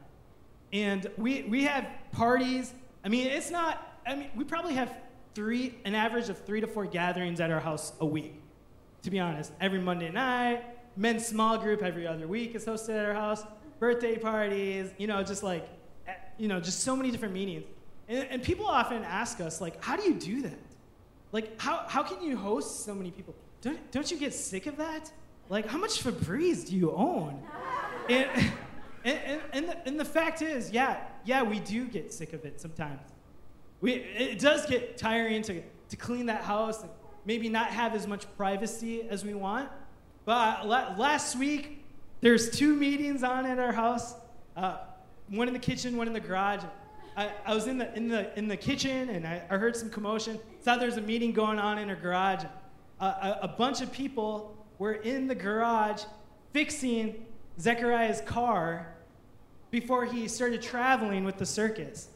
And 0.71 1.07
we, 1.17 1.43
we 1.43 1.63
have 1.63 1.87
parties. 2.11 2.73
I 3.03 3.09
mean, 3.09 3.27
it's 3.27 3.51
not, 3.51 3.99
I 4.05 4.15
mean, 4.15 4.29
we 4.35 4.43
probably 4.43 4.73
have 4.73 4.93
three, 5.33 5.77
an 5.85 5.95
average 5.95 6.29
of 6.29 6.43
three 6.45 6.61
to 6.61 6.67
four 6.67 6.85
gatherings 6.85 7.39
at 7.39 7.51
our 7.51 7.59
house 7.59 7.93
a 7.99 8.05
week, 8.05 8.41
to 9.03 9.11
be 9.11 9.19
honest. 9.19 9.51
Every 9.59 9.79
Monday 9.79 10.11
night, 10.11 10.63
men's 10.95 11.25
small 11.25 11.57
group 11.57 11.83
every 11.83 12.07
other 12.07 12.27
week 12.27 12.55
is 12.55 12.65
hosted 12.65 12.97
at 12.97 13.05
our 13.05 13.13
house, 13.13 13.43
birthday 13.79 14.17
parties, 14.17 14.89
you 14.97 15.07
know, 15.07 15.23
just 15.23 15.43
like, 15.43 15.67
eh, 16.07 16.13
you 16.37 16.47
know, 16.47 16.59
just 16.59 16.81
so 16.81 16.95
many 16.95 17.11
different 17.11 17.33
meetings. 17.33 17.65
And, 18.07 18.27
and 18.29 18.43
people 18.43 18.65
often 18.67 19.03
ask 19.03 19.41
us, 19.41 19.61
like, 19.61 19.83
how 19.83 19.95
do 19.95 20.03
you 20.03 20.13
do 20.13 20.41
that? 20.43 20.59
Like, 21.31 21.59
how, 21.59 21.83
how 21.87 22.03
can 22.03 22.21
you 22.21 22.37
host 22.37 22.85
so 22.85 22.93
many 22.93 23.11
people? 23.11 23.35
Don't, 23.61 23.91
don't 23.91 24.09
you 24.09 24.17
get 24.17 24.33
sick 24.33 24.67
of 24.67 24.77
that? 24.77 25.11
Like, 25.49 25.67
how 25.67 25.77
much 25.77 26.03
Febreze 26.03 26.67
do 26.67 26.75
you 26.75 26.91
own? 26.91 27.41
And, 28.09 28.29
and, 29.03 29.19
and, 29.25 29.41
and, 29.53 29.69
the, 29.69 29.87
and 29.87 29.99
the 29.99 30.05
fact 30.05 30.41
is, 30.41 30.71
yeah, 30.71 30.97
yeah, 31.25 31.43
we 31.43 31.59
do 31.59 31.87
get 31.87 32.13
sick 32.13 32.33
of 32.33 32.45
it 32.45 32.61
sometimes. 32.61 33.01
We, 33.81 33.93
it 33.93 34.39
does 34.39 34.65
get 34.65 34.97
tiring 34.97 35.41
to, 35.43 35.61
to 35.89 35.95
clean 35.95 36.27
that 36.27 36.43
house 36.43 36.81
and 36.81 36.91
maybe 37.25 37.49
not 37.49 37.67
have 37.67 37.93
as 37.95 38.07
much 38.07 38.25
privacy 38.37 39.07
as 39.09 39.25
we 39.25 39.33
want. 39.33 39.69
But 40.25 40.67
last 40.67 41.37
week, 41.37 41.85
there's 42.21 42.49
two 42.49 42.75
meetings 42.75 43.23
on 43.23 43.45
at 43.45 43.59
our 43.59 43.71
house. 43.71 44.15
Uh, 44.57 44.77
one 45.29 45.47
in 45.47 45.53
the 45.53 45.59
kitchen, 45.59 45.95
one 45.97 46.07
in 46.07 46.13
the 46.13 46.19
garage. 46.19 46.63
I, 47.15 47.31
I, 47.45 47.53
was 47.53 47.67
in 47.67 47.77
the, 47.77 47.95
in, 47.95 48.07
the, 48.09 48.37
in 48.37 48.47
the 48.47 48.57
kitchen 48.57 49.09
and 49.09 49.25
I, 49.25 49.41
I 49.49 49.57
heard 49.57 49.75
some 49.75 49.89
commotion. 49.89 50.39
Thought 50.63 50.79
there's 50.79 50.97
a 50.97 51.01
meeting 51.01 51.31
going 51.31 51.59
on 51.59 51.77
in 51.77 51.89
our 51.89 51.95
garage. 51.95 52.43
Uh, 52.99 53.35
a, 53.41 53.45
a 53.45 53.47
bunch 53.47 53.81
of 53.81 53.91
people 53.91 54.57
were 54.79 54.93
in 54.93 55.27
the 55.27 55.35
garage 55.35 56.03
fixing 56.51 57.25
Zechariah's 57.59 58.21
car 58.21 58.95
before 59.71 60.05
he 60.05 60.27
started 60.27 60.61
traveling 60.61 61.23
with 61.23 61.37
the 61.37 61.45
circus. 61.45 62.09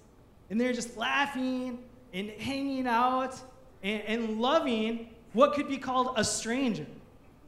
And 0.49 0.59
they're 0.59 0.73
just 0.73 0.97
laughing 0.97 1.79
and 2.13 2.29
hanging 2.31 2.87
out 2.87 3.39
and, 3.83 4.01
and 4.03 4.41
loving 4.41 5.09
what 5.33 5.53
could 5.53 5.67
be 5.67 5.77
called 5.77 6.13
a 6.17 6.23
stranger, 6.23 6.85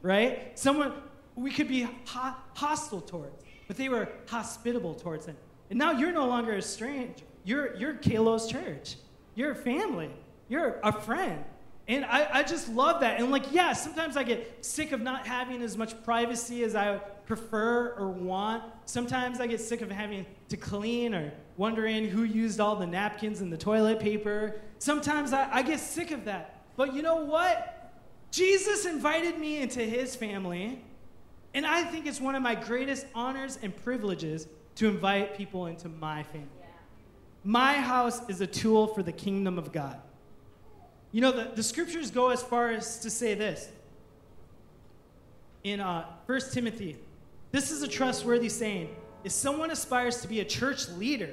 right? 0.02 0.58
Someone 0.58 0.92
we 1.34 1.50
could 1.50 1.68
be 1.68 1.82
ho- 1.82 2.34
hostile 2.54 3.00
towards, 3.00 3.42
but 3.66 3.76
they 3.76 3.88
were 3.88 4.08
hospitable 4.28 4.94
towards 4.94 5.26
him. 5.26 5.36
And 5.70 5.78
now 5.78 5.92
you're 5.92 6.12
no 6.12 6.26
longer 6.26 6.54
a 6.54 6.62
stranger. 6.62 7.24
You're, 7.44 7.74
you're 7.76 7.94
Kalos 7.94 8.50
Church. 8.50 8.96
You're 9.34 9.54
family. 9.54 10.10
You're 10.48 10.78
a 10.82 10.92
friend. 10.92 11.42
And 11.88 12.04
I, 12.04 12.28
I 12.32 12.42
just 12.42 12.68
love 12.68 13.00
that. 13.00 13.18
And 13.18 13.30
like, 13.30 13.52
yeah, 13.52 13.72
sometimes 13.72 14.16
I 14.16 14.22
get 14.22 14.64
sick 14.64 14.92
of 14.92 15.00
not 15.00 15.26
having 15.26 15.62
as 15.62 15.76
much 15.76 16.00
privacy 16.04 16.62
as 16.62 16.74
I 16.74 16.98
prefer 17.26 17.94
or 17.98 18.08
want. 18.08 18.62
Sometimes 18.84 19.40
I 19.40 19.46
get 19.46 19.60
sick 19.60 19.80
of 19.80 19.90
having 19.90 20.26
to 20.48 20.56
clean 20.56 21.14
or 21.14 21.32
wondering 21.56 22.06
who 22.08 22.22
used 22.22 22.60
all 22.60 22.76
the 22.76 22.86
napkins 22.86 23.40
and 23.40 23.52
the 23.52 23.56
toilet 23.56 23.98
paper. 23.98 24.60
Sometimes 24.78 25.32
I, 25.32 25.50
I 25.52 25.62
get 25.62 25.80
sick 25.80 26.10
of 26.10 26.24
that. 26.26 26.62
But 26.76 26.94
you 26.94 27.02
know 27.02 27.16
what? 27.16 27.81
Jesus 28.32 28.86
invited 28.86 29.38
me 29.38 29.60
into 29.60 29.80
his 29.80 30.16
family. 30.16 30.82
And 31.54 31.66
I 31.66 31.84
think 31.84 32.06
it's 32.06 32.20
one 32.20 32.34
of 32.34 32.42
my 32.42 32.54
greatest 32.54 33.06
honors 33.14 33.58
and 33.62 33.76
privileges 33.84 34.48
to 34.76 34.88
invite 34.88 35.36
people 35.36 35.66
into 35.66 35.88
my 35.88 36.22
family. 36.24 36.48
My 37.44 37.74
house 37.74 38.26
is 38.28 38.40
a 38.40 38.46
tool 38.46 38.86
for 38.86 39.02
the 39.02 39.12
kingdom 39.12 39.58
of 39.58 39.70
God. 39.70 40.00
You 41.12 41.20
know, 41.20 41.30
the, 41.30 41.50
the 41.54 41.62
scriptures 41.62 42.10
go 42.10 42.30
as 42.30 42.42
far 42.42 42.70
as 42.70 43.00
to 43.00 43.10
say 43.10 43.34
this 43.34 43.68
in 45.62 45.80
uh, 45.80 46.06
1 46.24 46.40
Timothy. 46.52 46.96
This 47.50 47.70
is 47.70 47.82
a 47.82 47.88
trustworthy 47.88 48.48
saying. 48.48 48.96
If 49.24 49.32
someone 49.32 49.70
aspires 49.70 50.22
to 50.22 50.28
be 50.28 50.40
a 50.40 50.44
church 50.44 50.88
leader, 50.90 51.30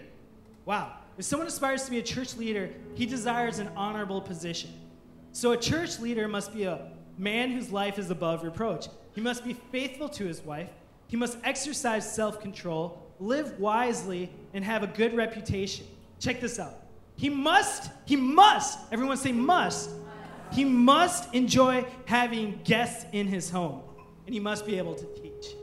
wow, 0.66 0.94
if 1.18 1.24
someone 1.24 1.48
aspires 1.48 1.86
to 1.86 1.92
be 1.92 2.00
a 2.00 2.04
church 2.04 2.36
leader, 2.36 2.70
he 2.96 3.06
desires 3.06 3.60
an 3.60 3.70
honorable 3.76 4.20
position. 4.20 4.72
So 5.40 5.54
a 5.54 5.58
church 5.58 6.00
leader 6.00 6.28
must 6.28 6.54
be 6.54 6.66
a 6.66 6.92
man 7.18 7.52
whose 7.52 7.72
life 7.72 7.98
is 7.98 8.12
above 8.12 8.44
reproach. 8.44 8.88
He 9.16 9.22
must 9.22 9.46
be 9.46 9.54
faithful 9.72 10.10
to 10.10 10.26
his 10.26 10.42
wife. 10.42 10.68
He 11.08 11.16
must 11.16 11.38
exercise 11.46 12.14
self 12.14 12.42
control, 12.42 13.10
live 13.22 13.58
wisely, 13.58 14.30
and 14.54 14.66
have 14.66 14.84
a 14.84 14.88
good 14.88 15.16
reputation. 15.16 15.86
Check 16.20 16.42
this 16.42 16.60
out. 16.60 16.74
He 17.16 17.30
must, 17.30 17.90
he 18.04 18.18
must, 18.18 18.80
everyone 18.92 19.16
say 19.16 19.32
must, 19.32 19.92
he 20.52 20.66
must 20.66 21.34
enjoy 21.34 21.86
having 22.04 22.60
guests 22.66 23.06
in 23.14 23.26
his 23.26 23.50
home, 23.50 23.82
and 24.26 24.34
he 24.34 24.42
must 24.42 24.66
be 24.66 24.78
able 24.78 24.96
to 24.96 25.06
teach. 25.22 25.56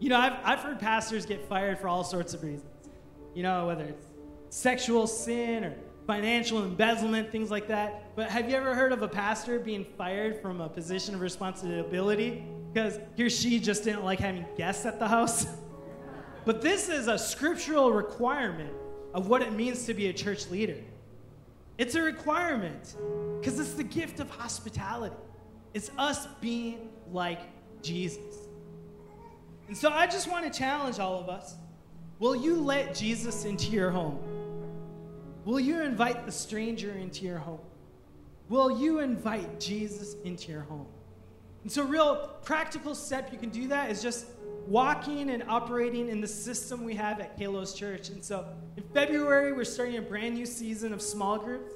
You 0.00 0.08
know, 0.08 0.18
I've, 0.18 0.34
I've 0.42 0.58
heard 0.58 0.80
pastors 0.80 1.26
get 1.26 1.48
fired 1.48 1.78
for 1.78 1.86
all 1.86 2.02
sorts 2.02 2.34
of 2.34 2.42
reasons. 2.42 2.88
You 3.36 3.44
know, 3.44 3.68
whether 3.68 3.84
it's 3.84 4.04
sexual 4.50 5.06
sin 5.06 5.62
or 5.62 5.76
financial 6.06 6.64
embezzlement, 6.64 7.30
things 7.30 7.50
like 7.50 7.68
that. 7.68 8.14
But 8.16 8.30
have 8.30 8.48
you 8.48 8.56
ever 8.56 8.74
heard 8.74 8.92
of 8.92 9.02
a 9.02 9.08
pastor 9.08 9.58
being 9.58 9.84
fired 9.96 10.40
from 10.40 10.60
a 10.60 10.68
position 10.68 11.14
of 11.14 11.20
responsibility 11.20 12.44
because 12.72 12.98
he 13.16 13.24
or 13.24 13.30
she 13.30 13.60
just 13.60 13.84
didn't 13.84 14.04
like 14.04 14.18
having 14.18 14.44
guests 14.56 14.84
at 14.86 14.98
the 14.98 15.08
house? 15.08 15.46
but 16.44 16.62
this 16.62 16.88
is 16.88 17.08
a 17.08 17.18
scriptural 17.18 17.92
requirement 17.92 18.72
of 19.14 19.28
what 19.28 19.42
it 19.42 19.52
means 19.52 19.84
to 19.86 19.94
be 19.94 20.08
a 20.08 20.12
church 20.12 20.48
leader. 20.48 20.76
It's 21.78 21.94
a 21.94 22.02
requirement 22.02 22.96
because 23.40 23.58
it's 23.58 23.74
the 23.74 23.84
gift 23.84 24.20
of 24.20 24.30
hospitality. 24.30 25.16
It's 25.74 25.90
us 25.98 26.26
being 26.40 26.90
like 27.10 27.40
Jesus. 27.82 28.48
And 29.68 29.76
so 29.76 29.90
I 29.90 30.06
just 30.06 30.30
want 30.30 30.50
to 30.50 30.58
challenge 30.58 30.98
all 30.98 31.18
of 31.18 31.28
us. 31.28 31.56
Will 32.18 32.36
you 32.36 32.56
let 32.60 32.94
Jesus 32.94 33.44
into 33.44 33.70
your 33.70 33.90
home? 33.90 34.41
Will 35.44 35.60
you 35.60 35.82
invite 35.82 36.24
the 36.24 36.32
stranger 36.32 36.92
into 36.92 37.24
your 37.24 37.38
home? 37.38 37.60
Will 38.48 38.78
you 38.78 39.00
invite 39.00 39.58
Jesus 39.58 40.14
into 40.24 40.52
your 40.52 40.62
home? 40.62 40.86
And 41.62 41.70
so, 41.70 41.82
a 41.82 41.86
real 41.86 42.30
practical 42.44 42.94
step 42.94 43.32
you 43.32 43.38
can 43.38 43.50
do 43.50 43.68
that 43.68 43.90
is 43.90 44.02
just 44.02 44.26
walking 44.66 45.30
and 45.30 45.42
operating 45.48 46.08
in 46.08 46.20
the 46.20 46.26
system 46.26 46.84
we 46.84 46.94
have 46.94 47.20
at 47.20 47.38
Kalos 47.38 47.76
Church. 47.76 48.08
And 48.08 48.24
so, 48.24 48.46
in 48.76 48.84
February, 48.94 49.52
we're 49.52 49.64
starting 49.64 49.96
a 49.96 50.02
brand 50.02 50.34
new 50.34 50.46
season 50.46 50.92
of 50.92 51.00
small 51.00 51.38
groups. 51.38 51.72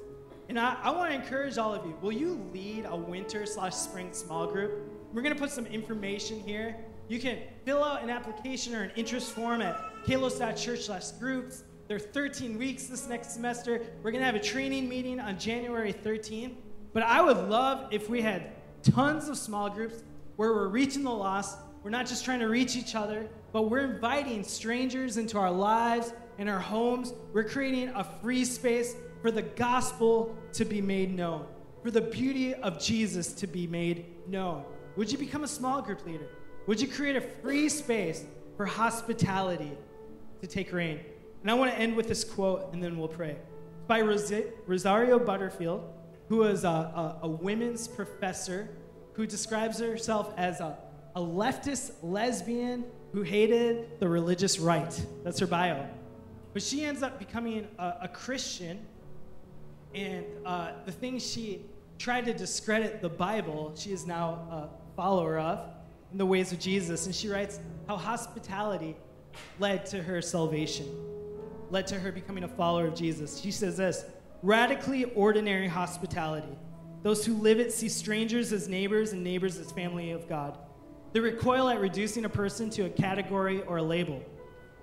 And 0.49 0.57
I, 0.57 0.77
I 0.81 0.91
want 0.91 1.11
to 1.11 1.15
encourage 1.15 1.57
all 1.57 1.73
of 1.73 1.85
you 1.85 1.97
will 2.01 2.13
you 2.13 2.49
lead 2.53 2.85
a 2.87 2.95
winter 2.95 3.45
slash 3.45 3.75
spring 3.75 4.13
small 4.13 4.47
group? 4.47 4.91
We're 5.13 5.21
going 5.21 5.33
to 5.33 5.39
put 5.39 5.51
some 5.51 5.65
information 5.65 6.39
here. 6.39 6.75
You 7.07 7.19
can 7.19 7.39
fill 7.65 7.83
out 7.83 8.03
an 8.03 8.09
application 8.09 8.75
or 8.75 8.83
an 8.83 8.91
interest 8.95 9.31
form 9.31 9.61
at 9.61 9.77
kalos.church 10.05 10.81
slash 10.81 11.11
groups. 11.11 11.63
There 11.87 11.95
are 11.95 12.01
13 12.01 12.57
weeks 12.57 12.87
this 12.87 13.07
next 13.07 13.31
semester. 13.31 13.81
We're 14.03 14.11
going 14.11 14.19
to 14.19 14.25
have 14.25 14.35
a 14.35 14.41
training 14.41 14.89
meeting 14.89 15.21
on 15.21 15.39
January 15.39 15.93
13th. 15.93 16.53
But 16.91 17.03
I 17.03 17.21
would 17.21 17.37
love 17.49 17.87
if 17.91 18.09
we 18.09 18.21
had 18.21 18.51
tons 18.83 19.29
of 19.29 19.37
small 19.37 19.69
groups 19.69 20.03
where 20.35 20.51
we're 20.51 20.67
reaching 20.67 21.03
the 21.03 21.11
lost. 21.11 21.57
We're 21.83 21.91
not 21.91 22.05
just 22.05 22.25
trying 22.25 22.41
to 22.41 22.49
reach 22.49 22.75
each 22.75 22.93
other, 22.93 23.29
but 23.53 23.69
we're 23.69 23.85
inviting 23.85 24.43
strangers 24.43 25.15
into 25.15 25.37
our 25.37 25.49
lives 25.49 26.11
and 26.37 26.49
our 26.49 26.59
homes. 26.59 27.13
We're 27.31 27.45
creating 27.45 27.89
a 27.95 28.03
free 28.21 28.43
space 28.43 28.97
for 29.21 29.31
the 29.31 29.43
gospel 29.43 30.35
to 30.53 30.65
be 30.65 30.81
made 30.81 31.15
known, 31.15 31.45
for 31.83 31.89
the 31.89 32.01
beauty 32.01 32.53
of 32.53 32.81
Jesus 32.81 33.31
to 33.33 33.47
be 33.47 33.65
made 33.65 34.07
known. 34.27 34.65
Would 34.97 35.09
you 35.09 35.17
become 35.17 35.45
a 35.45 35.47
small 35.47 35.81
group 35.81 36.05
leader? 36.05 36.27
Would 36.65 36.81
you 36.81 36.89
create 36.89 37.15
a 37.15 37.21
free 37.21 37.69
space 37.69 38.25
for 38.57 38.65
hospitality 38.65 39.71
to 40.41 40.47
take 40.47 40.73
reign? 40.73 40.99
And 41.41 41.51
I 41.51 41.53
want 41.53 41.71
to 41.71 41.77
end 41.77 41.95
with 41.95 42.07
this 42.07 42.23
quote, 42.23 42.73
and 42.73 42.83
then 42.83 42.97
we'll 42.97 43.07
pray. 43.07 43.37
By 43.87 44.01
Rosaria 44.01 45.19
Butterfield, 45.19 45.83
who 46.29 46.43
is 46.43 46.63
a, 46.63 46.67
a, 46.67 47.19
a 47.23 47.27
women's 47.27 47.87
professor 47.87 48.69
who 49.13 49.25
describes 49.25 49.79
herself 49.79 50.33
as 50.37 50.59
a, 50.59 50.77
a 51.15 51.21
leftist 51.21 51.91
lesbian 52.03 52.83
who 53.13 53.21
hated 53.21 53.99
the 53.99 54.07
religious 54.07 54.59
right. 54.59 55.05
That's 55.23 55.39
her 55.39 55.47
bio. 55.47 55.87
But 56.53 56.61
she 56.61 56.83
ends 56.83 57.01
up 57.01 57.17
becoming 57.17 57.67
a, 57.79 57.93
a 58.03 58.07
Christian, 58.07 58.85
and 59.93 60.25
uh, 60.45 60.71
the 60.85 60.91
things 60.91 61.25
she 61.25 61.61
tried 61.97 62.25
to 62.25 62.33
discredit 62.33 63.01
the 63.01 63.09
Bible, 63.09 63.73
she 63.75 63.91
is 63.91 64.05
now 64.05 64.29
a 64.51 64.69
follower 64.95 65.39
of 65.39 65.59
in 66.11 66.17
the 66.17 66.25
ways 66.25 66.51
of 66.51 66.59
Jesus. 66.59 67.05
And 67.05 67.15
she 67.15 67.29
writes 67.29 67.59
how 67.87 67.95
hospitality 67.97 68.95
led 69.59 69.85
to 69.87 70.03
her 70.03 70.21
salvation 70.21 70.85
led 71.69 71.87
to 71.87 71.99
her 71.99 72.11
becoming 72.11 72.43
a 72.43 72.47
follower 72.47 72.87
of 72.87 72.95
Jesus. 72.95 73.39
She 73.39 73.51
says 73.51 73.77
this 73.77 74.05
radically 74.43 75.05
ordinary 75.15 75.67
hospitality. 75.67 76.57
Those 77.03 77.25
who 77.25 77.33
live 77.35 77.59
it 77.59 77.73
see 77.73 77.89
strangers 77.89 78.51
as 78.53 78.67
neighbors 78.67 79.13
and 79.13 79.23
neighbors 79.23 79.57
as 79.57 79.71
family 79.71 80.11
of 80.11 80.27
God. 80.27 80.57
They 81.13 81.19
recoil 81.19 81.69
at 81.69 81.79
reducing 81.79 82.25
a 82.25 82.29
person 82.29 82.69
to 82.71 82.83
a 82.83 82.89
category 82.89 83.61
or 83.63 83.77
a 83.77 83.83
label. 83.83 84.23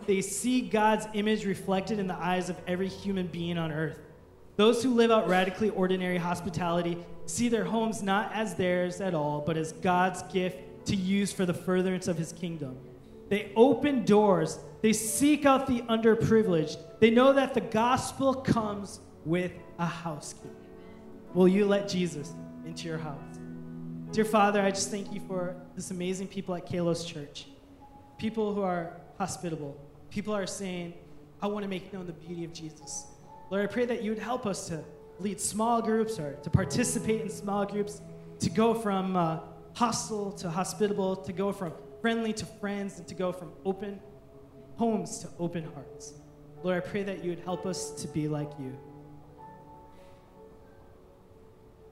They 0.06 0.20
see 0.20 0.60
God's 0.60 1.06
image 1.14 1.44
reflected 1.44 1.98
in 1.98 2.06
the 2.06 2.16
eyes 2.16 2.50
of 2.50 2.56
every 2.66 2.88
human 2.88 3.26
being 3.26 3.58
on 3.58 3.72
earth. 3.72 3.98
Those 4.56 4.82
who 4.82 4.94
live 4.94 5.10
out 5.10 5.28
radically 5.28 5.70
ordinary 5.70 6.18
hospitality 6.18 6.98
see 7.26 7.48
their 7.48 7.64
homes 7.64 8.02
not 8.02 8.32
as 8.32 8.54
theirs 8.54 9.00
at 9.00 9.14
all, 9.14 9.40
but 9.40 9.56
as 9.56 9.72
God's 9.72 10.22
gift 10.24 10.86
to 10.86 10.96
use 10.96 11.32
for 11.32 11.46
the 11.46 11.54
furtherance 11.54 12.08
of 12.08 12.18
his 12.18 12.32
kingdom. 12.32 12.78
They 13.28 13.52
open 13.56 14.04
doors 14.04 14.58
they 14.84 14.92
seek 14.92 15.46
out 15.46 15.66
the 15.66 15.80
underprivileged. 15.80 16.76
They 17.00 17.08
know 17.08 17.32
that 17.32 17.54
the 17.54 17.62
gospel 17.62 18.34
comes 18.34 19.00
with 19.24 19.50
a 19.78 19.86
housekeeper. 19.86 20.54
Will 21.32 21.48
you 21.48 21.64
let 21.64 21.88
Jesus 21.88 22.34
into 22.66 22.88
your 22.88 22.98
house? 22.98 23.38
Dear 24.12 24.26
Father, 24.26 24.60
I 24.60 24.68
just 24.68 24.90
thank 24.90 25.10
you 25.10 25.20
for 25.26 25.56
this 25.74 25.90
amazing 25.90 26.28
people 26.28 26.54
at 26.54 26.68
Kalos 26.68 27.06
Church. 27.06 27.46
People 28.18 28.52
who 28.52 28.60
are 28.60 29.00
hospitable. 29.16 29.74
People 30.10 30.34
are 30.34 30.46
saying, 30.46 30.92
I 31.40 31.46
want 31.46 31.62
to 31.62 31.68
make 31.70 31.90
known 31.90 32.06
the 32.06 32.12
beauty 32.12 32.44
of 32.44 32.52
Jesus. 32.52 33.06
Lord, 33.50 33.64
I 33.64 33.72
pray 33.72 33.86
that 33.86 34.02
you 34.02 34.10
would 34.10 34.22
help 34.22 34.44
us 34.44 34.68
to 34.68 34.84
lead 35.18 35.40
small 35.40 35.80
groups 35.80 36.18
or 36.18 36.34
to 36.42 36.50
participate 36.50 37.22
in 37.22 37.30
small 37.30 37.64
groups, 37.64 38.02
to 38.40 38.50
go 38.50 38.74
from 38.74 39.16
uh, 39.16 39.38
hostile 39.72 40.30
to 40.32 40.50
hospitable, 40.50 41.16
to 41.16 41.32
go 41.32 41.52
from 41.52 41.72
friendly 42.04 42.34
to 42.34 42.44
friends, 42.44 42.98
and 42.98 43.08
to 43.08 43.14
go 43.14 43.32
from 43.32 43.50
open 43.64 43.98
homes 44.76 45.20
to 45.20 45.28
open 45.38 45.64
hearts. 45.72 46.12
Lord, 46.62 46.76
I 46.76 46.80
pray 46.80 47.02
that 47.02 47.24
you 47.24 47.30
would 47.30 47.38
help 47.38 47.64
us 47.64 47.92
to 47.92 48.08
be 48.08 48.28
like 48.28 48.50
you. 48.58 48.76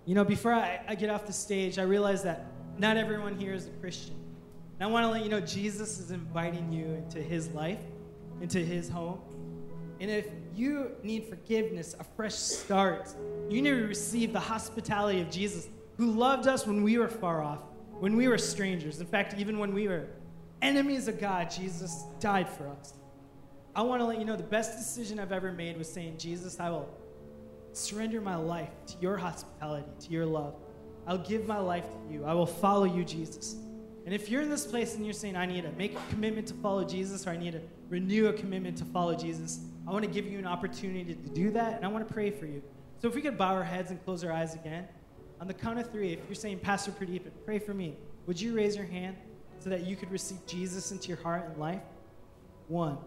You 0.04 0.14
know, 0.14 0.22
before 0.22 0.52
I, 0.52 0.82
I 0.86 0.96
get 0.96 1.08
off 1.08 1.26
the 1.26 1.32
stage, 1.32 1.78
I 1.78 1.84
realize 1.84 2.22
that 2.24 2.44
not 2.76 2.98
everyone 2.98 3.38
here 3.38 3.54
is 3.54 3.68
a 3.68 3.70
Christian. 3.80 4.14
And 4.78 4.86
I 4.86 4.92
want 4.92 5.04
to 5.04 5.08
let 5.10 5.22
you 5.22 5.30
know 5.30 5.40
Jesus 5.40 5.98
is 5.98 6.10
inviting 6.10 6.70
you 6.70 6.84
into 6.88 7.22
his 7.22 7.48
life, 7.52 7.80
into 8.42 8.58
his 8.58 8.90
home. 8.90 9.18
And 9.98 10.10
if 10.10 10.26
you 10.54 10.90
need 11.02 11.24
forgiveness, 11.24 11.96
a 11.98 12.04
fresh 12.04 12.34
start, 12.34 13.08
you 13.48 13.62
need 13.62 13.70
to 13.70 13.86
receive 13.86 14.34
the 14.34 14.40
hospitality 14.40 15.22
of 15.22 15.30
Jesus, 15.30 15.70
who 15.96 16.10
loved 16.10 16.48
us 16.48 16.66
when 16.66 16.82
we 16.82 16.98
were 16.98 17.08
far 17.08 17.42
off, 17.42 17.62
when 18.02 18.16
we 18.16 18.26
were 18.26 18.36
strangers. 18.36 18.98
In 18.98 19.06
fact, 19.06 19.36
even 19.38 19.60
when 19.60 19.72
we 19.72 19.86
were 19.86 20.08
enemies 20.60 21.06
of 21.06 21.20
God, 21.20 21.48
Jesus 21.48 22.02
died 22.18 22.48
for 22.48 22.66
us. 22.66 22.94
I 23.76 23.82
want 23.82 24.00
to 24.00 24.04
let 24.04 24.18
you 24.18 24.24
know 24.24 24.34
the 24.34 24.42
best 24.42 24.76
decision 24.76 25.20
I've 25.20 25.30
ever 25.30 25.52
made 25.52 25.78
was 25.78 25.88
saying, 25.88 26.18
Jesus, 26.18 26.58
I 26.58 26.68
will 26.68 26.92
surrender 27.72 28.20
my 28.20 28.34
life 28.34 28.70
to 28.88 28.94
your 29.00 29.16
hospitality, 29.16 29.86
to 30.00 30.10
your 30.10 30.26
love. 30.26 30.56
I'll 31.06 31.16
give 31.16 31.46
my 31.46 31.58
life 31.58 31.84
to 31.84 32.12
you. 32.12 32.24
I 32.24 32.34
will 32.34 32.44
follow 32.44 32.86
you, 32.86 33.04
Jesus. 33.04 33.54
And 34.04 34.12
if 34.12 34.28
you're 34.28 34.42
in 34.42 34.50
this 34.50 34.66
place 34.66 34.96
and 34.96 35.04
you're 35.06 35.12
saying, 35.12 35.36
I 35.36 35.46
need 35.46 35.62
to 35.62 35.70
make 35.70 35.94
a 35.94 36.00
commitment 36.10 36.48
to 36.48 36.54
follow 36.54 36.82
Jesus, 36.82 37.24
or 37.28 37.30
I 37.30 37.36
need 37.36 37.52
to 37.52 37.60
renew 37.88 38.26
a 38.26 38.32
commitment 38.32 38.78
to 38.78 38.84
follow 38.84 39.14
Jesus, 39.14 39.60
I 39.86 39.92
want 39.92 40.04
to 40.04 40.10
give 40.10 40.26
you 40.26 40.40
an 40.40 40.46
opportunity 40.48 41.14
to 41.14 41.28
do 41.28 41.52
that, 41.52 41.76
and 41.76 41.84
I 41.84 41.88
want 41.88 42.08
to 42.08 42.12
pray 42.12 42.32
for 42.32 42.46
you. 42.46 42.64
So 43.00 43.06
if 43.06 43.14
we 43.14 43.22
could 43.22 43.38
bow 43.38 43.54
our 43.54 43.62
heads 43.62 43.92
and 43.92 44.04
close 44.04 44.24
our 44.24 44.32
eyes 44.32 44.56
again. 44.56 44.88
On 45.42 45.46
the 45.48 45.54
count 45.54 45.78
of 45.78 45.90
three, 45.90 46.14
if 46.14 46.20
you're 46.28 46.34
saying, 46.34 46.60
Pastor 46.60 46.92
Pradeep, 46.92 47.22
pray 47.44 47.58
for 47.58 47.74
me, 47.74 47.98
would 48.26 48.40
you 48.40 48.56
raise 48.56 48.74
your 48.74 48.86
hand? 48.86 49.16
so 49.62 49.70
that 49.70 49.86
you 49.86 49.94
could 49.94 50.10
receive 50.10 50.44
Jesus 50.46 50.90
into 50.90 51.08
your 51.08 51.18
heart 51.18 51.44
and 51.46 51.56
life? 51.56 51.82
One, 52.66 52.98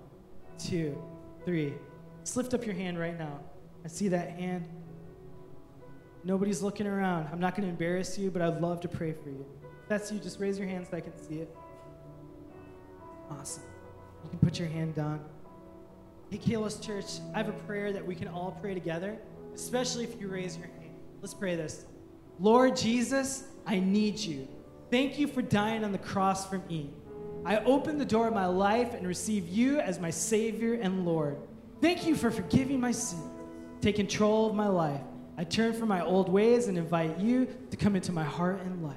two, 0.58 0.98
three. 1.44 1.74
Just 2.24 2.38
lift 2.38 2.54
up 2.54 2.66
your 2.66 2.76
hand 2.76 2.98
right 2.98 3.18
now. 3.18 3.42
I 3.84 3.90
see 3.90 4.08
that 4.08 4.30
hand. 4.30 4.66
Nobody's 6.24 6.62
looking 6.62 6.88
around. 6.88 7.28
I'm 7.32 7.42
not 7.42 7.56
going 7.56 7.64
to 7.64 7.70
embarrass 7.70 8.18
you, 8.18 8.32
but 8.32 8.42
I'd 8.42 8.62
love 8.62 8.80
to 8.82 8.88
pray 8.88 9.12
for 9.12 9.30
you. 9.30 9.46
If 9.84 9.90
that's 9.90 10.12
you, 10.12 10.20
just 10.20 10.40
raise 10.40 10.58
your 10.58 10.68
hand 10.68 10.88
so 10.90 10.96
I 10.96 11.02
can 11.02 11.16
see 11.18 11.40
it. 11.40 11.56
Awesome. 13.30 13.64
You 14.24 14.30
can 14.30 14.40
put 14.40 14.58
your 14.58 14.70
hand 14.70 14.96
down. 14.96 15.20
Hey, 16.30 16.38
Kalos 16.38 16.82
Church, 16.82 17.20
I 17.34 17.38
have 17.38 17.50
a 17.50 17.60
prayer 17.68 17.92
that 17.92 18.06
we 18.06 18.16
can 18.16 18.30
all 18.30 18.58
pray 18.62 18.74
together, 18.74 19.18
especially 19.54 20.06
if 20.06 20.20
you 20.22 20.30
raise 20.30 20.58
your 20.58 20.68
hand. 20.68 20.96
Let's 21.22 21.34
pray 21.34 21.56
this. 21.56 21.86
Lord 22.40 22.76
Jesus, 22.76 23.44
I 23.66 23.80
need 23.80 24.20
you. 24.20 24.48
Thank 24.92 25.18
you 25.18 25.28
for 25.28 25.42
dying 25.42 25.84
on 25.84 25.92
the 25.92 25.98
cross 25.98 26.48
for 26.50 26.60
me. 26.70 26.94
I 27.46 27.58
open 27.60 27.98
the 27.98 28.06
door 28.06 28.28
of 28.28 28.34
my 28.34 28.48
life 28.48 28.94
and 28.94 29.08
receive 29.08 29.48
you 29.48 29.80
as 29.80 30.00
my 30.00 30.10
Savior 30.10 30.74
and 30.74 31.06
Lord. 31.06 31.38
Thank 31.82 32.08
you 32.08 32.16
for 32.16 32.32
forgiving 32.32 32.80
my 32.80 32.92
sins. 32.92 33.24
Take 33.82 33.98
control 33.98 34.50
of 34.50 34.56
my 34.56 34.68
life. 34.68 35.02
I 35.38 35.44
turn 35.44 35.74
from 35.74 35.90
my 35.90 36.04
old 36.04 36.30
ways 36.30 36.68
and 36.68 36.78
invite 36.78 37.20
you 37.20 37.48
to 37.70 37.78
come 37.78 37.96
into 37.96 38.12
my 38.12 38.24
heart 38.24 38.62
and 38.62 38.84
life. 38.84 38.96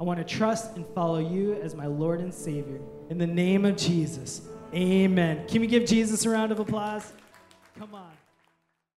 I 0.00 0.04
want 0.04 0.18
to 0.18 0.24
trust 0.24 0.76
and 0.76 0.86
follow 0.94 1.18
you 1.18 1.54
as 1.54 1.74
my 1.74 1.86
Lord 1.86 2.20
and 2.20 2.32
Savior. 2.32 2.80
In 3.10 3.18
the 3.18 3.26
name 3.26 3.64
of 3.64 3.76
Jesus, 3.76 4.42
amen. 4.72 5.48
Can 5.48 5.60
we 5.60 5.66
give 5.66 5.86
Jesus 5.86 6.24
a 6.24 6.30
round 6.30 6.52
of 6.52 6.60
applause? 6.60 7.12
Come 7.78 7.94
on. 7.94 8.17